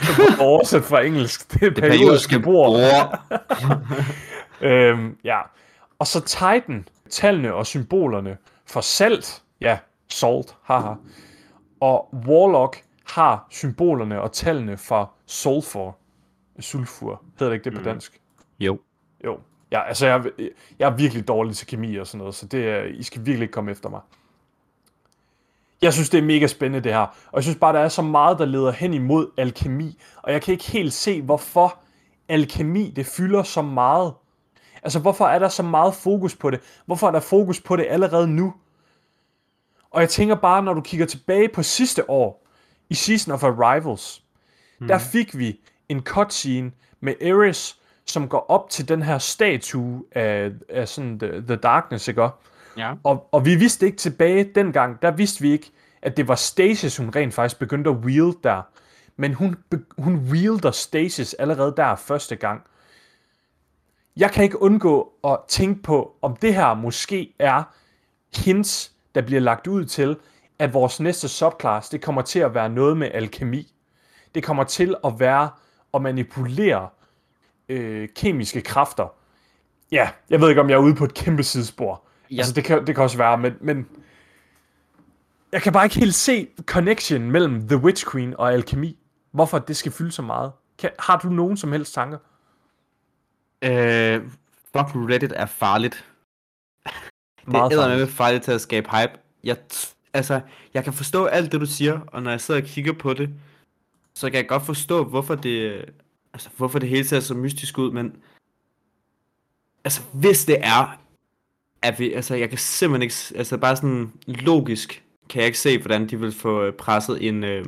[0.00, 1.52] jeg prøver at oversætte fra engelsk.
[1.52, 2.80] Det er Det periodiske bord.
[4.60, 5.40] Øhm, ja.
[5.98, 8.36] Og så Titan, tallene og symbolerne
[8.66, 9.78] for salt, ja,
[10.08, 10.92] salt, haha.
[11.80, 15.96] Og Warlock har symbolerne og tallene for sulfur,
[16.60, 18.20] sulfur, hedder det ikke det på dansk?
[18.60, 18.78] Jo.
[19.24, 19.38] Jo.
[19.72, 20.48] Ja, altså jeg, er-
[20.78, 23.42] jeg er virkelig dårlig til kemi og sådan noget, så det er, I skal virkelig
[23.42, 24.00] ikke komme efter mig.
[25.82, 28.02] Jeg synes, det er mega spændende det her, og jeg synes bare, der er så
[28.02, 31.78] meget, der leder hen imod alkemi, og jeg kan ikke helt se, hvorfor
[32.28, 34.14] alkemi, det fylder så meget.
[34.82, 36.60] Altså, hvorfor er der så meget fokus på det?
[36.86, 38.54] Hvorfor er der fokus på det allerede nu?
[39.90, 42.46] Og jeg tænker bare, når du kigger tilbage på sidste år,
[42.90, 44.22] i Season of Arrivals,
[44.78, 44.88] mm.
[44.88, 47.76] der fik vi en cutscene med Eris,
[48.06, 52.28] som går op til den her statue af, af sådan the, the Darkness, ikke?
[52.76, 52.94] Ja.
[53.04, 55.72] Og, og vi vidste ikke tilbage dengang, der vidste vi ikke,
[56.02, 58.62] at det var Stasis, hun rent faktisk begyndte at wield der.
[59.16, 59.56] Men hun,
[59.98, 62.62] hun wielder Stasis allerede der første gang.
[64.16, 67.62] Jeg kan ikke undgå at tænke på, om det her måske er
[68.36, 70.16] hints, der bliver lagt ud til,
[70.58, 73.72] at vores næste subclass, det kommer til at være noget med alkemi.
[74.34, 75.50] Det kommer til at være
[75.94, 76.88] at manipulere
[77.68, 79.14] øh, kemiske kræfter.
[79.92, 82.05] Ja, jeg ved ikke, om jeg er ude på et kæmpe sidespor.
[82.30, 82.36] Ja.
[82.36, 83.88] Altså, det kan, det kan også være, men, men
[85.52, 88.98] jeg kan bare ikke helt se connection mellem The Witch Queen og alkemi.
[89.30, 90.52] Hvorfor det skal fylde så meget.
[90.78, 92.18] Kan, har du nogen som helst tanker?
[93.62, 94.22] Øh,
[94.76, 96.04] fuck, Reddit er farligt.
[97.40, 98.00] Det Meget er farligt.
[98.00, 99.12] med farligt til at skabe hype.
[99.44, 100.40] Jeg, t- altså,
[100.74, 103.30] jeg kan forstå alt det, du siger, og når jeg sidder og kigger på det,
[104.14, 105.84] så kan jeg godt forstå, hvorfor det,
[106.32, 108.16] altså, hvorfor det hele ser så mystisk ud, men
[109.84, 110.98] altså hvis det er,
[111.82, 115.78] at vi, altså jeg kan simpelthen ikke, altså bare sådan logisk, kan jeg ikke se,
[115.78, 117.64] hvordan de vil få øh, presset en, øh,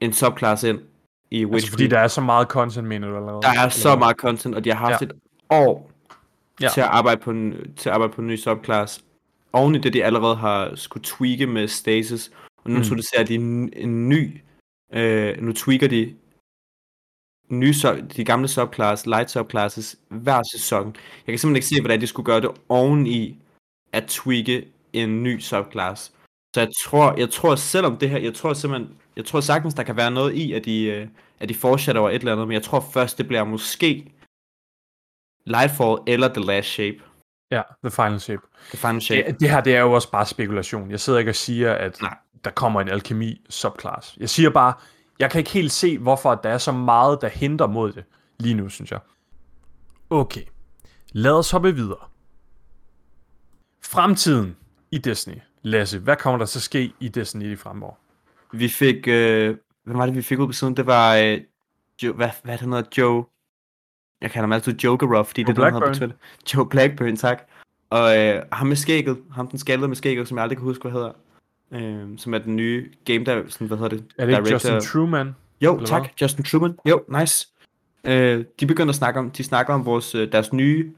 [0.00, 0.80] en subclass ind
[1.30, 3.42] i Witch Altså, fordi der er så meget content, mener du allerede?
[3.42, 5.06] der er Eller så meget content, og de har haft Ja.
[5.06, 5.12] et
[5.50, 5.90] år
[6.60, 6.68] Ja.
[6.68, 9.04] til, at arbejde på en, til at arbejde på en ny subclass.
[9.52, 12.30] Oven i det, de allerede har skulle tweake med stasis,
[12.64, 12.82] og nu mm.
[12.82, 14.40] introducerer de en, en ny,
[14.92, 16.14] øh, nu tweaker de
[17.52, 20.86] nye, sub- de gamle subclass, light subclasses hver sæson.
[21.26, 23.38] Jeg kan simpelthen ikke se, hvordan de skulle gøre det oven i
[23.92, 26.12] at tweake en ny subclass.
[26.54, 29.82] Så jeg tror, jeg tror selvom det her, jeg tror simpelthen, jeg tror sagtens, der
[29.82, 31.08] kan være noget i, at de, øh,
[31.40, 34.12] at de foreshadower et eller andet, men jeg tror først, det bliver måske
[35.44, 36.98] Lightfall eller The Last Shape.
[37.50, 38.42] Ja, The Final Shape.
[38.68, 39.32] The Final Shape.
[39.32, 40.90] Det, det her, det er jo også bare spekulation.
[40.90, 42.16] Jeg sidder ikke og siger, at Nej.
[42.44, 44.16] der kommer en alkemi subclass.
[44.20, 44.74] Jeg siger bare,
[45.22, 48.04] jeg kan ikke helt se, hvorfor der er så meget, der hindrer mod det
[48.38, 49.00] lige nu, synes jeg.
[50.10, 50.42] Okay,
[51.12, 52.04] lad os hoppe videre.
[53.82, 54.56] Fremtiden
[54.90, 55.34] i Disney.
[55.62, 57.94] Lasse, hvad kommer der at ske i Disney i fremover?
[58.52, 60.76] Vi fik, øh, hvad var det, vi fik ud på siden?
[60.76, 61.40] Det var, øh,
[62.02, 63.24] Joe, hvad, hvad det hedder, Joe,
[64.20, 66.16] jeg kalder ham altid Jokeroff, fordi Joe det er det, han hedder på Twitter.
[66.54, 67.42] Joe Blackburn, tak.
[67.90, 70.82] Og øh, ham med skægget, ham den skaldede med skægget, som jeg aldrig kan huske,
[70.82, 71.12] hvad hedder.
[71.72, 74.04] Øh, som er den nye game, der, sådan, hvad hedder det?
[74.18, 75.34] Er det ikke Director- Justin Truman?
[75.60, 76.02] Jo, Eller tak.
[76.02, 76.10] hvad?
[76.22, 76.78] Justin Truman.
[76.88, 77.48] Jo, nice.
[78.04, 80.92] Øh, de begynder at snakke om, de snakker om vores, øh, deres nye,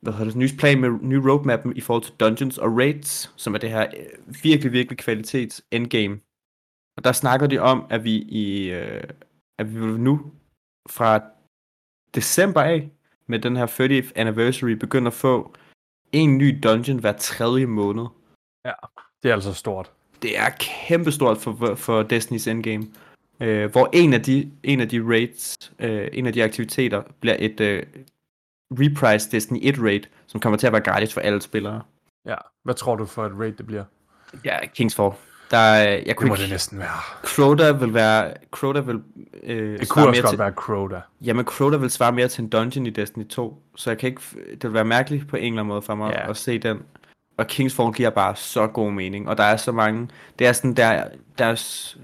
[0.00, 3.54] hvad hedder det, nye plan med nye roadmap i forhold til Dungeons og Raids, som
[3.54, 6.20] er det her øh, virkelig, virkelig kvalitets endgame.
[6.96, 9.02] Og der snakker de om, at vi i, øh,
[9.58, 10.32] at vi nu
[10.90, 11.20] fra
[12.14, 12.90] december af,
[13.26, 15.54] med den her 30th anniversary, begynder at få
[16.12, 18.06] en ny dungeon hver tredje måned.
[19.24, 19.90] Det er altså stort.
[20.22, 20.48] Det er
[20.88, 22.86] kæmpestort for, for, for Destiny's Endgame.
[23.40, 27.36] Øh, hvor en af de, en af de raids, øh, en af de aktiviteter, bliver
[27.38, 27.82] et øh,
[28.72, 31.82] reprise Destiny 1 raid, som kommer til at være gratis for alle spillere.
[32.26, 32.34] Ja.
[32.62, 33.84] Hvad tror du for et raid, det bliver?
[34.44, 35.10] Ja, Kingsfall.
[35.50, 36.88] Der, er- jeg Det kunne må ikke, det næsten være.
[37.24, 39.00] Crota vil være, Crota vil
[39.42, 41.00] øh, Det kunne også godt til, være Crota.
[41.24, 44.20] jamen Crota vil svare mere til en dungeon i Destiny 2, så jeg kan ikke,
[44.50, 46.30] det vil være mærkeligt på en eller anden måde for mig Ja.
[46.30, 46.78] at se den.
[47.36, 50.08] Og Kingsfall giver bare så god mening, og der er så mange,
[50.38, 51.08] det er sådan der,
[51.38, 51.96] deres,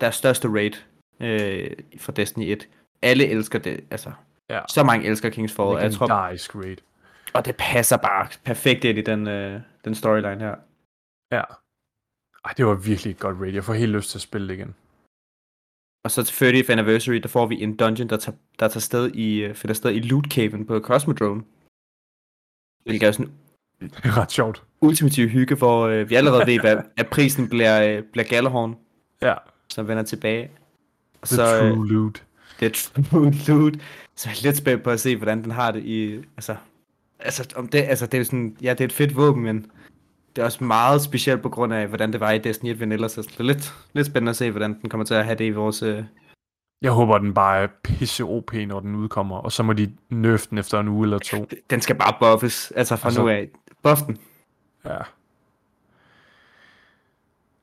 [0.00, 0.72] deres største raid
[1.20, 2.68] øh, for Destiny 1.
[3.02, 4.12] Alle elsker det, altså.
[4.50, 4.60] Ja.
[4.68, 6.76] Så mange elsker Kingsfall, og jeg tror, raid.
[7.34, 10.54] og det passer bare perfekt ind i den, øh, den storyline her.
[11.32, 11.42] Ja.
[12.44, 13.52] Ej, det var virkelig et godt raid.
[13.52, 14.74] Jeg får helt lyst til at spille det igen.
[16.04, 19.10] Og så til 30th anniversary, der får vi en dungeon, der tager, der tager sted
[19.14, 21.44] i, øh, finder sted i Loot Caven på Cosmodrome.
[22.84, 23.32] Hvilket er sådan
[23.80, 24.62] Det er ret sjovt.
[24.80, 28.76] ultimativ hygge, hvor øh, vi allerede ved, hvad, at prisen bliver, øh, bliver Galahorn,
[29.22, 29.34] Ja.
[29.68, 30.50] som vender tilbage.
[31.26, 32.22] The Så øh, true loot.
[32.60, 33.74] det er true loot.
[34.16, 36.16] Så jeg er lidt spændt på at se, hvordan den har det i...
[36.36, 36.56] Altså,
[37.20, 38.56] altså, om det, altså det er sådan...
[38.62, 39.66] Ja, det er et fedt våben, men
[40.36, 43.08] det er også meget specielt på grund af, hvordan det var i Destiny 1 Vanilla.
[43.08, 45.44] Så det er lidt, lidt spændende at se, hvordan den kommer til at have det
[45.44, 45.82] i vores...
[45.82, 46.02] Øh,
[46.82, 50.46] Jeg håber, den bare er pisse OP, når den udkommer, og så må de nerf
[50.46, 51.48] den efter en uge eller to.
[51.70, 53.48] den skal bare buffes, altså fra Altså- nu af.
[53.90, 54.18] Buff den.
[54.84, 54.98] Ja.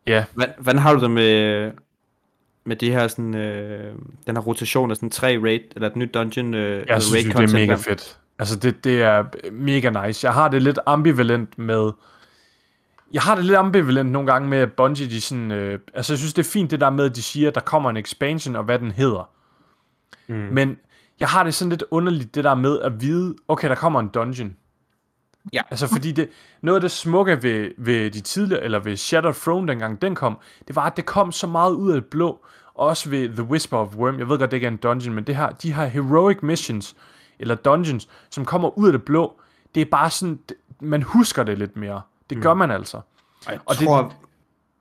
[0.08, 1.72] Ja, Hvordan, hvordan har du det med,
[2.66, 3.96] med det her sådan, øh,
[4.28, 7.48] den her rotation af sådan tre raid, eller et nyt dungeon øh, jeg synes, raid
[7.48, 8.20] det er mega blandt- fedt.
[8.40, 10.26] Altså, det, det er mega nice.
[10.28, 11.92] Jeg har det lidt ambivalent med...
[13.14, 15.52] Jeg har det lidt ambivalent nogle gange med, at Bungie, de sådan...
[15.52, 17.62] Øh, altså, jeg synes, det er fint det der med, at de siger, at der
[17.62, 19.30] kommer en expansion, og hvad den hedder.
[20.28, 20.36] Mm.
[20.36, 20.78] Men
[21.20, 24.08] jeg har det sådan lidt underligt, det der med at vide, okay, der kommer en
[24.08, 24.56] dungeon.
[25.54, 25.62] Ja.
[25.70, 26.30] Altså, fordi det,
[26.62, 30.38] noget af det smukke ved, ved de tidligere, eller ved Shattered Throne, dengang den kom,
[30.68, 32.46] det var, at det kom så meget ud af det blå.
[32.74, 35.16] Og også ved The Whisper of Worm, jeg ved godt, det ikke er en dungeon,
[35.16, 36.96] men det her, de her heroic missions,
[37.40, 39.40] eller dungeons, som kommer ud af det blå,
[39.76, 42.02] det er bare sådan, det- man husker det lidt mere.
[42.30, 43.00] Det gør man altså.
[43.50, 43.98] Jeg Og det- tror,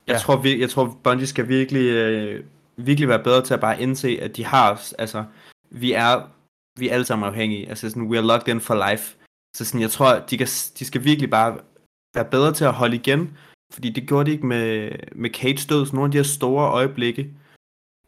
[0.07, 0.19] jeg, Ja.
[0.19, 2.45] tror, vi, jeg tror, Bungie skal virkelig, øh,
[2.77, 5.25] virkelig være bedre til at bare indse, at de har os, altså,
[5.71, 6.21] vi er,
[6.77, 9.17] vi er alle sammen afhængige, altså sådan, we are locked in for life.
[9.55, 10.47] Så sådan, jeg tror, de, kan,
[10.79, 11.59] de skal virkelig bare
[12.15, 13.39] være bedre til at holde igen,
[13.73, 16.71] fordi det gjorde de ikke med, med Cage død, så nogle af de her store
[16.71, 17.31] øjeblikke,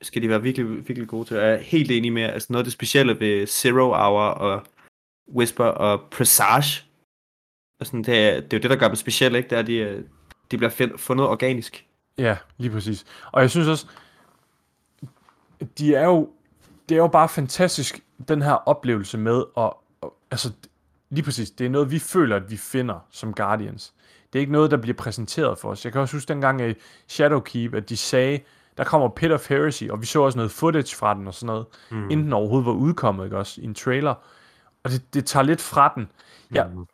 [0.02, 1.36] skal de være virkelig, virkelig gode til.
[1.36, 4.66] Jeg er helt enig med, altså noget af det specielle ved Zero Hour og
[5.35, 6.85] Whisper og Presage,
[7.81, 9.51] og sådan, det, er, det er jo det, der gør dem specielle, ikke?
[9.51, 10.05] Det er, at de, øh,
[10.51, 11.86] de bliver fundet organisk.
[12.18, 13.05] Ja, lige præcis.
[13.32, 13.86] Og jeg synes også,
[15.78, 16.31] de er jo,
[16.89, 19.73] det er jo bare fantastisk, den her oplevelse med, at
[20.31, 20.52] altså,
[21.10, 23.94] lige præcis, det er noget, vi føler, at vi finder som Guardians.
[24.32, 25.84] Det er ikke noget, der bliver præsenteret for os.
[25.84, 26.74] Jeg kan også huske dengang i
[27.08, 28.40] Shadowkeep, at de sagde,
[28.76, 31.46] der kommer Pit of Heresy, og vi så også noget footage fra den og sådan
[31.46, 32.10] noget, mm.
[32.10, 34.14] inden den overhovedet var udkommet, ikke også, i en trailer.
[34.82, 36.08] Og det, det tager lidt fra den.
[36.54, 36.66] Ja.
[36.66, 36.86] Mm.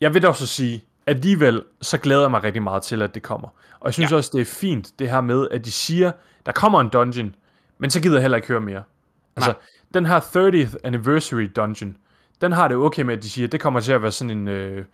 [0.00, 3.22] Jeg vil dog så sige, alligevel så glæder jeg mig rigtig meget til, at det
[3.22, 3.48] kommer.
[3.80, 4.16] Og jeg synes ja.
[4.16, 6.12] også, det er fint, det her med, at de siger,
[6.46, 7.34] der kommer en dungeon,
[7.78, 8.82] men så gider jeg heller ikke høre mere.
[9.36, 9.60] Altså, Nej.
[9.94, 11.96] den her 30th anniversary dungeon,
[12.40, 14.38] den har det okay med, at de siger, at det kommer til at være sådan
[14.38, 14.84] en øh,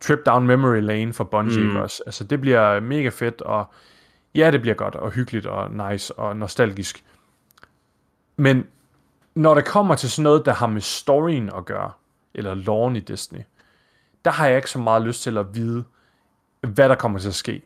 [0.00, 1.76] trip down memory lane for Bungie Mm.
[1.76, 2.02] også.
[2.06, 3.72] Altså, det bliver mega fedt, og
[4.34, 7.04] ja, det bliver godt, og hyggeligt, og nice, og nostalgisk.
[8.36, 8.66] Men
[9.34, 11.90] når det kommer til sådan noget, der har med storyen at gøre,
[12.34, 13.40] eller loven i Destiny,
[14.24, 15.84] der har jeg ikke så meget lyst til at vide,
[16.60, 17.62] hvad der kommer til at ske.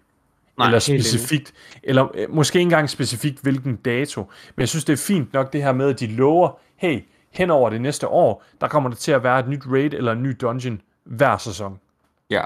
[0.58, 4.30] Nej, eller specifikt, eller øh, måske ikke engang specifikt, hvilken dato.
[4.56, 7.00] Men jeg synes, det er fint nok det her med, at de lover, hey,
[7.32, 10.12] hen over det næste år, der kommer der til at være et nyt raid eller
[10.12, 11.80] en ny dungeon hver sæson.
[12.30, 12.42] Ja.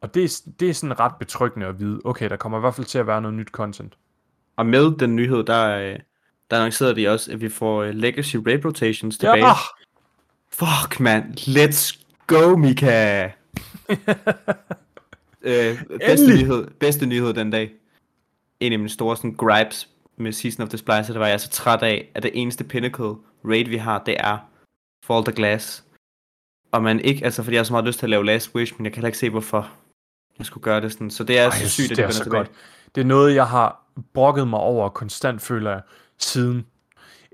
[0.00, 2.74] Og det er, det er sådan ret betryggende at vide, okay, der kommer i hvert
[2.74, 3.96] fald til at være noget nyt content.
[4.56, 5.98] Og med den nyhed, der, øh,
[6.50, 9.46] der annoncerede de også, at vi får øh, Legacy Raid Rotations tilbage.
[9.46, 9.52] Ja,
[10.52, 11.34] Fuck, man.
[11.38, 13.24] Let's go, Mika.
[15.42, 16.42] øh, bedste, Endelig.
[16.42, 17.72] nyhed, bedste nyhed den dag.
[18.60, 21.48] En af mine store sådan, gripes med Season of the Splicer, det var, jeg så
[21.48, 23.14] træt af, at det eneste Pinnacle
[23.44, 24.38] raid, vi har, det er
[25.04, 25.84] Fall the Glass.
[26.72, 28.74] Og man ikke, altså fordi jeg har så meget lyst til at lave Last Wish,
[28.76, 29.70] men jeg kan heller ikke se, hvorfor
[30.38, 31.10] jeg skulle gøre det sådan.
[31.10, 32.38] Så det er Ej, så jeg sygt, synes, at det det er så tilbage.
[32.38, 32.50] godt.
[32.94, 35.80] Det er noget, jeg har brokket mig over konstant, føler jeg,
[36.18, 36.66] siden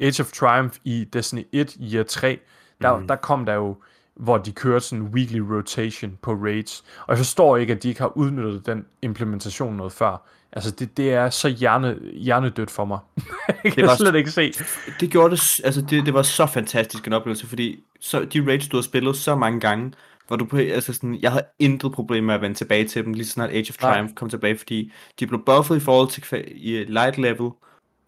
[0.00, 2.38] Age of Triumph i Destiny 1 year 3.
[2.80, 3.08] Der, mm.
[3.08, 3.76] der kom der jo,
[4.14, 6.84] hvor de kørte sådan en weekly rotation på raids.
[7.00, 10.28] Og jeg forstår ikke, at de ikke har udnyttet den implementation noget før.
[10.52, 12.98] Altså, det, det er så hjerne, hjernedødt for mig.
[13.64, 14.52] jeg kan var- slet ikke se.
[15.01, 18.68] det gjorde det, altså det, det var så fantastisk en oplevelse, fordi så, de raids,
[18.68, 19.93] du har spillet så mange gange,
[20.27, 23.12] hvor du på, altså sådan, jeg havde intet problem med at vende tilbage til dem,
[23.12, 23.93] lige så snart Age of Nej.
[23.93, 27.51] Triumph kom tilbage, fordi de blev buffet i forhold til i light level,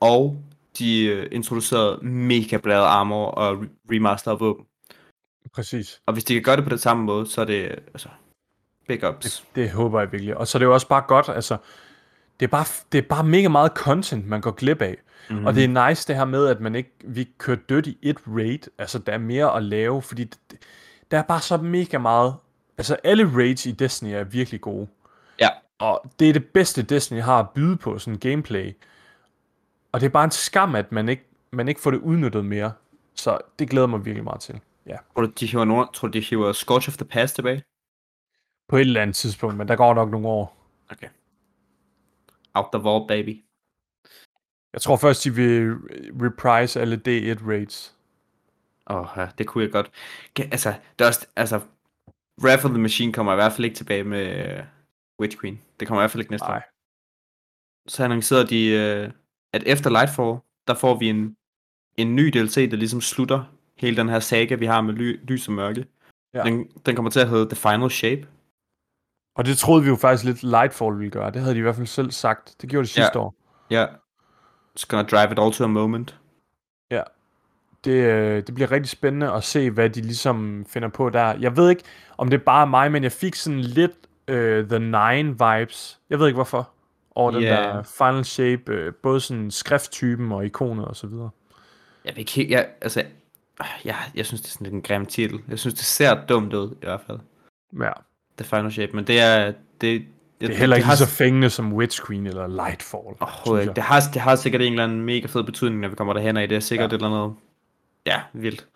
[0.01, 0.43] og
[0.78, 4.65] de uh, introducerede mega bladet armor og re- remaster af våben.
[5.55, 6.01] Præcis.
[6.06, 8.09] Og hvis de kan gøre det på den samme måde, så er det, øh, altså,
[8.89, 9.44] big ups.
[9.55, 10.36] Det håber jeg virkelig.
[10.36, 11.56] Og så er det jo også bare godt, altså,
[12.40, 14.97] det er bare, det er bare mega meget content, man går glip af.
[15.31, 15.47] Mm-hmm.
[15.47, 18.16] Og det er nice det her med, at man ikke, vi kører dødt i et
[18.27, 18.59] raid.
[18.78, 20.59] Altså, der er mere at lave, fordi det,
[21.10, 22.35] der er bare så mega meget.
[22.78, 24.89] Altså, alle raids i Destiny er virkelig gode.
[25.40, 25.48] Ja.
[25.78, 28.77] Og det er det bedste, Destiny har at byde på, sådan gameplay.
[29.93, 32.73] Og det er bare en skam, at man ikke, man ikke får det udnyttet mere.
[33.15, 34.60] Så det glæder mig virkelig meget til.
[34.86, 34.97] Ja.
[35.15, 37.62] Tror du, de hiver, nogen, tror du, de hiver Scorch of the Past tilbage?
[38.69, 40.56] På et eller andet tidspunkt, men der går nok nogle år.
[40.90, 41.09] Okay.
[42.59, 43.44] Out the vault, baby.
[44.72, 45.74] Jeg tror først, de vil
[46.22, 47.97] reprise alle D1 raids.
[48.90, 49.90] Åh, ja, det kunne jeg godt.
[50.39, 51.60] Altså, det er også, altså,
[52.44, 54.64] of the Machine kommer i hvert fald ikke tilbage med uh,
[55.20, 55.60] Witch Queen.
[55.80, 56.56] Det kommer i hvert fald ikke næste Nej.
[56.56, 56.62] år.
[57.89, 59.12] Så annoncerede de, uh,
[59.52, 61.36] at efter Lightfall, der får vi en,
[61.97, 63.44] en ny DLC, der ligesom slutter
[63.76, 65.86] hele den her saga, vi har med ly, lys og mørke.
[66.35, 66.43] Ja.
[66.43, 68.26] Den, den kommer til at hedde The Final Shape.
[69.39, 71.31] Og det troede vi jo faktisk lidt Lightfall ville gøre.
[71.31, 72.55] Det havde de i hvert fald selv sagt.
[72.60, 73.20] Det gjorde de sidste Ja.
[73.20, 73.35] år.
[73.70, 73.86] Ja.
[74.78, 76.19] It's gonna drive it all to a moment.
[76.90, 77.02] Ja.
[77.85, 81.35] Det, øh, det bliver rigtig spændende at se, hvad de ligesom finder på der.
[81.35, 81.82] Jeg ved ikke,
[82.19, 83.93] om det er bare mig, men jeg fik sådan lidt
[84.28, 85.98] øh, The Nine vibes.
[86.10, 86.70] Jeg ved ikke hvorfor.
[87.15, 91.31] Over den der Final Shape, øh, både sådan skrifttypen og ikonet og så videre.
[92.05, 93.05] Jeg vil ikke jeg, altså,
[93.85, 95.40] jeg, jeg synes, det er sådan en grim titel.
[95.48, 97.19] Jeg synes, det ser dumt ud, i hvert fald.
[97.81, 97.93] Ja.
[98.39, 100.02] The Final Shape, men det er, det,
[100.40, 103.02] Det er heller ikke har, lige så fængende som Witch Queen eller Lightfall.
[103.20, 103.69] Overhovedet synes ikke.
[103.70, 103.77] jeg.
[103.77, 106.36] Det har, det har sikkert en eller anden mega fed betydning, når vi kommer derhen,
[106.36, 106.97] og det er sikkert Ja.
[106.97, 107.36] et eller andet,
[108.06, 108.66] ja, vildt.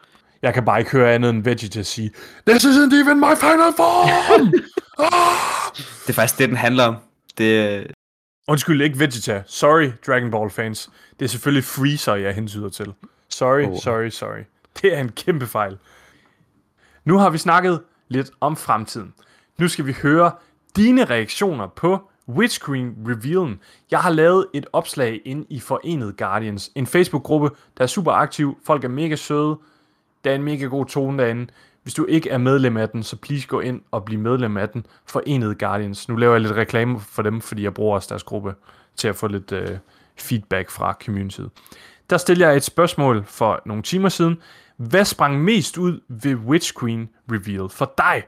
[0.43, 2.11] Jeg kan bare ikke høre andet end Vegeta sige,
[2.49, 4.09] This isn't even my final form!
[4.99, 5.83] ah!
[6.03, 6.97] Det er faktisk det, den handler om.
[7.39, 7.87] Det,
[8.49, 9.43] Undskyld, ikke Vegeta.
[9.47, 10.91] Sorry, Dragon Ball fans.
[11.19, 12.87] Det er selvfølgelig Freezer, jeg hentyder til.
[13.29, 13.77] Sorry, Oh.
[13.79, 14.43] sorry, sorry.
[14.83, 15.79] Det er en kæmpe fejl.
[17.05, 19.15] Nu har vi snakket lidt om fremtiden.
[19.63, 20.33] Nu skal vi høre
[20.77, 23.61] dine reaktioner på Witch Queen Revealen.
[23.91, 26.71] Jeg har lavet et opslag ind i Forenet Guardians.
[26.75, 28.59] En Facebook-gruppe, der er super aktiv.
[28.65, 29.59] Folk er mega søde.
[30.25, 31.47] Der er en mega god tone derinde.
[31.83, 34.69] Hvis du ikke er medlem af den, så please gå ind og bliv medlem af
[34.69, 34.87] den.
[35.07, 36.09] Forenet Guardians.
[36.09, 38.55] Nu laver jeg lidt reklame for dem, fordi jeg bruger også deres gruppe
[38.97, 39.79] til at få lidt øh,
[40.17, 41.51] feedback fra communityet.
[42.11, 44.39] Der stiller jeg et spørgsmål for nogle timer siden.
[44.77, 48.23] Hvad sprang mest ud ved Witch Queen Reveal for dig?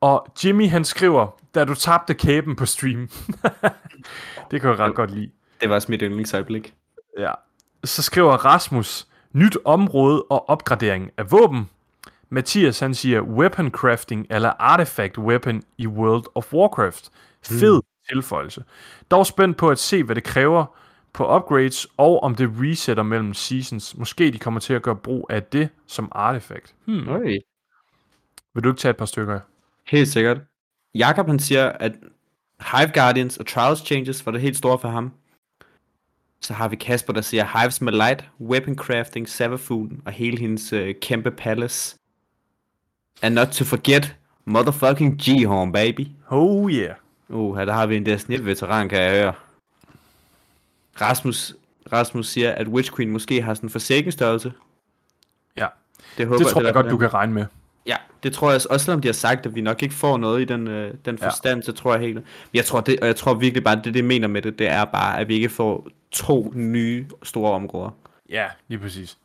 [0.00, 3.08] Og Jimmy han skriver, da du tabte kæben på stream.
[4.50, 5.30] det kan jeg ret godt lide.
[5.60, 6.74] det var også mit yndlingsøjeblik.
[7.18, 7.32] Ja.
[7.84, 11.70] Så skriver Rasmus, nyt område og opgradering af våben.
[12.28, 17.10] Mathias han siger, weapon crafting eller artifact weapon i World of Warcraft.
[17.42, 17.82] Fed mm.
[18.08, 18.64] tilføjelse.
[19.10, 20.66] Dog spændt på at se, hvad det kræver
[21.12, 23.96] på upgrades, og om det resetter mellem seasons.
[23.96, 26.74] Måske de kommer til at gøre brug af det som artefakt.
[26.84, 27.08] Hmm.
[27.08, 27.38] Øj.
[28.54, 29.40] Vil du ikke tage et par stykker?
[29.86, 30.38] Helt sikkert.
[30.94, 31.92] Jakob han siger, at
[32.60, 35.12] Hive Guardians og Trials Changes var det helt store for ham.
[36.40, 40.72] Så har vi Kasper, der siger Hives med Light, Weapon Crafting, Savafooden og hele hendes
[40.72, 41.96] øh, kæmpe palace.
[43.22, 46.06] And not to forget, motherfucking G-Horn, baby.
[46.28, 46.94] Oh yeah.
[47.28, 49.32] Uh, her der har vi en Destiny 1-veteran, kan jeg høre.
[51.00, 51.54] Rasmus,
[51.92, 54.52] Rasmus siger, at Witch Queen måske har sådan en forsikringsstørrelse.
[55.56, 55.66] Ja,
[56.18, 57.46] Det, håber, det tror jeg derfor, godt, du kan regne med.
[57.86, 60.40] Ja, det tror jeg også, selvom de har sagt, at vi nok ikke får noget
[60.40, 61.26] i den, øh, den Ja.
[61.26, 62.24] forstand, så tror jeg helt...
[62.54, 64.68] Jeg tror, det, og jeg tror virkelig bare, at det, det mener med det, det
[64.68, 67.90] er bare, at vi ikke får to nye store områder.
[68.28, 69.18] Ja, lige præcis.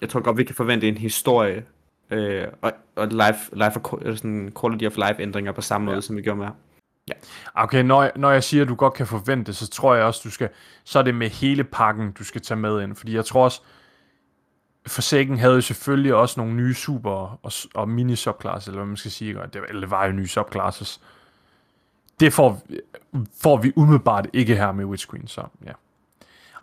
[0.00, 1.64] Jeg tror godt, vi kan forvente en historie,
[2.10, 5.94] øh, og, og life, life of, eller sådan quality of life ændringer på samme Ja.
[5.94, 6.48] måde, som vi gjorde med.
[7.54, 10.30] Okay, når når jeg siger, at du godt kan forvente, så tror jeg også, du
[10.30, 10.48] skal,
[10.84, 12.96] så er det med hele pakken, du skal tage med ind.
[12.96, 13.60] Fordi jeg tror også,
[14.90, 18.96] Forsaken havde jo selvfølgelig også nogle nye super og, og mini subclasses, eller hvad man
[18.96, 21.00] skal sige, det, eller det var jo nye subclasses.
[22.20, 22.62] Det får,
[23.42, 25.72] får vi umiddelbart ikke her med Witch Queen, så ja.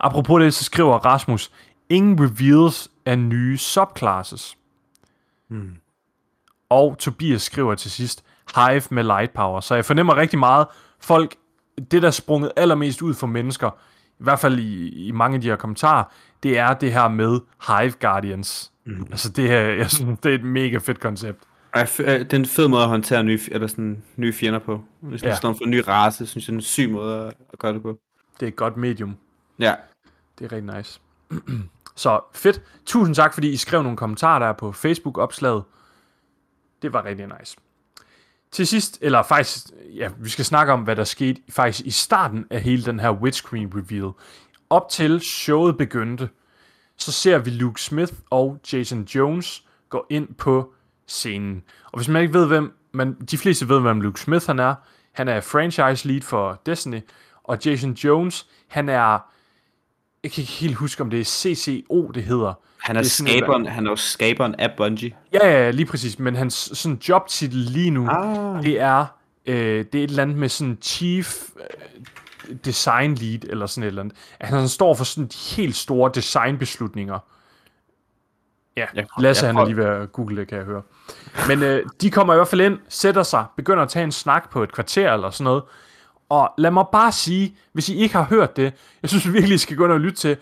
[0.00, 1.52] Apropos det, så skriver Rasmus,
[1.88, 4.56] ingen reveals af nye subclasses.
[5.48, 5.76] Hmm.
[6.68, 8.24] Og Tobias skriver til sidst,
[8.54, 9.60] Hive med light power.
[9.60, 10.66] Så jeg fornemmer rigtig meget,
[11.00, 11.36] folk,
[11.90, 13.70] det der er sprunget allermest ud for mennesker,
[14.20, 16.04] i hvert fald i, i mange af de her kommentarer,
[16.42, 18.72] det er det her med Hive Guardians.
[18.84, 19.06] Mm.
[19.10, 21.38] Altså det her, jeg synes, det er et mega fedt koncept.
[21.76, 24.84] Fø- øh, det er en fed måde at håndtere nye, eller sådan, nye fjender på.
[25.00, 25.36] Hvis man ja.
[25.36, 27.72] står for en ny race, synes jeg, det er en syg måde at, at gøre
[27.72, 27.98] det på.
[28.40, 29.16] Det er et godt medium.
[29.58, 29.74] Ja,
[30.38, 31.00] Det er rigtig nice.
[31.96, 32.62] Så fedt.
[32.86, 35.62] Tusind tak, fordi I skrev nogle kommentarer der på Facebook-opslaget.
[36.82, 37.56] Det var rigtig nice.
[38.52, 42.46] Til sidst, eller faktisk, ja, vi skal snakke om, hvad der skete faktisk i starten
[42.50, 44.12] af hele den her Witch Queen reveal.
[44.70, 46.28] Op til showet begyndte,
[46.96, 50.72] så ser vi Luke Smith og Jason Jones gå ind på
[51.06, 51.62] scenen.
[51.92, 54.74] Og hvis man ikke ved, hvem, man, de fleste ved, hvem Luke Smith han er.
[55.12, 57.00] Han er franchise lead for Destiny,
[57.44, 59.18] og Jason Jones, han er
[60.24, 62.54] jeg kan ikke helt huske, om det er CCO, det hedder.
[62.78, 65.12] han er, er skaberen, han er jo skaberen af Bungie.
[65.32, 66.18] Ja, ja, lige præcis.
[66.18, 68.62] Men hans sådan jobtitel lige nu, Ah.
[68.62, 69.06] det er,
[69.46, 73.86] øh, det er et eller andet med sådan chief øh, design lead, eller sådan et
[73.88, 74.16] eller andet.
[74.40, 77.18] At han står for sådan de helt store designbeslutninger.
[78.76, 80.82] Ja, Jeg- Lasse jeg han er lige ved at google det, kan jeg høre.
[81.48, 84.50] Men øh, de kommer i hvert fald ind, sætter sig, begynder at tage en snak
[84.50, 85.62] på et kvarter eller sådan noget.
[86.28, 88.72] Og lad mig bare sige, hvis I ikke har hørt det,
[89.02, 90.36] jeg synes virkelig, I skal gå ind og lytte til,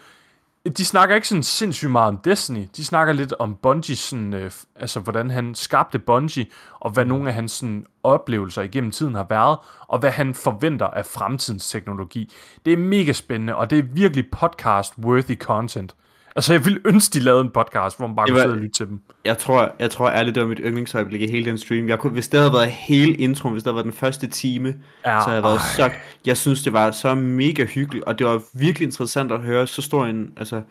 [0.76, 2.68] de snakker ikke sådan sindssygt meget om Destiny.
[2.76, 6.46] De snakker lidt om Bungie, sådan, øh, altså hvordan han skabte Bungie,
[6.80, 10.86] og hvad nogle af hans sådan, oplevelser igennem tiden har været, og hvad han forventer
[10.86, 12.32] af fremtidens teknologi.
[12.64, 15.94] Det er mega spændende, og det er virkelig podcast-worthy content.
[16.36, 18.76] Altså, jeg ville ønske, de lavede en podcast, hvor man bare kunne sidde og lytte
[18.76, 19.00] til dem.
[19.24, 21.88] Jeg tror, jeg tror ærligt, det var mit yndlingsøjeblik i hele den stream.
[21.88, 24.68] Jeg kunne, hvis det havde været hele introen, hvis det havde været den første time,
[25.06, 25.90] Ja, så havde jeg været så...
[26.26, 29.82] Jeg synes, det var så mega hyggeligt, og det var virkelig interessant at høre så
[29.82, 30.32] stor en...
[30.36, 30.62] Altså,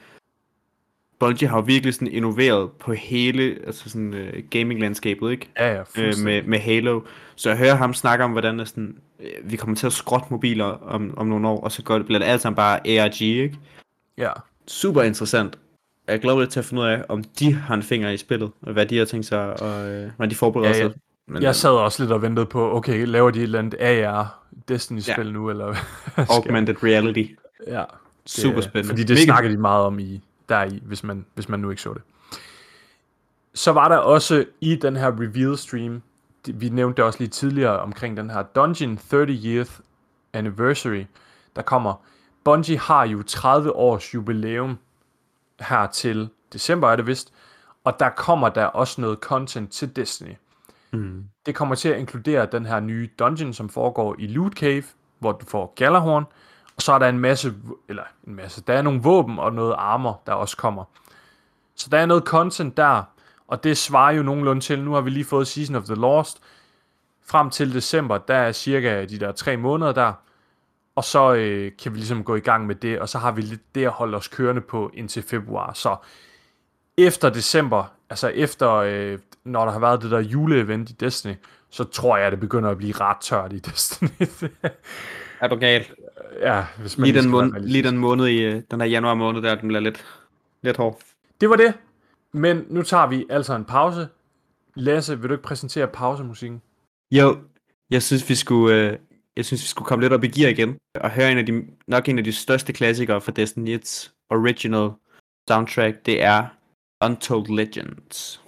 [1.19, 5.49] Bungie har jo virkelig sådan innoveret på hele altså sådan, uh, gaming-landskabet, ikke?
[5.59, 7.01] Ja, ja, Øh, med, med Halo.
[7.35, 10.27] Så jeg hører ham snakke om, hvordan er sådan, øh, vi kommer til at skrotte
[10.29, 13.21] mobiler om, om nogle år, og så går det, bliver det alt sammen bare ARG,
[13.21, 13.57] ikke?
[14.17, 14.31] Ja.
[14.67, 15.57] Super interessant.
[16.07, 18.17] Jeg glæder mig lidt til at finde ud af, om de har en finger i
[18.17, 20.89] spillet, og hvad de har tænkt sig, og øh, hvad de forbereder Ja, ja.
[20.89, 20.99] sig.
[21.27, 23.81] Men, Jeg øh, sad også lidt og ventede på, okay, laver de et eller andet
[23.81, 25.31] AR Destiny-spil Ja.
[25.31, 25.75] nu, eller
[26.35, 27.23] augmented reality.
[27.67, 27.83] Ja.
[28.25, 28.87] Super spændende.
[28.89, 31.81] Fordi det Mega- snakker de meget om i, deri, hvis man, hvis man nu ikke
[31.81, 32.01] så det.
[33.53, 36.01] Så var der også i den her reveal stream,
[36.45, 39.81] det- vi nævnte det også lige tidligere omkring den her Dungeon 30 Years
[40.33, 41.03] Anniversary,
[41.55, 41.93] der kommer.
[42.45, 44.77] Bungie har jo 30 års jubilæum
[45.59, 47.33] her til december, er det vist,
[47.83, 50.35] og der kommer der også noget content til Destiny.
[50.91, 51.23] Mm.
[51.45, 54.83] Det kommer til at inkludere den her nye dungeon, som foregår i Loot Cave,
[55.19, 56.25] hvor du får Galahorn,
[56.75, 57.53] og så er der en masse,
[57.89, 60.83] eller en masse, der er nogle våben og noget armor, der også kommer.
[61.75, 63.03] Så der er noget content der,
[63.47, 66.41] og det svarer jo nogenlunde til, nu har vi lige fået Season of the Lost,
[67.25, 70.13] frem til december, der er cirka de der tre måneder der,
[70.95, 73.41] og så øh, kan vi ligesom gå i gang med det, og så har vi
[73.41, 75.73] lidt det at holde os kørende på indtil februar.
[75.73, 75.95] Så
[76.97, 81.33] efter december, altså efter, øh, når der har været det der juleevent i Destiny,
[81.69, 84.09] så tror jeg, det begynder at blive ret tørt i Destiny.
[85.41, 85.85] Er du gal?
[86.41, 89.41] ja, hvis man Lige den, måned, lige den måned i øh, den her januar måned
[89.41, 90.05] der, den bliver lidt,
[90.61, 90.99] lidt hård.
[91.41, 91.73] Det var det.
[92.33, 94.07] Men nu tager vi altså en pause.
[94.75, 96.61] Lasse, vil du ikke præsentere pausemusikken?
[97.11, 97.37] Jo,
[97.89, 98.75] jeg synes, vi skulle...
[98.75, 98.97] Øh,
[99.37, 101.63] jeg synes, vi skulle komme lidt op i gear igen, og høre en af de,
[101.87, 104.91] nok en af de største klassikere fra Destiny 1's original
[105.49, 106.47] soundtrack, det er
[107.05, 108.44] Untold Legends.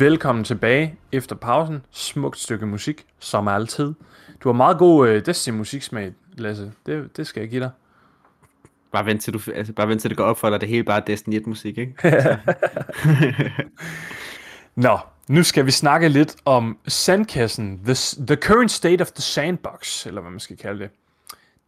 [0.00, 1.82] Velkommen tilbage efter pausen.
[1.90, 3.94] Smukt stykke musik, som altid.
[4.42, 6.72] Du har meget god øh, Destiny musiksmag, Lasse.
[6.86, 7.70] Det, det skal jeg give dig.
[8.92, 10.84] Bare vent til, du, altså, bare vent til det går op for dig, det hele
[10.84, 11.94] bare er Destiny 1 musik, ikke?
[14.86, 14.98] Nå,
[15.28, 17.80] nu skal vi snakke lidt om sandkassen.
[17.84, 17.94] The,
[18.26, 20.90] the current state of the sandbox, eller hvad man skal kalde det.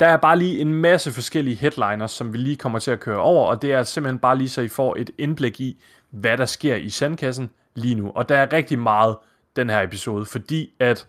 [0.01, 3.21] Der er bare lige en masse forskellige headliners, som vi lige kommer til at køre
[3.21, 6.47] over, og det er simpelthen bare lige så I får et indblik i, hvad der
[6.47, 8.11] sker i sandkassen lige nu.
[8.11, 9.17] Og der er rigtig meget
[9.57, 11.09] den her episode, fordi at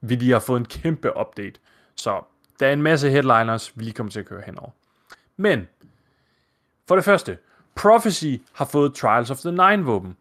[0.00, 1.60] vi lige har fået en kæmpe update.
[1.96, 2.20] Så
[2.60, 4.70] der er en masse headliners, vi lige kommer til at køre henover.
[5.36, 5.68] Men,
[6.88, 7.38] for det første,
[7.74, 10.16] Prophecy har fået Trials of the Nine våben.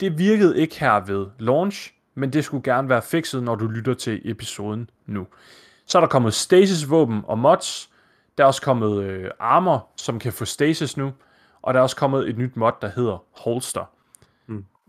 [0.00, 3.94] Det virkede ikke her ved launch, men det skulle gerne være fikset, når du lytter
[3.94, 5.26] til episoden nu.
[5.86, 7.90] Så er der kommet stasis våben og mods.
[8.38, 11.12] Der er også kommet øh, armor, som kan få stasis nu.
[11.62, 13.84] Og der er også kommet et nyt mod, der hedder Holster.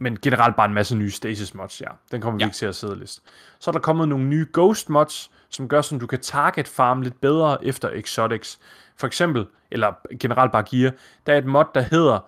[0.03, 1.88] Men generelt bare en masse nye stasis mods, ja.
[2.11, 2.45] Den kommer ja.
[2.45, 3.23] vi ikke til at sidde list.
[3.59, 7.01] Så er der kommet nogle nye ghost mods, som gør, sådan du kan target farm
[7.01, 8.59] lidt bedre efter exotics.
[8.95, 10.93] For eksempel, eller generelt bare gear,
[11.25, 12.19] der er et mod, der hedder,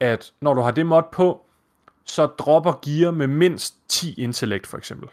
[0.00, 1.46] at når du har det mod på,
[2.04, 5.08] så dropper gear med mindst 10 intellekt, for eksempel.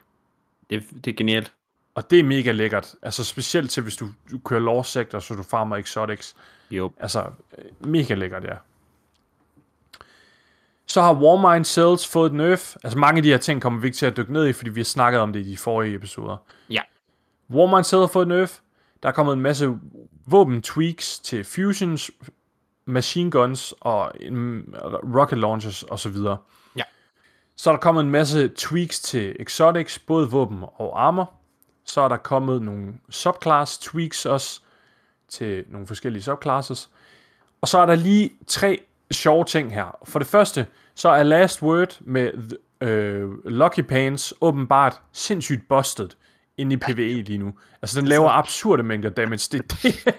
[0.69, 1.53] Det, det er genialt.
[1.95, 2.95] Og det er mega lækkert.
[3.01, 6.35] Altså specielt til, hvis du, du kører law sector, så du farmer exotics.
[6.71, 6.91] Jo.
[6.99, 7.23] Altså,
[7.57, 8.55] øh, mega lækkert, ja.
[10.87, 12.75] Så har Warmind Cells fået et nerf.
[12.83, 14.69] Altså mange af de her ting kommer vi ikke til at dykke ned i, fordi
[14.69, 16.37] vi har snakket om det i de forrige episoder.
[16.69, 16.81] Ja.
[17.49, 18.59] Warmind Cells har fået et nerf.
[19.03, 19.77] Der er kommet en masse
[20.27, 22.11] våben tweaks til fusions,
[22.85, 24.63] machine guns og en,
[25.15, 26.15] rocket launchers osv.
[26.75, 26.83] Ja.
[27.55, 31.33] Så er der kommet en masse tweaks til exotics, både våben og armor.
[31.85, 34.61] Så er der kommet nogle subclass tweaks også
[35.29, 36.89] til nogle forskellige subclasses.
[37.61, 38.81] Og så er der lige tre
[39.11, 39.97] sjove ting her.
[40.05, 40.65] For det første,
[40.95, 42.31] så er Last Word med
[42.81, 46.09] øh, Lucky Pants åbenbart sindssygt busted
[46.57, 47.53] inde i PvE lige nu.
[47.81, 49.57] Altså, den laver absurde mængder damage.
[49.57, 50.15] Det, det,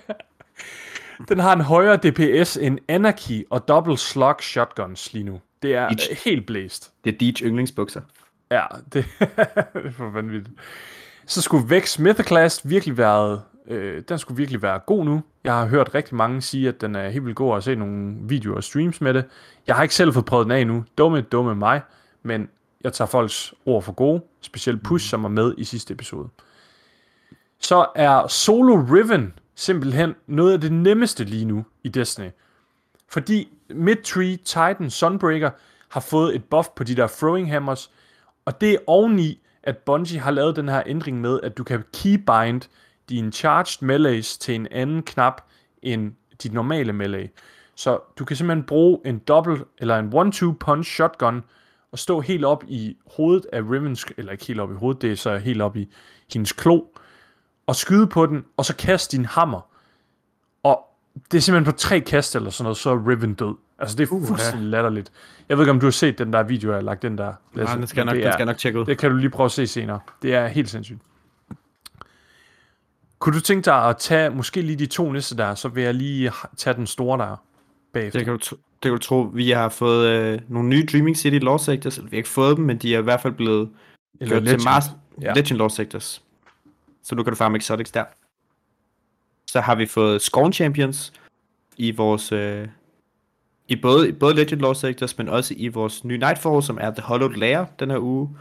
[1.29, 5.41] den har en højere DPS end Anarchy og Double Slug Shotguns lige nu.
[5.63, 6.17] Det er Deej.
[6.25, 6.91] helt blæst.
[7.05, 8.01] Det er Deej yndlingsbukser.
[8.51, 10.61] Ja, det, det er for vanvittigt.
[11.27, 15.23] Så skulle Vex Mythoclast virkelig været, øh, den skulle virkelig være god nu.
[15.45, 18.17] Jeg har hørt rigtig mange sige, at den er helt vildt god at se nogle
[18.23, 19.25] videoer og streams med det.
[19.67, 20.85] Jeg har ikke selv fået prøvet den af nu.
[20.99, 21.81] Dumme, dumme mig.
[22.23, 22.49] Men
[22.85, 24.23] jeg tager folks ord for gode.
[24.41, 26.29] Specielt Push, som var med i sidste episode.
[27.61, 32.31] Så er Solo Riven simpelthen noget af det nemmeste lige nu i Destiny.
[33.09, 35.51] Fordi Mid-Tree Titan Sunbreaker
[35.89, 37.91] har fået et buff på de der throwing hammers,
[38.45, 41.85] og det er oveni, at Bungie har lavet den her ændring med, at du kan
[41.95, 42.63] keybind
[43.09, 45.43] dine charged melees til en anden knap
[45.83, 46.13] end
[46.43, 47.29] dit normale melee.
[47.75, 51.43] Så du kan simpelthen bruge en double eller en one-two punch shotgun
[51.93, 55.13] og stå helt op i hovedet af Rivens, eller ikke helt op i hovedet, det
[55.13, 55.89] er så helt op i
[56.33, 56.81] hendes klo,
[57.67, 59.61] og skyde på den, og så kaste din hammer.
[60.63, 60.85] Og
[61.33, 63.55] det er simpelthen på tre kast eller sådan noget, så er Riven død.
[63.79, 65.13] Altså det er Uh, fuldstændig latterligt.
[65.49, 67.33] Jeg ved ikke, om du har set den der video, jeg har lagt den der.
[67.55, 68.85] Nej, den skal, jeg nok, det den er- skal jeg nok tjekke ud.
[68.85, 70.01] det kan du lige prøve at se senere.
[70.23, 70.99] Det er helt sindssygt.
[73.19, 75.95] Kunne du tænke dig at tage måske lige de to næste der, så vil jeg
[75.95, 77.37] lige tage den store der
[77.93, 78.19] bagefter.
[78.19, 79.21] Det kan, du tro, det kan du tro.
[79.21, 81.99] Vi har fået øh, nogle nye Dreaming City Law Sectors.
[82.03, 83.71] Vi har ikke fået dem, men de er i hvert fald blevet
[84.21, 84.61] Eller gjort Legend.
[84.61, 84.85] til Mars
[85.23, 85.33] ja.
[85.33, 86.23] Legend Law Sectors.
[87.03, 88.05] Så nu kan du farme Exotics der.
[89.47, 91.13] Så har vi fået Scorn Champions
[91.77, 92.33] i vores...
[92.33, 92.69] Øh,
[93.69, 96.91] i både, i både Legend Law Sectors, men også i vores nye Nightfall, som er
[96.91, 98.37] The Hollowed Lair den her uge.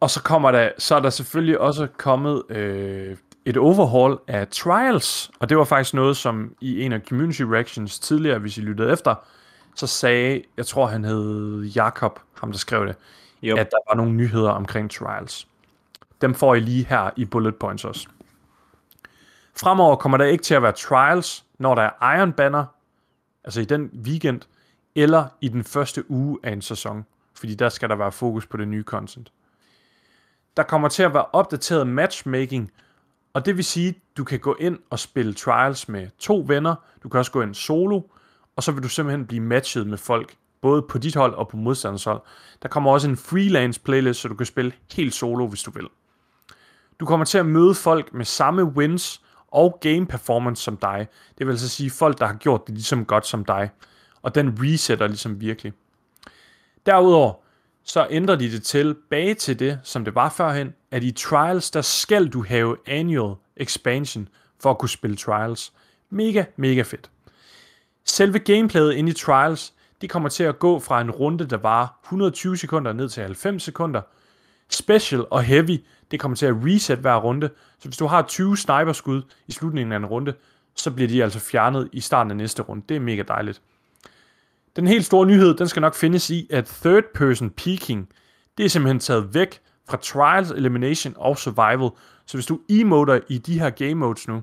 [0.00, 3.16] Og så kommer der, så er der selvfølgelig også kommet øh,
[3.46, 7.98] et overhaul af Trials, og det var faktisk noget, som i en af Community Reactions
[7.98, 9.14] tidligere, hvis I lyttede efter,
[9.74, 12.96] så sagde, jeg tror han hed Jakob, ham der skrev det,
[13.42, 13.56] Jo.
[13.56, 15.48] at der var nogle nyheder omkring Trials.
[16.20, 18.08] Dem får I lige her i bullet points også.
[19.56, 22.64] Fremover kommer der ikke til at være Trials, når der er Iron Banner,
[23.44, 24.40] altså i den weekend,
[24.94, 28.56] eller i den første uge af en sæson, fordi der skal der være fokus på
[28.56, 29.32] det nye content.
[30.56, 32.72] Der kommer til at være opdateret matchmaking,
[33.36, 37.08] og det vil sige, du kan gå ind og spille trials med to venner, du
[37.08, 38.00] kan også gå ind solo,
[38.56, 41.56] og så vil du simpelthen blive matchet med folk, både på dit hold og på
[41.56, 42.22] modstanders hold.
[42.62, 45.86] Der kommer også en freelance playlist, så du kan spille helt solo, hvis du vil.
[47.00, 51.08] Du kommer til at møde folk med samme wins og game performance som dig.
[51.38, 53.70] Det vil altså sige folk, der har gjort det ligesom godt som dig.
[54.22, 55.72] Og den resetter ligesom virkelig.
[56.86, 57.34] Derudover,
[57.84, 61.80] så ændrer de det tilbage til det, som det var førhen, at i Trials, der
[61.80, 64.28] skal du have annual expansion
[64.60, 65.72] for at kunne spille Trials.
[66.10, 67.10] Mega, mega fedt.
[68.04, 72.00] Selve gameplayet inde i Trials, det kommer til at gå fra en runde, der var
[72.04, 74.00] 120 sekunder ned til 90 sekunder.
[74.68, 77.50] Special og Heavy, det kommer til at reset hver runde.
[77.78, 80.34] Så hvis du har 20 sniperskud i slutningen af en runde,
[80.74, 82.84] så bliver de altså fjernet i starten af næste runde.
[82.88, 83.60] Det er mega dejligt.
[84.76, 88.08] Den helt store nyhed, den skal nok findes i, at third person peeking,
[88.58, 91.90] det er simpelthen taget væk fra Trials, Elimination og Survival.
[92.26, 94.42] Så hvis du emoter i de her game modes nu,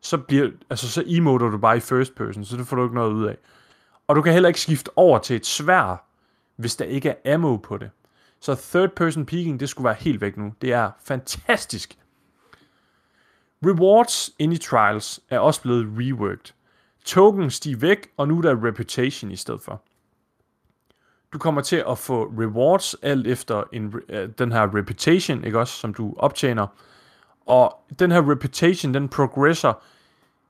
[0.00, 2.94] så, bliver, altså, så emoter du bare i first person, så det får du ikke
[2.94, 3.36] noget ud af.
[4.08, 6.04] Og du kan heller ikke skifte over til et svær,
[6.56, 7.90] hvis der ikke er ammo på det.
[8.40, 10.52] Så third person peeking, det skulle være helt væk nu.
[10.62, 11.98] Det er fantastisk.
[13.66, 16.52] Rewards inde i Trials er også blevet reworked.
[17.04, 19.82] Tokens de er væk, og nu er der reputation i stedet for.
[21.32, 25.74] Du kommer til at få rewards alt efter en, øh, den her reputation, ikke også,
[25.74, 26.66] som du optjener.
[27.46, 29.72] Og den her reputation, den progresser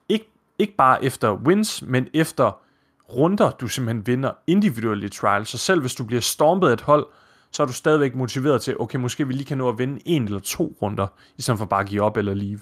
[0.09, 0.28] ikke,
[0.59, 2.61] ikke bare efter wins, men efter
[3.09, 5.09] runder, du simpelthen vinder individuelt i.
[5.44, 7.07] Så selv hvis du bliver stormet af et hold,
[7.51, 10.24] så er du stadigvæk motiveret til, okay, måske vi lige kan nå at vinde en
[10.24, 12.61] eller to runder, i stedet for bare at give op eller leave.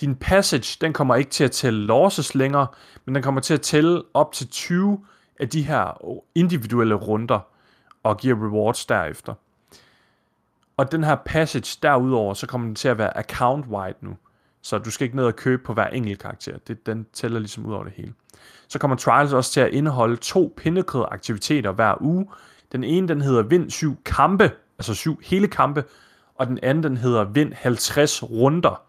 [0.00, 2.66] Din passage, den kommer ikke til at tælle losses længere,
[3.04, 5.04] men den kommer til at tælle op til 20
[5.40, 7.40] af de her individuelle runder,
[8.02, 9.34] og giver rewards derefter.
[10.76, 14.16] Og den her passage derudover, så kommer den til at være account-wide nu.
[14.62, 16.58] Så du skal ikke ned og købe på hver enkelt karakter.
[16.58, 18.12] Det, den tæller ligesom ud over det hele.
[18.68, 22.26] Så kommer Trials også til at indeholde to pinnacle aktiviteter hver uge.
[22.72, 25.84] Den ene, den hedder Vind 7 kampe, altså 7 hele kampe,
[26.34, 28.82] og den anden, den hedder Vind 50 runder.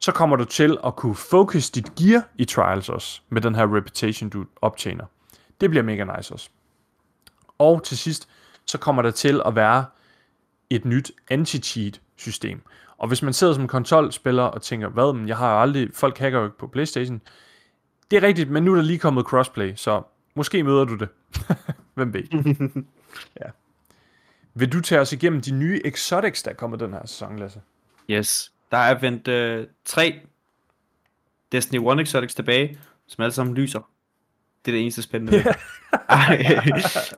[0.00, 3.76] Så kommer du til at kunne focus dit gear i Trials også, med den her
[3.76, 5.04] reputation, du optjener.
[5.60, 6.50] Det bliver mega nice også.
[7.58, 8.28] Og til sidst,
[8.64, 9.84] så kommer der til at være
[10.70, 12.62] et nyt anti-cheat system.
[12.98, 16.18] Og hvis man sidder som konsolspiller og tænker, hvad, men jeg har jo aldrig, folk
[16.18, 17.20] hacker jo ikke på Playstation.
[18.10, 20.02] Det er rigtigt, men nu er der lige kommet crossplay, så
[20.34, 21.08] måske møder du det.
[21.94, 22.22] Hvem ved?
[23.40, 23.50] ja.
[24.54, 27.60] Vil du tage os igennem de nye exotics, der er kommet den her sæson, Lasse?
[28.10, 28.52] Yes.
[28.70, 30.20] Der er vendt øh, tre
[31.52, 33.80] Destiny 1 Exotics tilbage, som alle sammen lyser.
[34.64, 35.44] Det er det eneste spændende.
[36.08, 36.44] Ej,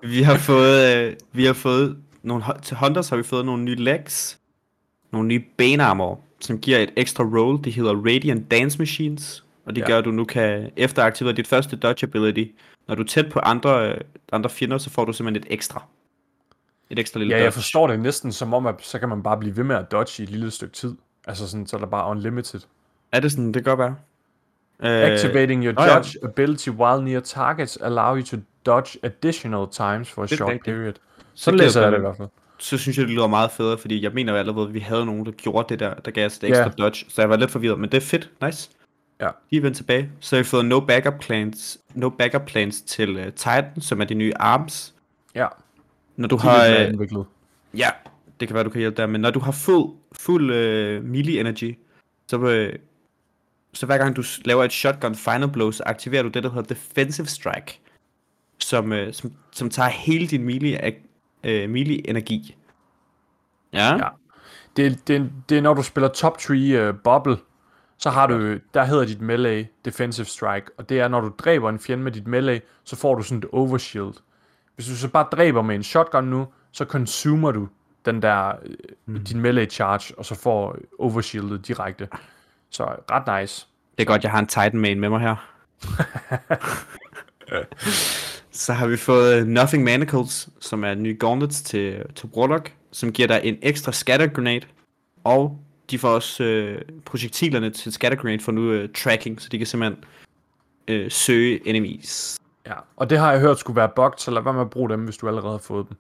[0.02, 3.74] vi har fået, øh, vi har fået nogle, til Hunters har vi fået nogle nye
[3.74, 4.40] legs,
[5.12, 7.64] nogle nye Bane Armor, som giver et ekstra roll.
[7.64, 9.86] Det hedder Radiant Dance Machines, og det Ja.
[9.86, 9.90] ja.
[9.92, 12.44] gør, at du nu kan efteraktivere dit første dodge ability.
[12.88, 14.00] Når du er tæt på andre, øh,
[14.32, 15.84] andre fjender, så får du simpelthen et ekstra.
[16.90, 17.44] Et ekstra lille Ja, dodge.
[17.44, 19.90] jeg forstår det næsten som om, at så kan man bare blive ved med at
[19.92, 20.96] dodge i et lille stykke tid.
[21.26, 22.60] Altså sådan, så er der bare unlimited.
[23.12, 23.46] Er det sådan?
[23.46, 23.94] Det kan godt være.
[24.82, 25.94] Øh, Activating your nå ja.
[25.94, 28.36] dodge ability while near targets allow you to
[28.66, 30.64] dodge additional times for a Det short rigtigt.
[30.64, 30.92] period.
[31.34, 32.28] Så Sådan læser jeg det i hvert fald.
[32.58, 35.06] så synes jeg, det lyder meget federe, fordi jeg mener jo allerede, at vi havde
[35.06, 36.48] nogen, der gjorde det der, der gav os et Ja.
[36.48, 38.70] ekstra dodge, så jeg var lidt forvirret, men det er fedt, nice.
[39.20, 39.28] Ja.
[39.50, 40.10] De er vendt tilbage.
[40.20, 44.04] Så har vi fået no backup plans, no backup plans til uh, Titan, som er
[44.04, 44.94] de nye arms.
[45.34, 45.46] Ja,
[46.16, 46.94] Når du de har, øh,
[47.78, 47.90] ja,
[48.40, 49.90] det kan være, du kan hjælpe der, men når du har fuld,
[50.20, 51.78] fuld uh, melee energy,
[52.26, 52.78] så, uh,
[53.72, 56.74] så hver gang du laver et shotgun final blow, så aktiverer du det, der hedder
[56.74, 57.80] defensive strike,
[58.58, 60.94] som, uh, som, som tager hele din melee,
[61.44, 62.56] uh, melee energi.
[63.72, 63.96] Ja.
[63.96, 64.08] Ja.
[64.76, 67.36] Det, det, det er når du spiller top 3 uh, bubble,
[67.98, 71.68] så har du, der hedder dit melee defensive strike, og det er når du dræber
[71.68, 74.14] en fjende med dit melee, så får du sådan et overshield.
[74.74, 77.68] Hvis du så bare dræber med en shotgun nu, så consumer du
[78.04, 78.52] den der,
[79.06, 79.24] mm.
[79.24, 82.08] din melee charge, og så får overshieldet direkte.
[82.70, 83.66] Så ret nice.
[83.98, 85.36] Det er godt, jeg har en Titan main med mig her.
[88.52, 93.28] Så har vi fået Nothing Manacles, som er nye gauntlets til, til Warlock, som giver
[93.28, 94.66] dig en ekstra scatter grenade.
[95.24, 95.58] Og
[95.90, 100.04] de får også øh, projektilerne til Scattergrenade for nu øh, tracking, så de kan simpelthen
[100.88, 102.38] øh, søge enemies.
[102.66, 104.90] Ja, og det har jeg hørt skulle være bugged, så lad være med at bruge
[104.90, 105.96] dem, hvis du allerede har fået dem.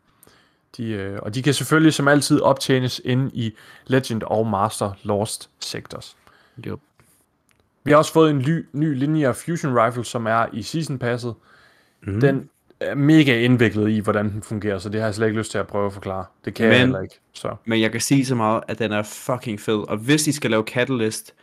[0.76, 3.52] De, øh, og de kan selvfølgelig som altid optjenes inde i
[3.86, 6.16] Legend og Master Lost Sectors.
[6.66, 6.78] Jo.
[7.84, 11.34] Vi har også fået en ny, ny linear fusion rifle, som er i season passet.
[12.02, 12.20] Mm.
[12.20, 12.48] Den
[12.80, 15.58] er mega indviklet i, hvordan den fungerer, så det har jeg slet ikke lyst til
[15.58, 16.24] at prøve at forklare.
[16.44, 16.72] Det kan Men...
[16.72, 17.20] jeg heller ikke.
[17.32, 17.56] Så.
[17.64, 19.88] Men jeg kan sige så meget, at den er fucking fed.
[19.88, 21.34] Og hvis I skal lave Catalyst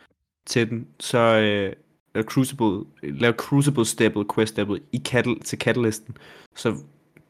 [0.46, 1.74] til den, så øh,
[2.16, 6.18] lav Crucible, lav Crucible steppet, quest steppet i Catal til Catalysten.
[6.56, 6.76] Så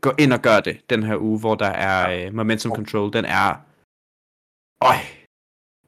[0.01, 3.13] gå ind og gør det den her uge, hvor der er øh, momentum control.
[3.13, 3.55] Den er...
[4.81, 4.95] Øj!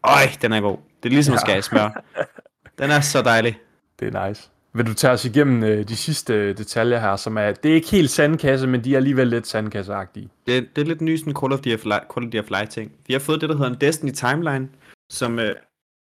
[0.03, 0.77] Øj, den er god.
[1.03, 2.03] Det er ligesom at skære smør.
[2.79, 3.59] Den er så dejlig.
[3.99, 4.49] Det er nice.
[4.73, 7.75] Vil du tage os igennem øh, de sidste øh, detaljer her, som er, det er
[7.75, 10.29] ikke helt sandkasse, men de er alligevel lidt sandkasseagtige.
[10.47, 12.91] Det, det er lidt ny sådan Call of Duty Fly ting.
[13.07, 14.69] Vi har fået det, der hedder en Destiny Timeline,
[15.09, 15.55] som, øh,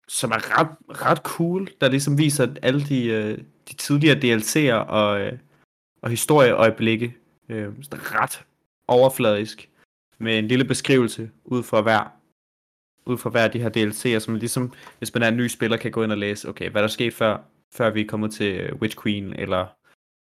[0.07, 3.37] som er ret, ret cool, der ligesom viser alle de, øh,
[3.69, 5.33] de tidligere DLC'er og, øh,
[6.01, 7.15] og historieøjeblikke.
[7.49, 8.45] Øh, ret
[8.87, 9.69] overfladisk,
[10.17, 12.11] med en lille beskrivelse ud fra hver
[13.05, 15.77] ud fra hver af de her DLC'er, som ligesom, hvis man er en ny spiller,
[15.77, 17.43] kan gå ind og læse, okay, hvad der skete før,
[17.73, 19.67] før vi er kommet til øh, Witch Queen, eller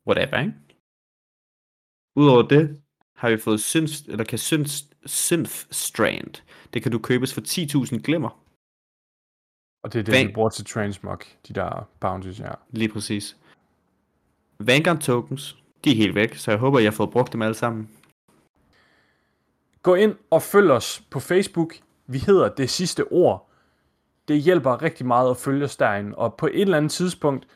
[0.08, 0.54] whatever, ikke?
[2.16, 2.82] Udover det,
[3.16, 4.74] har vi fået synth, eller kan synth,
[5.06, 6.44] synth Strand.
[6.74, 8.44] Det kan du købes for 10.000 glimmer.
[9.84, 10.28] Og det er det, Bang.
[10.28, 12.52] vi bruger til Transmog, de der bounties, ja.
[12.70, 13.38] Lige præcis.
[14.60, 17.56] Vanguard tokens, de er helt væk, så jeg håber, jeg har fået brugt dem alle
[17.56, 17.90] sammen.
[19.84, 21.74] Gå ind og følg os på Facebook.
[22.08, 23.50] Vi hedder Det Sidste Ord.
[24.28, 26.16] Det hjælper rigtig meget at følge os derinde.
[26.16, 27.48] Og på et eller andet tidspunkt,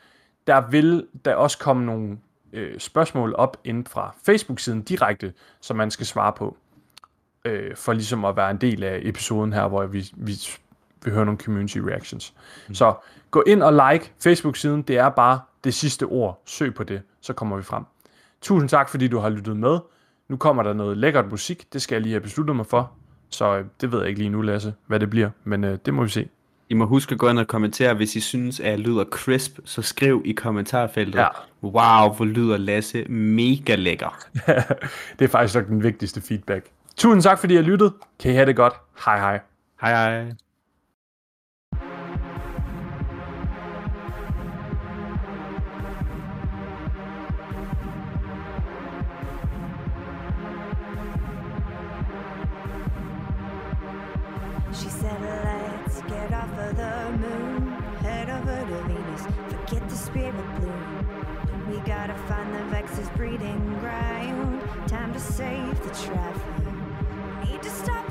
[0.46, 2.18] der vil der også komme nogle
[2.52, 6.56] øh, spørgsmål op ind fra Facebook-siden direkte, som man skal svare på.
[7.44, 10.32] Øh, for ligesom at være en del af episoden her, hvor vi, vi,
[11.04, 12.34] vi hører nogle community reactions.
[12.68, 12.74] Mm.
[12.74, 12.94] Så
[13.30, 14.82] gå ind og like Facebook-siden.
[14.82, 16.42] Det er bare det sidste ord.
[16.44, 17.84] Søg på det, så kommer vi frem.
[18.44, 19.78] Tusind tak, fordi du har lyttet med.
[20.28, 21.72] Nu kommer der noget lækkert musik.
[21.72, 22.92] Det skal jeg lige have besluttet mig for.
[23.30, 25.30] Så øh, det ved jeg ikke lige nu, Lasse, hvad det bliver.
[25.44, 26.28] Men øh, det må vi se.
[26.68, 29.58] I må huske at gå ind og kommentere, hvis I synes, at jeg lyder crisp,
[29.64, 31.18] så skriv i kommentarfeltet.
[31.18, 31.26] Ja.
[31.62, 34.18] Wow, hvor lyder Lasse mega lækker.
[35.18, 36.66] det er faktisk nok den vigtigste feedback.
[36.96, 37.92] Tusind tak, fordi I har lyttet.
[38.20, 38.74] Kan I have det godt.
[39.04, 39.40] Hej hej.
[39.80, 40.32] Hej hej.
[65.36, 67.44] Save the traveler.
[67.44, 68.03] Need to stop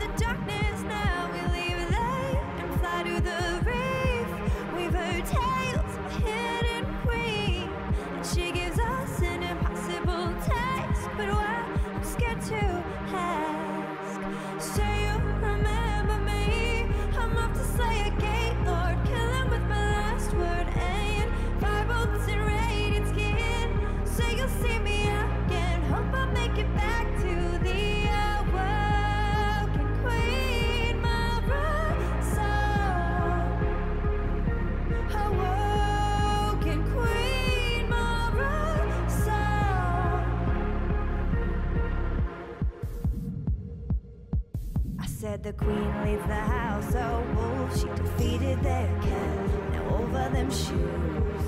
[45.44, 47.82] the queen leads the house of wolves.
[47.82, 49.74] She defeated their cat.
[49.74, 51.44] Now over them shoes.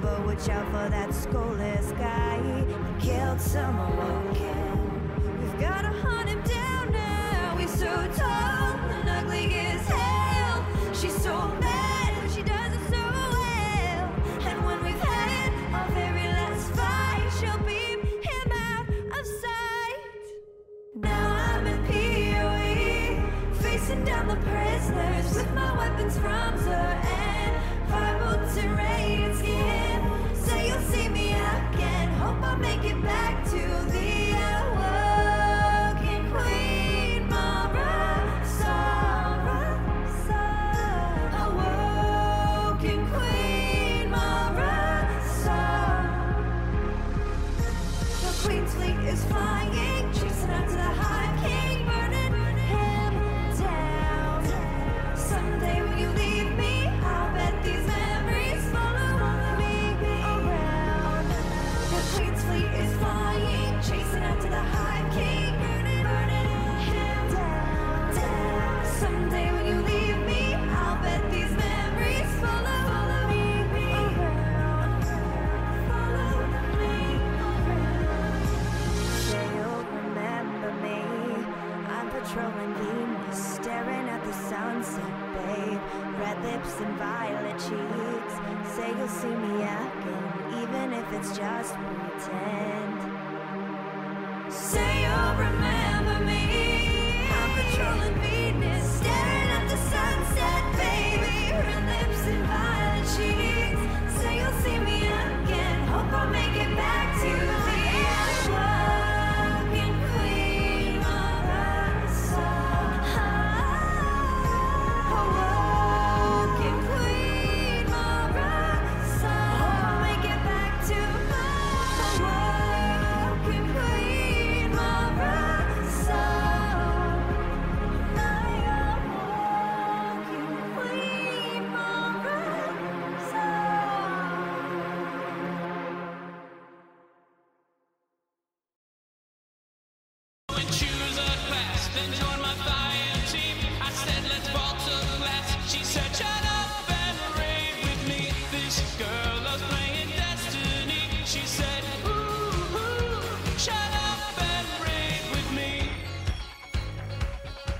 [0.00, 2.38] But watch out for that skulless guy.
[3.00, 4.28] He killed someone.
[5.40, 6.31] We've gotta hunt him